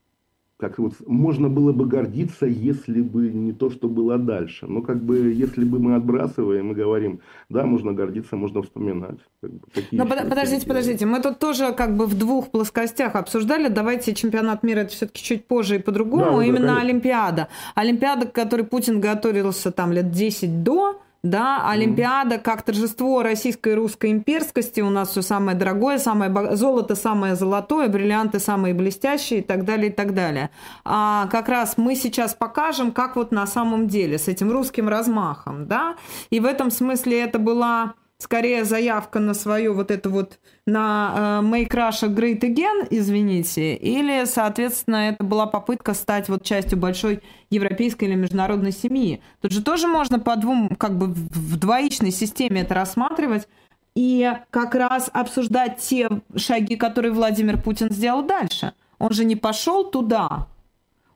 как 0.60 0.78
вот 0.78 0.93
можно 1.08 1.48
было 1.48 1.72
бы 1.72 1.86
гордиться, 1.86 2.45
если 2.45 3.02
бы 3.02 3.30
не 3.32 3.54
то, 3.54 3.69
что 3.69 3.88
было 3.88 4.17
дальше. 4.17 4.67
Но 4.67 4.82
как 4.82 5.02
бы, 5.02 5.32
если 5.32 5.63
бы 5.63 5.80
мы 5.80 5.95
отбрасываем 5.95 6.72
и 6.72 6.76
говорим, 6.76 7.22
да, 7.48 7.65
можно 7.65 7.93
гордиться, 7.93 8.36
можно 8.36 8.62
вспоминать. 8.62 9.19
Как 9.39 9.52
бы, 9.52 9.62
Но 9.91 10.06
под, 10.06 10.28
подождите, 10.28 10.67
подождите, 10.67 11.06
мы 11.06 11.22
тут 11.22 11.39
тоже 11.39 11.72
как 11.72 11.95
бы 11.95 12.06
в 12.06 12.17
двух 12.17 12.52
плоскостях 12.52 13.15
обсуждали, 13.15 13.69
давайте 13.69 14.13
чемпионат 14.13 14.63
мира 14.63 14.80
это 14.80 14.89
все-таки 14.89 15.24
чуть 15.24 15.45
позже 15.45 15.78
и 15.78 15.80
по-другому, 15.80 16.39
да, 16.39 16.43
именно 16.43 16.76
да, 16.76 16.82
Олимпиада. 16.82 17.48
Олимпиада, 17.76 18.28
к 18.28 18.34
которой 18.34 18.63
Путин 18.63 19.00
готовился 19.00 19.72
там 19.72 19.93
лет 19.93 20.12
10 20.12 20.62
до, 20.63 21.00
да, 21.24 21.70
Олимпиада 21.70 22.38
как 22.38 22.62
торжество 22.62 23.24
российской 23.24 23.74
и 23.74 23.76
русской 23.76 24.12
имперскости, 24.12 24.82
у 24.82 24.90
нас 24.90 25.10
все 25.10 25.22
самое 25.22 25.58
дорогое, 25.58 25.98
самое 25.98 26.32
бог... 26.32 26.56
золото 26.56 26.96
самое 26.96 27.36
золотое, 27.36 27.90
бриллианты 27.90 28.40
самые 28.40 28.74
блестящие 28.74 29.40
и 29.40 29.44
так 29.44 29.66
далее, 29.66 29.90
и 29.90 29.94
так 29.94 30.14
далее. 30.14 30.50
А 30.86 31.28
как 31.28 31.50
раз 31.50 31.78
мы 31.78 31.96
сейчас 31.96 32.34
покажем, 32.34 32.92
как 32.92 33.16
вот 33.16 33.32
на 33.32 33.46
самом 33.48 33.88
деле 33.88 34.18
с 34.18 34.28
этим 34.28 34.52
русским 34.52 34.88
размахом, 34.88 35.68
да, 35.68 35.96
и 36.30 36.40
в 36.40 36.46
этом 36.46 36.72
смысле 36.72 37.20
это 37.22 37.38
была 37.38 37.96
скорее 38.20 38.66
заявка 38.66 39.20
на 39.20 39.34
свою 39.34 39.74
вот 39.74 39.92
это 39.92 40.10
вот 40.10 40.40
на 40.66 41.42
uh, 41.42 41.50
Make 41.50 41.72
Russia 41.72 42.14
Great 42.14 42.42
Again, 42.42 42.88
извините, 42.90 43.76
или, 43.76 44.26
соответственно, 44.26 45.10
это 45.10 45.24
была 45.24 45.48
попытка 45.48 45.94
стать 45.94 46.30
вот 46.30 46.44
частью 46.44 46.78
большой 46.78 47.22
европейской 47.50 48.06
или 48.06 48.16
международной 48.16 48.72
семьи. 48.72 49.22
Тут 49.42 49.52
же 49.52 49.64
тоже 49.64 49.88
можно 49.88 50.20
по 50.20 50.36
двум, 50.36 50.70
как 50.78 50.98
бы 50.98 51.08
в 51.08 51.58
двоичной 51.58 52.12
системе 52.12 52.62
это 52.62 52.76
рассматривать 52.76 53.48
и 53.96 54.32
как 54.52 54.76
раз 54.76 55.10
обсуждать 55.12 55.78
те 55.78 56.10
шаги, 56.36 56.76
которые 56.76 57.14
Владимир 57.14 57.60
Путин 57.60 57.90
сделал 57.90 58.24
дальше. 58.24 58.74
Он 59.00 59.12
же 59.12 59.24
не 59.24 59.38
пошел 59.38 59.86
туда, 59.90 60.48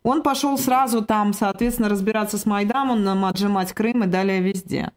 он 0.04 0.22
пошел 0.22 0.58
сразу 0.58 1.04
там, 1.04 1.34
соответственно, 1.34 1.90
разбираться 1.90 2.38
с 2.38 2.46
Майданом, 2.46 3.26
отжимать 3.26 3.74
Крым 3.74 4.04
и 4.04 4.08
далее 4.08 4.42
везде. 4.42 4.92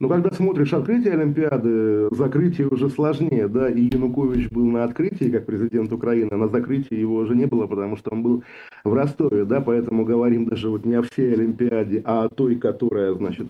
Но 0.00 0.08
когда 0.08 0.30
смотришь 0.30 0.72
открытие 0.72 1.12
Олимпиады, 1.12 2.08
закрытие 2.12 2.68
уже 2.68 2.88
сложнее, 2.88 3.48
да, 3.48 3.68
и 3.68 3.82
Янукович 3.82 4.50
был 4.50 4.64
на 4.64 4.84
открытии, 4.84 5.30
как 5.30 5.44
президент 5.44 5.92
Украины, 5.92 6.30
а 6.32 6.38
на 6.38 6.48
закрытии 6.48 6.98
его 6.98 7.16
уже 7.16 7.36
не 7.36 7.44
было, 7.44 7.66
потому 7.66 7.98
что 7.98 8.10
он 8.10 8.22
был 8.22 8.42
в 8.82 8.94
Ростове, 8.94 9.44
да, 9.44 9.60
поэтому 9.60 10.06
говорим 10.06 10.46
даже 10.46 10.70
вот 10.70 10.86
не 10.86 10.94
о 10.94 11.02
всей 11.02 11.34
Олимпиаде, 11.34 12.02
а 12.06 12.24
о 12.24 12.28
той, 12.30 12.56
которая, 12.56 13.12
значит, 13.12 13.48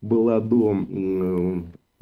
была 0.00 0.40
до 0.40 0.76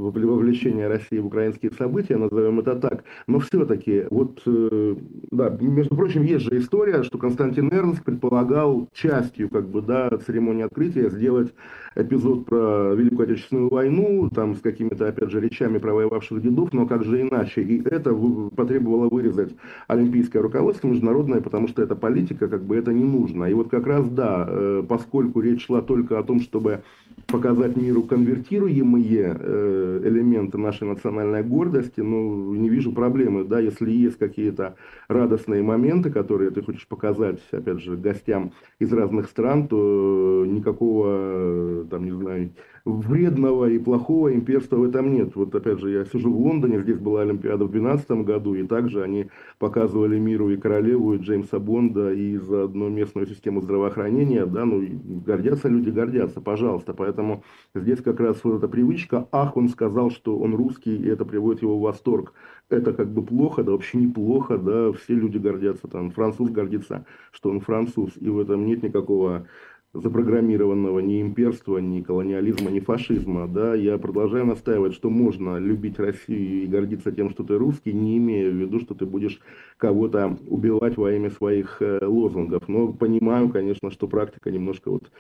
вовлечения 0.00 0.88
России 0.88 1.18
в 1.18 1.26
украинские 1.26 1.72
события, 1.72 2.16
назовем 2.16 2.60
это 2.60 2.76
так. 2.76 3.04
Но 3.26 3.38
все-таки, 3.38 4.04
вот, 4.10 4.40
э, 4.46 4.96
да, 5.30 5.50
между 5.60 5.94
прочим, 5.94 6.22
есть 6.22 6.44
же 6.44 6.58
история, 6.58 7.02
что 7.02 7.18
Константин 7.18 7.70
Эрнст 7.72 8.02
предполагал 8.02 8.88
частью, 8.94 9.50
как 9.50 9.68
бы, 9.68 9.82
да, 9.82 10.10
церемонии 10.26 10.64
открытия 10.64 11.10
сделать 11.10 11.52
эпизод 11.94 12.46
про 12.46 12.94
Великую 12.94 13.28
Отечественную 13.28 13.68
войну, 13.68 14.30
там, 14.30 14.54
с 14.54 14.60
какими-то, 14.60 15.08
опять 15.08 15.30
же, 15.30 15.40
речами 15.40 15.78
про 15.78 15.92
воевавших 15.92 16.40
дедов, 16.40 16.72
но 16.72 16.86
как 16.86 17.04
же 17.04 17.22
иначе? 17.22 17.62
И 17.62 17.82
это 17.84 18.14
потребовало 18.54 19.08
вырезать 19.08 19.54
олимпийское 19.88 20.42
руководство 20.42 20.88
международное, 20.88 21.40
потому 21.40 21.68
что 21.68 21.82
это 21.82 21.96
политика, 21.96 22.48
как 22.48 22.62
бы, 22.62 22.76
это 22.76 22.92
не 22.92 23.04
нужно. 23.04 23.44
И 23.44 23.54
вот 23.54 23.70
как 23.70 23.86
раз, 23.86 24.08
да, 24.08 24.46
э, 24.48 24.82
поскольку 24.88 25.40
речь 25.40 25.66
шла 25.66 25.82
только 25.82 26.18
о 26.18 26.22
том, 26.22 26.40
чтобы 26.40 26.82
показать 27.26 27.76
миру 27.76 28.02
конвертируемые 28.02 29.36
э, 29.38 30.00
элементы 30.04 30.58
нашей 30.58 30.88
национальной 30.88 31.42
гордости, 31.42 32.00
ну, 32.00 32.54
не 32.54 32.68
вижу 32.68 32.92
проблемы, 32.92 33.44
да, 33.44 33.60
если 33.60 33.90
есть 33.90 34.18
какие-то 34.18 34.76
радостные 35.08 35.62
моменты, 35.62 36.10
которые 36.10 36.50
ты 36.50 36.62
хочешь 36.62 36.86
показать, 36.86 37.40
опять 37.52 37.80
же, 37.80 37.96
гостям 37.96 38.52
из 38.78 38.92
разных 38.92 39.26
стран, 39.26 39.68
то 39.68 40.44
никакого, 40.46 41.79
там, 41.84 42.04
не 42.04 42.12
знаю, 42.12 42.52
вредного 42.84 43.68
и 43.68 43.78
плохого 43.78 44.34
имперства 44.34 44.76
в 44.76 44.84
этом 44.84 45.12
нет. 45.12 45.34
Вот 45.36 45.54
опять 45.54 45.80
же, 45.80 45.90
я 45.90 46.04
сижу 46.04 46.32
в 46.32 46.40
Лондоне, 46.40 46.80
здесь 46.80 46.98
была 46.98 47.22
Олимпиада 47.22 47.64
в 47.64 47.70
2012 47.70 48.10
году, 48.26 48.54
и 48.54 48.66
также 48.66 49.02
они 49.02 49.26
показывали 49.58 50.18
миру 50.18 50.50
и 50.50 50.56
королеву, 50.56 51.14
и 51.14 51.18
Джеймса 51.18 51.58
Бонда, 51.58 52.12
и 52.12 52.36
заодно 52.36 52.88
местную 52.88 53.26
систему 53.26 53.60
здравоохранения, 53.60 54.46
да, 54.46 54.64
ну, 54.64 54.82
гордятся 55.26 55.68
люди, 55.68 55.90
гордятся, 55.90 56.40
пожалуйста. 56.40 56.94
Поэтому 56.94 57.44
здесь 57.74 58.00
как 58.00 58.20
раз 58.20 58.42
вот 58.44 58.58
эта 58.58 58.68
привычка, 58.68 59.28
ах, 59.32 59.56
он 59.56 59.68
сказал, 59.68 60.10
что 60.10 60.38
он 60.38 60.54
русский, 60.54 60.96
и 60.96 61.08
это 61.08 61.24
приводит 61.24 61.62
его 61.62 61.78
в 61.78 61.82
восторг. 61.82 62.32
Это 62.68 62.92
как 62.92 63.12
бы 63.12 63.22
плохо, 63.22 63.64
да 63.64 63.72
вообще 63.72 63.98
неплохо, 63.98 64.56
да, 64.56 64.92
все 64.92 65.14
люди 65.14 65.38
гордятся, 65.38 65.88
там, 65.88 66.10
француз 66.10 66.50
гордится, 66.50 67.04
что 67.32 67.50
он 67.50 67.60
француз, 67.60 68.12
и 68.16 68.28
в 68.28 68.38
этом 68.38 68.64
нет 68.64 68.82
никакого 68.82 69.46
запрограммированного 69.92 71.00
ни 71.00 71.20
имперства, 71.20 71.78
ни 71.78 72.00
колониализма, 72.00 72.70
ни 72.70 72.80
фашизма. 72.80 73.48
Да? 73.48 73.74
Я 73.74 73.98
продолжаю 73.98 74.46
настаивать, 74.46 74.94
что 74.94 75.10
можно 75.10 75.58
любить 75.58 75.98
Россию 75.98 76.62
и 76.62 76.66
гордиться 76.66 77.10
тем, 77.10 77.30
что 77.30 77.42
ты 77.42 77.58
русский, 77.58 77.92
не 77.92 78.18
имея 78.18 78.50
в 78.50 78.54
виду, 78.54 78.80
что 78.80 78.94
ты 78.94 79.04
будешь 79.04 79.40
кого-то 79.76 80.38
убивать 80.46 80.96
во 80.96 81.12
имя 81.12 81.30
своих 81.30 81.82
э, 81.82 82.04
лозунгов. 82.04 82.68
Но 82.68 82.92
понимаю, 82.92 83.48
конечно, 83.48 83.90
что 83.90 84.06
практика 84.06 84.52
немножко 84.52 84.90
вот 84.90 85.10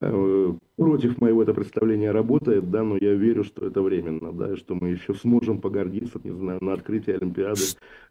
э, 0.00 0.52
против 0.76 1.20
моего 1.20 1.42
это 1.42 1.52
представления 1.52 2.12
работает, 2.12 2.70
да, 2.70 2.84
но 2.84 2.96
я 2.96 3.14
верю, 3.14 3.42
что 3.42 3.66
это 3.66 3.82
временно, 3.82 4.32
да, 4.32 4.52
и 4.52 4.56
что 4.56 4.76
мы 4.76 4.90
еще 4.90 5.14
сможем 5.14 5.60
погордиться, 5.60 6.20
не 6.22 6.30
знаю, 6.30 6.62
на 6.62 6.74
открытии 6.74 7.12
Олимпиады 7.12 7.62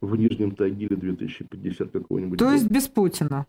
в 0.02 0.16
Нижнем 0.18 0.52
Тагиле 0.52 0.98
2050 0.98 1.92
какого-нибудь. 1.92 2.40
То 2.40 2.52
есть 2.52 2.70
без 2.70 2.90
Путина? 2.90 3.46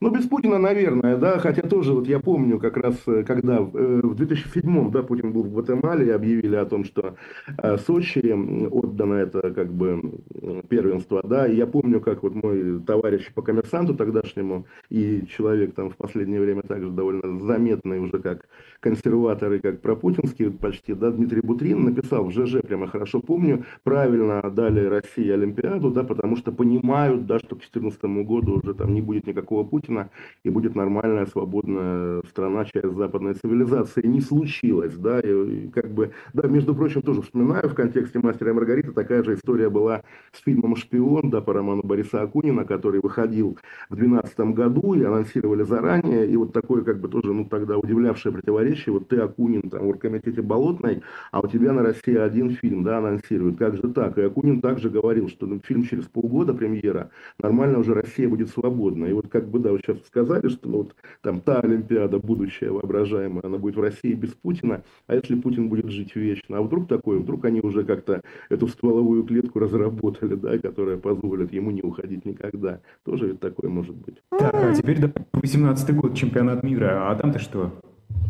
Ну, 0.00 0.10
без 0.10 0.26
Путина, 0.26 0.58
наверное, 0.58 1.16
да, 1.16 1.38
хотя 1.38 1.62
тоже 1.62 1.92
вот 1.92 2.08
я 2.08 2.18
помню 2.18 2.58
как 2.58 2.76
раз, 2.76 2.96
э, 3.06 3.22
когда 3.24 3.58
э, 3.58 4.00
в 4.02 4.14
2007 4.14 4.90
да, 4.90 5.02
Путин 5.02 5.32
был 5.32 5.44
в 5.44 5.52
Гватемале, 5.52 6.06
и 6.06 6.10
объявили 6.10 6.56
о 6.56 6.64
том, 6.64 6.84
что 6.84 7.14
э, 7.58 7.76
Сочи 7.78 8.32
отдано 8.70 9.14
это 9.14 9.52
как 9.52 9.72
бы 9.72 10.20
первенство, 10.68 11.22
да, 11.22 11.46
и 11.46 11.56
я 11.56 11.66
помню, 11.66 12.00
как 12.00 12.22
вот 12.22 12.34
мой 12.34 12.80
товарищ 12.80 13.32
по 13.34 13.42
коммерсанту 13.42 13.94
тогдашнему 13.94 14.66
и 14.88 15.24
человек 15.26 15.74
там 15.74 15.90
в 15.90 15.96
последнее 15.96 16.40
время 16.40 16.62
также 16.62 16.90
довольно 16.90 17.38
заметный 17.40 17.98
уже 18.00 18.18
как 18.18 18.48
консерватор 18.80 19.52
и 19.52 19.60
как 19.60 19.80
пропутинский 19.80 20.50
почти, 20.50 20.94
да, 20.94 21.10
Дмитрий 21.10 21.40
Бутрин 21.42 21.84
написал 21.84 22.24
в 22.24 22.32
ЖЖ, 22.32 22.62
прямо 22.62 22.86
хорошо 22.86 23.20
помню, 23.20 23.64
правильно 23.84 24.42
дали 24.50 24.84
России 24.84 25.30
Олимпиаду, 25.30 25.90
да, 25.90 26.02
потому 26.02 26.36
что 26.36 26.52
понимают, 26.52 27.26
да, 27.26 27.38
что 27.38 27.54
к 27.56 27.60
2014 27.60 28.04
году 28.26 28.60
уже 28.62 28.74
там 28.74 28.94
не 28.94 29.00
будет 29.00 29.26
никакого 29.26 29.64
Путина, 29.64 29.81
Путина, 29.82 30.10
и 30.44 30.50
будет 30.50 30.74
нормальная, 30.74 31.26
свободная 31.26 32.22
страна, 32.28 32.64
часть 32.64 32.94
западной 32.96 33.34
цивилизации. 33.34 34.06
Не 34.06 34.20
случилось, 34.20 34.94
да, 34.96 35.20
и, 35.20 35.68
как 35.68 35.90
бы, 35.90 36.12
да, 36.32 36.48
между 36.48 36.74
прочим, 36.74 37.02
тоже 37.02 37.22
вспоминаю, 37.22 37.68
в 37.68 37.74
контексте 37.74 38.18
«Мастера 38.20 38.50
и 38.50 38.54
Маргариты» 38.54 38.92
такая 38.92 39.22
же 39.22 39.34
история 39.34 39.68
была 39.68 40.02
с 40.32 40.42
фильмом 40.42 40.76
«Шпион», 40.76 41.30
да, 41.30 41.40
по 41.40 41.52
роману 41.52 41.82
Бориса 41.82 42.22
Акунина, 42.22 42.64
который 42.64 43.00
выходил 43.00 43.58
в 43.90 43.96
2012 43.96 44.54
году, 44.54 44.94
и 44.94 45.02
анонсировали 45.02 45.64
заранее, 45.64 46.26
и 46.26 46.36
вот 46.36 46.52
такое, 46.52 46.82
как 46.82 47.00
бы, 47.00 47.08
тоже, 47.08 47.32
ну, 47.32 47.44
тогда 47.44 47.76
удивлявшее 47.76 48.32
противоречие, 48.32 48.92
вот 48.92 49.08
ты, 49.08 49.16
Акунин, 49.16 49.62
там, 49.62 49.84
в 49.84 49.88
оргкомитете 49.88 50.42
Болотной, 50.42 51.02
а 51.30 51.40
у 51.40 51.46
тебя 51.46 51.72
на 51.72 51.82
России 51.82 52.16
один 52.16 52.50
фильм, 52.50 52.84
да, 52.84 52.98
анонсируют, 52.98 53.58
как 53.58 53.76
же 53.76 53.82
так? 53.92 54.18
И 54.18 54.22
Акунин 54.22 54.60
также 54.60 54.90
говорил, 54.90 55.28
что 55.28 55.46
ну, 55.46 55.60
фильм 55.64 55.84
через 55.84 56.04
полгода 56.04 56.54
премьера, 56.54 57.10
нормально 57.38 57.78
уже 57.78 57.94
Россия 57.94 58.28
будет 58.28 58.50
свободна, 58.50 59.06
и 59.06 59.12
вот, 59.12 59.28
как 59.28 59.48
бы, 59.48 59.58
да, 59.58 59.71
вот 59.72 59.80
сейчас 59.82 59.98
сказали, 60.06 60.48
что 60.48 60.68
ну, 60.68 60.78
вот, 60.78 60.94
там 61.22 61.40
та 61.40 61.60
Олимпиада 61.60 62.18
будущая 62.18 62.70
воображаемая, 62.70 63.44
она 63.44 63.58
будет 63.58 63.76
в 63.76 63.80
России 63.80 64.14
без 64.14 64.30
Путина, 64.30 64.82
а 65.06 65.14
если 65.14 65.34
Путин 65.34 65.68
будет 65.68 65.90
жить 65.90 66.14
вечно? 66.14 66.58
А 66.58 66.62
вдруг 66.62 66.88
такое, 66.88 67.18
вдруг 67.18 67.44
они 67.44 67.60
уже 67.60 67.84
как-то 67.84 68.22
эту 68.48 68.68
стволовую 68.68 69.24
клетку 69.24 69.58
разработали, 69.58 70.34
да, 70.34 70.58
которая 70.58 70.96
позволит 70.96 71.52
ему 71.52 71.70
не 71.70 71.82
уходить 71.82 72.24
никогда. 72.24 72.80
Тоже 73.04 73.28
ведь 73.28 73.40
такое 73.40 73.70
может 73.70 73.96
быть. 73.96 74.22
Так, 74.30 74.54
а 74.54 74.74
теперь 74.74 75.00
да, 75.00 75.12
18 75.32 75.96
год, 75.96 76.14
чемпионат 76.14 76.62
мира, 76.62 77.10
а 77.10 77.14
там-то 77.14 77.38
что? 77.38 77.72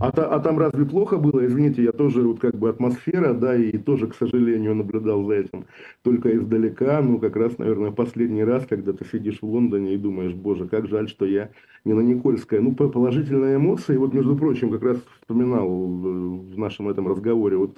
А, 0.00 0.08
а 0.08 0.40
там 0.40 0.58
разве 0.58 0.84
плохо 0.84 1.16
было? 1.16 1.46
Извините, 1.46 1.84
я 1.84 1.92
тоже 1.92 2.22
вот 2.22 2.40
как 2.40 2.56
бы 2.56 2.68
атмосфера, 2.68 3.34
да, 3.34 3.54
и 3.54 3.78
тоже, 3.78 4.08
к 4.08 4.14
сожалению, 4.14 4.74
наблюдал 4.74 5.24
за 5.24 5.34
этим 5.34 5.66
только 6.02 6.36
издалека. 6.36 7.00
Ну, 7.00 7.18
как 7.18 7.36
раз, 7.36 7.58
наверное, 7.58 7.92
последний 7.92 8.42
раз, 8.42 8.66
когда 8.66 8.92
ты 8.92 9.04
сидишь 9.04 9.38
в 9.40 9.46
Лондоне 9.46 9.94
и 9.94 9.98
думаешь, 9.98 10.34
боже, 10.34 10.66
как 10.66 10.88
жаль, 10.88 11.08
что 11.08 11.24
я 11.24 11.50
не 11.84 11.92
на 11.92 12.00
Никольская. 12.00 12.60
Ну, 12.60 12.72
положительные 12.72 13.56
эмоции. 13.56 13.96
Вот, 13.96 14.12
между 14.12 14.36
прочим, 14.36 14.70
как 14.70 14.82
раз 14.82 14.98
вспоминал 15.20 15.68
в 15.68 16.58
нашем 16.58 16.88
этом 16.88 17.06
разговоре, 17.06 17.56
вот 17.56 17.76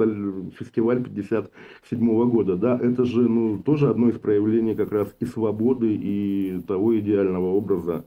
фестиваль 0.58 1.02
57 1.02 1.98
-го 1.98 2.26
года, 2.26 2.56
да, 2.56 2.78
это 2.82 3.04
же, 3.04 3.28
ну, 3.28 3.58
тоже 3.58 3.90
одно 3.90 4.08
из 4.08 4.18
проявлений 4.18 4.74
как 4.74 4.92
раз 4.92 5.14
и 5.20 5.26
свободы, 5.26 5.94
и 5.94 6.60
того 6.66 6.98
идеального 6.98 7.52
образа. 7.52 8.04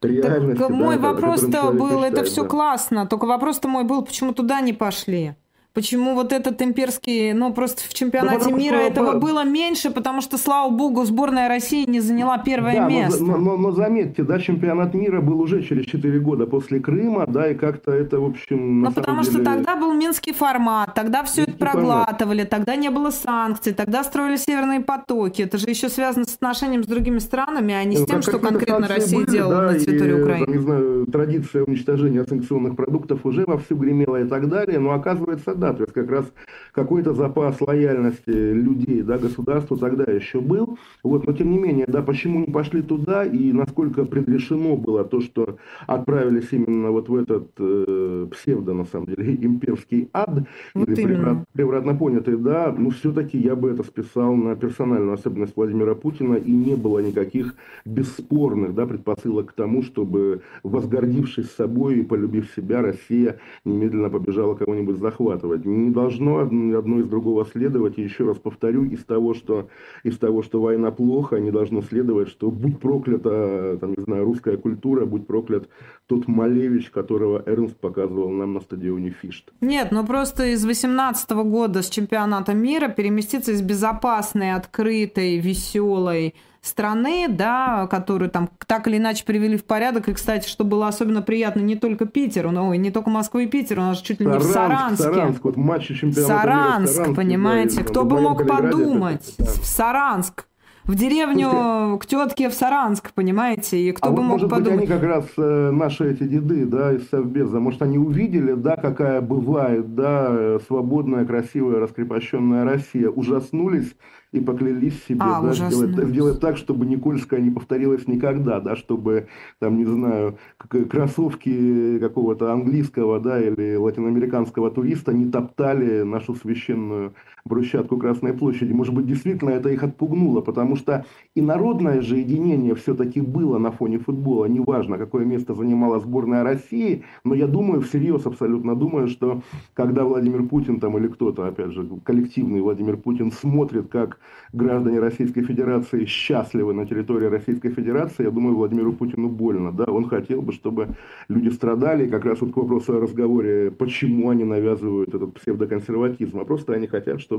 Так 0.00 0.70
мой 0.70 0.98
вопрос-то 0.98 1.70
был, 1.72 2.02
это 2.02 2.24
все 2.24 2.42
да. 2.42 2.48
классно, 2.48 3.06
только 3.06 3.26
вопрос-то 3.26 3.68
мой 3.68 3.84
был, 3.84 4.04
почему 4.04 4.32
туда 4.32 4.60
не 4.60 4.72
пошли? 4.72 5.36
Почему 5.76 6.14
вот 6.14 6.32
этот 6.32 6.62
имперский, 6.62 7.34
ну 7.34 7.52
просто 7.52 7.82
в 7.86 7.92
чемпионате 7.92 8.48
ну, 8.48 8.56
мира 8.56 8.76
этого 8.76 9.12
по... 9.12 9.18
было 9.18 9.44
меньше, 9.44 9.90
потому 9.90 10.22
что, 10.22 10.38
слава 10.38 10.70
богу, 10.70 11.04
сборная 11.04 11.48
России 11.48 11.84
не 11.84 12.00
заняла 12.00 12.38
первое 12.38 12.76
да, 12.76 12.88
место. 12.88 13.22
Но, 13.22 13.36
но, 13.36 13.58
но 13.58 13.72
заметьте, 13.72 14.22
да, 14.22 14.38
чемпионат 14.38 14.94
мира 14.94 15.20
был 15.20 15.38
уже 15.38 15.62
через 15.62 15.84
4 15.84 16.18
года 16.20 16.46
после 16.46 16.80
Крыма, 16.80 17.26
да, 17.26 17.50
и 17.50 17.54
как-то 17.54 17.92
это, 17.92 18.18
в 18.20 18.24
общем, 18.24 18.80
Ну 18.84 18.90
потому 18.90 19.20
деле... 19.20 19.34
что 19.34 19.44
тогда 19.44 19.76
был 19.76 19.92
минский 19.92 20.32
формат, 20.32 20.94
тогда 20.94 21.22
все 21.24 21.42
минский 21.42 21.56
это 21.56 21.66
проглатывали, 21.66 22.38
формат. 22.38 22.48
тогда 22.48 22.76
не 22.76 22.88
было 22.88 23.10
санкций, 23.10 23.74
тогда 23.74 24.02
строили 24.02 24.36
северные 24.36 24.80
потоки. 24.80 25.42
Это 25.42 25.58
же 25.58 25.68
еще 25.68 25.90
связано 25.90 26.24
с 26.24 26.36
отношением 26.36 26.84
с 26.84 26.86
другими 26.86 27.18
странами, 27.18 27.74
а 27.74 27.84
не 27.84 27.98
с 27.98 28.00
ну, 28.00 28.06
тем, 28.06 28.22
что 28.22 28.38
конкретно 28.38 28.88
Россия 28.88 29.18
были, 29.18 29.30
делала 29.30 29.56
да, 29.56 29.72
на 29.72 29.78
территории 29.78 30.18
и, 30.18 30.22
Украины. 30.22 30.46
Там, 30.46 30.54
не 30.54 30.60
знаю, 30.62 31.06
традиция 31.12 31.64
уничтожения 31.64 32.24
санкционных 32.24 32.76
продуктов 32.76 33.26
уже 33.26 33.44
вовсю 33.44 33.76
гремела 33.76 34.22
и 34.22 34.24
так 34.24 34.48
далее, 34.48 34.78
но 34.78 34.92
оказывается, 34.92 35.54
да, 35.54 35.65
да, 35.66 35.72
то 35.72 35.82
есть 35.82 35.92
как 35.92 36.10
раз 36.10 36.32
какой-то 36.72 37.12
запас 37.12 37.60
лояльности 37.60 38.30
людей, 38.30 39.02
да, 39.02 39.18
государству 39.18 39.76
тогда 39.76 40.04
еще 40.04 40.40
был, 40.40 40.78
вот, 41.02 41.26
но 41.26 41.32
тем 41.32 41.50
не 41.50 41.58
менее, 41.58 41.86
да, 41.86 42.02
почему 42.02 42.40
не 42.40 42.52
пошли 42.52 42.82
туда 42.82 43.24
и 43.24 43.52
насколько 43.52 44.04
предрешено 44.04 44.76
было 44.76 45.04
то, 45.04 45.20
что 45.20 45.58
отправились 45.86 46.48
именно 46.52 46.90
вот 46.90 47.08
в 47.08 47.16
этот 47.16 47.50
э, 47.58 48.26
псевдо, 48.32 48.74
на 48.74 48.84
самом 48.84 49.06
деле, 49.06 49.34
имперский 49.40 50.08
ад, 50.12 50.44
вот 50.74 50.88
или 50.88 51.04
преврат, 51.04 51.38
превратно 51.52 51.94
понятый, 51.94 52.36
да, 52.36 52.74
ну 52.76 52.90
все-таки 52.90 53.38
я 53.38 53.56
бы 53.56 53.70
это 53.70 53.82
списал 53.82 54.34
на 54.36 54.54
персональную 54.54 55.14
особенность 55.14 55.56
Владимира 55.56 55.94
Путина, 55.94 56.34
и 56.34 56.52
не 56.52 56.76
было 56.76 57.00
никаких 57.00 57.54
бесспорных, 57.84 58.74
да, 58.74 58.86
предпосылок 58.86 59.50
к 59.50 59.52
тому, 59.52 59.82
чтобы, 59.82 60.42
возгордившись 60.62 61.50
собой 61.50 62.00
и 62.00 62.02
полюбив 62.02 62.50
себя, 62.54 62.82
Россия 62.82 63.38
немедленно 63.64 64.10
побежала 64.10 64.54
кого-нибудь 64.54 64.98
захватывать. 64.98 65.55
Не 65.64 65.90
должно 65.90 66.38
одно 66.38 67.00
из 67.00 67.06
другого 67.06 67.44
следовать, 67.44 67.98
и 67.98 68.02
еще 68.02 68.24
раз 68.24 68.38
повторю, 68.38 68.84
из 68.84 69.04
того, 69.04 69.34
что, 69.34 69.68
из 70.02 70.18
того, 70.18 70.42
что 70.42 70.60
война 70.60 70.90
плохо, 70.90 71.38
не 71.40 71.50
должно 71.50 71.82
следовать, 71.82 72.28
что 72.28 72.50
будь 72.50 72.78
проклята, 72.80 73.78
там, 73.80 73.94
не 73.96 74.02
знаю, 74.02 74.24
русская 74.24 74.56
культура, 74.56 75.06
будь 75.06 75.26
проклят 75.26 75.68
тот 76.06 76.28
Малевич, 76.28 76.90
которого 76.90 77.42
Эрнст 77.46 77.76
показывал 77.76 78.30
нам 78.30 78.54
на 78.54 78.60
стадионе 78.60 79.10
Фишт. 79.10 79.52
Нет, 79.60 79.88
ну 79.90 80.04
просто 80.06 80.46
из 80.52 80.64
18 80.64 81.30
года 81.30 81.82
с 81.82 81.88
чемпионата 81.88 82.54
мира 82.54 82.88
переместиться 82.88 83.52
из 83.52 83.62
безопасной, 83.62 84.52
открытой, 84.54 85.38
веселой 85.38 86.34
страны, 86.66 87.26
да, 87.28 87.86
которую 87.88 88.30
там 88.30 88.48
так 88.66 88.86
или 88.88 88.98
иначе 88.98 89.24
привели 89.24 89.56
в 89.56 89.64
порядок. 89.64 90.08
И, 90.08 90.12
кстати, 90.14 90.48
что 90.48 90.64
было 90.64 90.88
особенно 90.88 91.22
приятно, 91.22 91.60
не 91.60 91.76
только 91.76 92.06
Питеру, 92.06 92.50
но 92.50 92.72
и 92.74 92.78
не 92.78 92.90
только 92.90 93.10
Москва 93.10 93.42
и 93.42 93.46
Питер, 93.46 93.78
у 93.78 93.82
нас 93.82 93.98
чуть 93.98 94.20
ли 94.20 94.26
не 94.26 94.40
Саранск, 94.40 94.48
в 94.48 94.52
Саранске. 94.52 95.04
Саранск, 95.04 95.44
вот 95.44 95.56
матчи 95.56 95.94
чемпионата 95.94 96.26
Саранск, 96.26 96.80
мира 96.80 96.86
Саранск, 96.86 97.16
понимаете, 97.16 97.76
да, 97.78 97.84
кто 97.84 98.04
бы 98.04 98.20
мог 98.20 98.46
подумать, 98.46 99.34
да. 99.38 99.44
в 99.44 99.66
Саранск 99.66 100.46
в 100.86 100.94
деревню 100.94 101.98
к 101.98 102.06
тетке 102.06 102.48
в 102.48 102.54
Саранск, 102.54 103.12
понимаете, 103.12 103.78
и 103.78 103.92
кто 103.92 104.08
а 104.08 104.10
бы 104.10 104.16
вот, 104.16 104.22
мог 104.22 104.32
может 104.32 104.50
подумать. 104.50 104.80
Быть, 104.80 104.90
они 104.90 105.00
как 105.00 105.08
раз 105.08 105.26
э, 105.36 105.70
наши 105.70 106.12
эти 106.12 106.24
деды, 106.24 106.64
да, 106.64 106.92
из 106.92 107.08
Совбеза, 107.08 107.58
может, 107.60 107.82
они 107.82 107.98
увидели, 107.98 108.52
да, 108.52 108.76
какая 108.76 109.20
бывает, 109.20 109.94
да, 109.94 110.58
свободная, 110.66 111.24
красивая, 111.24 111.80
раскрепощенная 111.80 112.64
Россия, 112.64 113.08
ужаснулись 113.08 113.94
и 114.32 114.40
поклялись 114.40 115.02
себе 115.04 115.20
а, 115.20 115.42
да, 115.42 115.52
сделать, 115.52 116.08
сделать 116.08 116.40
так, 116.40 116.56
чтобы 116.56 116.86
Никольская 116.86 117.40
не 117.40 117.50
повторилась 117.50 118.06
никогда, 118.06 118.60
да, 118.60 118.76
чтобы, 118.76 119.28
там, 119.58 119.76
не 119.78 119.84
знаю, 119.84 120.38
кроссовки 120.58 121.98
какого-то 121.98 122.52
английского 122.52 123.20
да, 123.20 123.40
или 123.40 123.76
латиноамериканского 123.76 124.70
туриста 124.70 125.12
не 125.12 125.30
топтали 125.30 126.02
нашу 126.02 126.34
священную 126.34 127.14
брусчатку 127.46 127.96
Красной 127.96 128.32
площади. 128.32 128.72
Может 128.72 128.94
быть, 128.94 129.06
действительно 129.06 129.50
это 129.50 129.68
их 129.70 129.82
отпугнуло, 129.82 130.40
потому 130.40 130.76
что 130.76 131.04
и 131.34 131.40
народное 131.40 132.00
же 132.00 132.18
единение 132.18 132.74
все-таки 132.74 133.20
было 133.20 133.58
на 133.58 133.70
фоне 133.70 133.98
футбола. 133.98 134.46
Неважно, 134.46 134.98
какое 134.98 135.24
место 135.24 135.54
занимала 135.54 136.00
сборная 136.00 136.42
России, 136.42 137.04
но 137.24 137.34
я 137.34 137.46
думаю, 137.46 137.80
всерьез 137.80 138.26
абсолютно 138.26 138.74
думаю, 138.74 139.08
что 139.08 139.42
когда 139.74 140.04
Владимир 140.04 140.42
Путин 140.44 140.80
там 140.80 140.98
или 140.98 141.08
кто-то, 141.08 141.46
опять 141.46 141.72
же, 141.72 141.88
коллективный 142.04 142.60
Владимир 142.60 142.96
Путин 142.96 143.30
смотрит, 143.32 143.88
как 143.88 144.18
граждане 144.52 145.00
Российской 145.00 145.42
Федерации 145.42 146.04
счастливы 146.04 146.72
на 146.74 146.86
территории 146.86 147.26
Российской 147.26 147.70
Федерации, 147.70 148.24
я 148.24 148.30
думаю, 148.30 148.56
Владимиру 148.56 148.92
Путину 148.92 149.28
больно. 149.28 149.72
Да? 149.72 149.84
Он 149.84 150.08
хотел 150.08 150.42
бы, 150.42 150.52
чтобы 150.52 150.88
люди 151.28 151.50
страдали. 151.50 152.06
И 152.06 152.10
как 152.10 152.24
раз 152.24 152.40
вот 152.40 152.52
к 152.52 152.56
вопросу 152.56 152.96
о 152.96 153.00
разговоре, 153.00 153.70
почему 153.70 154.30
они 154.30 154.44
навязывают 154.44 155.14
этот 155.14 155.34
псевдоконсерватизм. 155.34 156.40
А 156.40 156.44
просто 156.44 156.72
они 156.72 156.86
хотят, 156.86 157.20
чтобы 157.20 157.35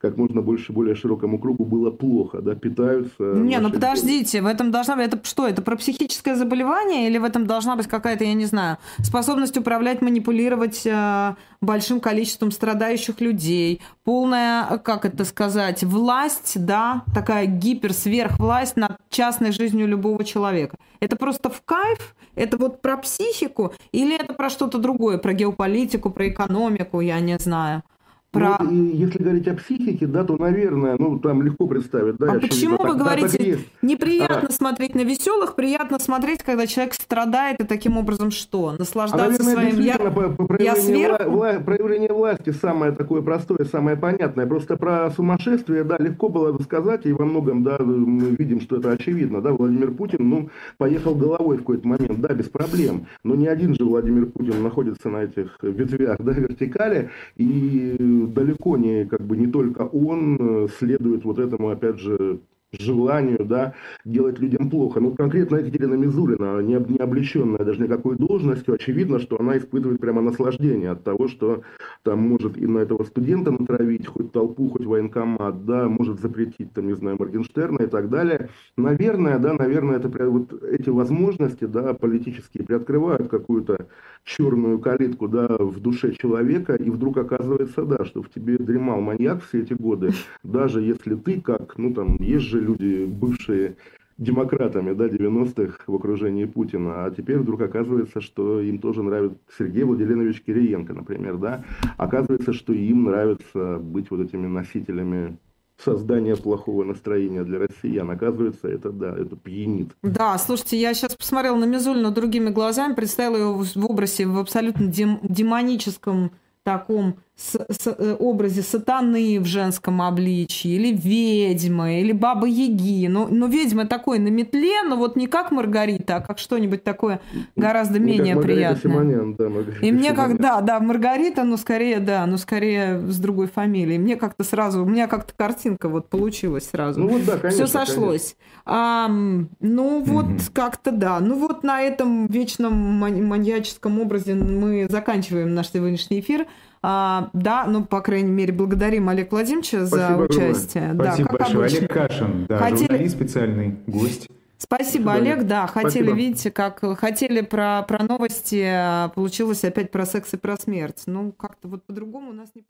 как 0.00 0.16
можно 0.16 0.42
больше, 0.42 0.72
более 0.72 0.94
широкому 0.94 1.38
кругу 1.38 1.64
было 1.64 1.90
плохо, 1.90 2.40
да, 2.40 2.54
питаются... 2.54 3.22
Не, 3.22 3.58
ну 3.58 3.70
подождите, 3.70 4.40
в 4.42 4.46
этом 4.46 4.70
должна 4.70 4.96
быть... 4.96 5.06
Это 5.06 5.18
что, 5.24 5.48
это 5.48 5.60
про 5.60 5.76
психическое 5.76 6.36
заболевание 6.36 7.08
или 7.08 7.18
в 7.18 7.24
этом 7.24 7.46
должна 7.46 7.74
быть 7.74 7.88
какая-то, 7.88 8.24
я 8.24 8.34
не 8.34 8.44
знаю, 8.44 8.78
способность 9.02 9.56
управлять, 9.56 10.00
манипулировать 10.00 10.86
э, 10.86 11.34
большим 11.60 12.00
количеством 12.00 12.52
страдающих 12.52 13.20
людей, 13.20 13.80
полная, 14.04 14.78
как 14.78 15.04
это 15.04 15.24
сказать, 15.24 15.82
власть, 15.82 16.64
да, 16.64 17.02
такая 17.12 17.46
гиперсверхвласть 17.46 18.76
над 18.76 18.98
частной 19.10 19.50
жизнью 19.50 19.88
любого 19.88 20.22
человека. 20.24 20.76
Это 21.00 21.16
просто 21.16 21.50
в 21.50 21.62
кайф? 21.64 22.14
Это 22.36 22.56
вот 22.56 22.80
про 22.82 22.96
психику? 22.98 23.72
Или 23.90 24.16
это 24.16 24.32
про 24.32 24.48
что-то 24.48 24.78
другое, 24.78 25.18
про 25.18 25.32
геополитику, 25.32 26.10
про 26.10 26.28
экономику, 26.28 27.00
я 27.00 27.18
не 27.18 27.36
знаю? 27.38 27.82
Про... 28.30 28.58
Ну, 28.60 28.70
и 28.70 28.96
если 28.96 29.22
говорить 29.22 29.48
о 29.48 29.54
психике, 29.54 30.06
да, 30.06 30.22
то, 30.22 30.36
наверное, 30.36 30.96
ну, 30.98 31.18
там 31.18 31.42
легко 31.42 31.66
представить. 31.66 32.16
Да, 32.16 32.32
а 32.32 32.40
почему 32.40 32.76
вы 32.76 32.88
так, 32.88 32.98
говорите, 32.98 33.56
да, 33.56 33.88
неприятно 33.88 34.48
а... 34.50 34.52
смотреть 34.52 34.94
на 34.94 35.00
веселых, 35.00 35.54
приятно 35.54 35.98
смотреть, 35.98 36.42
когда 36.42 36.66
человек 36.66 36.92
страдает, 36.92 37.60
и 37.60 37.64
таким 37.64 37.96
образом 37.96 38.30
что? 38.30 38.72
Наслаждаться 38.78 39.24
а, 39.24 39.44
наверное, 39.44 39.72
своим... 39.72 39.80
Я, 39.80 39.96
проявление, 39.96 40.64
я 40.64 40.76
сверху? 40.76 41.30
Вла... 41.30 41.52
проявление 41.54 42.12
власти 42.12 42.50
самое 42.50 42.92
такое 42.92 43.22
простое, 43.22 43.64
самое 43.64 43.96
понятное. 43.96 44.46
Просто 44.46 44.76
про 44.76 45.10
сумасшествие, 45.10 45.84
да, 45.84 45.96
легко 45.96 46.28
было 46.28 46.52
бы 46.52 46.62
сказать, 46.62 47.06
и 47.06 47.12
во 47.14 47.24
многом, 47.24 47.62
да, 47.62 47.78
мы 47.78 48.36
видим, 48.36 48.60
что 48.60 48.76
это 48.76 48.92
очевидно, 48.92 49.40
да, 49.40 49.52
Владимир 49.52 49.92
Путин, 49.92 50.28
ну, 50.28 50.50
поехал 50.76 51.14
головой 51.14 51.56
в 51.56 51.60
какой-то 51.60 51.88
момент, 51.88 52.20
да, 52.20 52.34
без 52.34 52.50
проблем. 52.50 53.06
Но 53.24 53.34
не 53.34 53.46
один 53.46 53.74
же 53.74 53.84
Владимир 53.84 54.26
Путин 54.26 54.62
находится 54.62 55.08
на 55.08 55.24
этих 55.24 55.56
ветвях, 55.62 56.18
да, 56.20 56.32
вертикали, 56.32 57.08
и 57.36 58.17
далеко 58.26 58.76
не, 58.76 59.04
как 59.06 59.20
бы, 59.22 59.36
не 59.36 59.46
только 59.46 59.82
он 59.82 60.36
э, 60.38 60.68
следует 60.78 61.24
вот 61.24 61.38
этому, 61.38 61.70
опять 61.70 61.98
же, 61.98 62.40
желанию 62.72 63.44
да, 63.44 63.74
делать 64.04 64.38
людям 64.38 64.68
плохо. 64.70 65.00
Ну, 65.00 65.14
конкретно 65.14 65.56
Екатерина 65.56 65.94
Мизулина, 65.94 66.60
не, 66.60 66.74
не 66.74 66.98
облеченная 66.98 67.64
даже 67.64 67.82
никакой 67.82 68.16
должностью, 68.16 68.74
очевидно, 68.74 69.18
что 69.18 69.40
она 69.40 69.56
испытывает 69.56 70.00
прямо 70.00 70.20
наслаждение 70.20 70.90
от 70.90 71.04
того, 71.04 71.28
что 71.28 71.62
там 72.08 72.20
может 72.20 72.56
и 72.56 72.66
на 72.66 72.78
этого 72.78 73.04
студента 73.04 73.50
натравить, 73.50 74.06
хоть 74.06 74.32
толпу, 74.32 74.70
хоть 74.70 74.86
военкомат, 74.86 75.66
да, 75.66 75.90
может 75.90 76.20
запретить, 76.20 76.72
там, 76.72 76.86
не 76.86 76.94
знаю, 76.94 77.18
Моргенштерна 77.18 77.82
и 77.82 77.86
так 77.86 78.08
далее. 78.08 78.48
Наверное, 78.78 79.38
да, 79.38 79.52
наверное, 79.52 79.96
это 79.96 80.08
вот 80.30 80.62
эти 80.62 80.88
возможности, 80.88 81.66
да, 81.66 81.92
политические 81.92 82.64
приоткрывают 82.64 83.28
какую-то 83.28 83.88
черную 84.24 84.78
калитку, 84.78 85.28
да, 85.28 85.48
в 85.58 85.80
душе 85.80 86.14
человека, 86.14 86.76
и 86.76 86.88
вдруг 86.88 87.18
оказывается, 87.18 87.84
да, 87.84 88.06
что 88.06 88.22
в 88.22 88.30
тебе 88.30 88.56
дремал 88.56 89.02
маньяк 89.02 89.42
все 89.42 89.60
эти 89.60 89.74
годы, 89.74 90.12
даже 90.42 90.80
если 90.80 91.14
ты, 91.14 91.42
как, 91.42 91.76
ну, 91.76 91.92
там, 91.92 92.16
есть 92.20 92.46
же 92.46 92.58
люди, 92.58 93.04
бывшие 93.04 93.76
демократами, 94.18 94.92
да, 94.92 95.06
90-х 95.06 95.84
в 95.86 95.94
окружении 95.94 96.44
Путина, 96.44 97.04
а 97.04 97.10
теперь 97.10 97.38
вдруг 97.38 97.60
оказывается, 97.62 98.20
что 98.20 98.60
им 98.60 98.78
тоже 98.78 99.02
нравится 99.02 99.38
Сергей 99.56 99.84
Владимирович 99.84 100.42
Кириенко, 100.42 100.92
например, 100.92 101.38
да, 101.38 101.64
оказывается, 101.96 102.52
что 102.52 102.72
им 102.72 103.04
нравится 103.04 103.78
быть 103.78 104.10
вот 104.10 104.20
этими 104.20 104.46
носителями 104.46 105.38
создания 105.82 106.36
плохого 106.36 106.82
настроения 106.82 107.44
для 107.44 107.60
россиян. 107.60 108.10
Оказывается, 108.10 108.66
это, 108.66 108.90
да, 108.90 109.16
это 109.16 109.36
пьянит. 109.36 109.90
Да, 110.02 110.36
слушайте, 110.38 110.76
я 110.76 110.92
сейчас 110.92 111.14
посмотрела 111.14 111.56
на 111.56 111.66
Мизулину 111.66 112.10
другими 112.10 112.50
глазами, 112.50 112.94
представила 112.94 113.36
ее 113.36 113.52
в 113.52 113.86
образе 113.86 114.26
в 114.26 114.38
абсолютно 114.38 114.86
дем- 114.86 115.20
демоническом 115.22 116.32
таком 116.64 117.18
с, 117.38 117.54
с, 117.54 117.86
э, 117.86 118.16
образе 118.18 118.62
сатаны 118.62 119.38
в 119.38 119.46
женском 119.46 120.02
обличии, 120.02 120.70
или 120.70 120.92
ведьмы, 120.92 122.00
или 122.00 122.10
бабы 122.10 122.48
Яги. 122.48 123.06
Но, 123.06 123.28
но 123.30 123.46
ведьма 123.46 123.86
такой 123.86 124.18
на 124.18 124.28
метле, 124.28 124.82
но 124.82 124.96
вот 124.96 125.14
не 125.14 125.28
как 125.28 125.52
Маргарита, 125.52 126.16
а 126.16 126.20
как 126.20 126.38
что-нибудь 126.40 126.82
такое 126.82 127.20
гораздо 127.54 128.00
не 128.00 128.06
менее 128.06 128.40
приятное. 128.40 128.92
Симонян, 128.92 129.34
да, 129.36 129.48
Маргарита 129.48 129.86
И 129.86 129.92
мне 129.92 130.12
как, 130.12 130.38
да, 130.38 130.60
да, 130.60 130.80
Маргарита, 130.80 131.44
но 131.44 131.56
скорее, 131.56 132.00
да, 132.00 132.26
но 132.26 132.38
скорее 132.38 133.00
с 133.06 133.18
другой 133.18 133.46
фамилией. 133.46 133.98
Мне 133.98 134.16
как-то 134.16 134.42
сразу, 134.42 134.82
у 134.82 134.86
меня 134.86 135.06
как-то 135.06 135.32
картинка 135.36 135.88
вот 135.88 136.08
получилась 136.08 136.68
сразу. 136.68 137.00
Ну 137.00 137.08
вот 137.08 137.24
да, 137.24 137.38
конечно. 137.38 137.66
Все 137.66 137.72
сошлось. 137.72 138.36
А, 138.66 139.08
ну 139.08 140.02
вот 140.02 140.26
угу. 140.26 140.38
как-то 140.52 140.90
да. 140.90 141.20
Ну 141.20 141.38
вот 141.38 141.62
на 141.62 141.82
этом 141.82 142.26
вечном 142.26 142.74
маньяческом 142.74 144.00
образе 144.00 144.34
мы 144.34 144.88
заканчиваем 144.90 145.54
наш 145.54 145.70
сегодняшний 145.70 146.18
эфир. 146.18 146.46
А, 146.82 147.30
да, 147.32 147.64
ну, 147.66 147.84
по 147.84 148.00
крайней 148.00 148.30
мере, 148.30 148.52
благодарим 148.52 149.08
Олег 149.08 149.32
Владимировича 149.32 149.84
за 149.84 150.16
участие. 150.16 150.94
Спасибо 150.94 151.28
да, 151.30 151.38
большое. 151.38 151.66
Олег 151.66 151.92
Кашин, 151.92 152.46
да, 152.46 152.58
Хотели... 152.58 152.86
журналист 152.86 153.14
специальный, 153.16 153.76
гость. 153.86 154.28
Спасибо, 154.58 155.14
Олег. 155.14 155.44
Да, 155.44 155.68
хотели, 155.68 155.90
Спасибо. 155.90 156.16
видите, 156.16 156.50
как 156.50 156.80
хотели 156.98 157.42
про, 157.42 157.84
про 157.86 158.02
новости, 158.02 158.60
а 158.66 159.08
получилось 159.08 159.62
опять 159.64 159.92
про 159.92 160.04
секс 160.04 160.34
и 160.34 160.36
про 160.36 160.56
смерть. 160.56 161.04
Ну, 161.06 161.30
как-то 161.32 161.68
вот 161.68 161.84
по-другому 161.84 162.30
у 162.30 162.34
нас 162.34 162.50
не 162.56 162.62
получилось. 162.62 162.66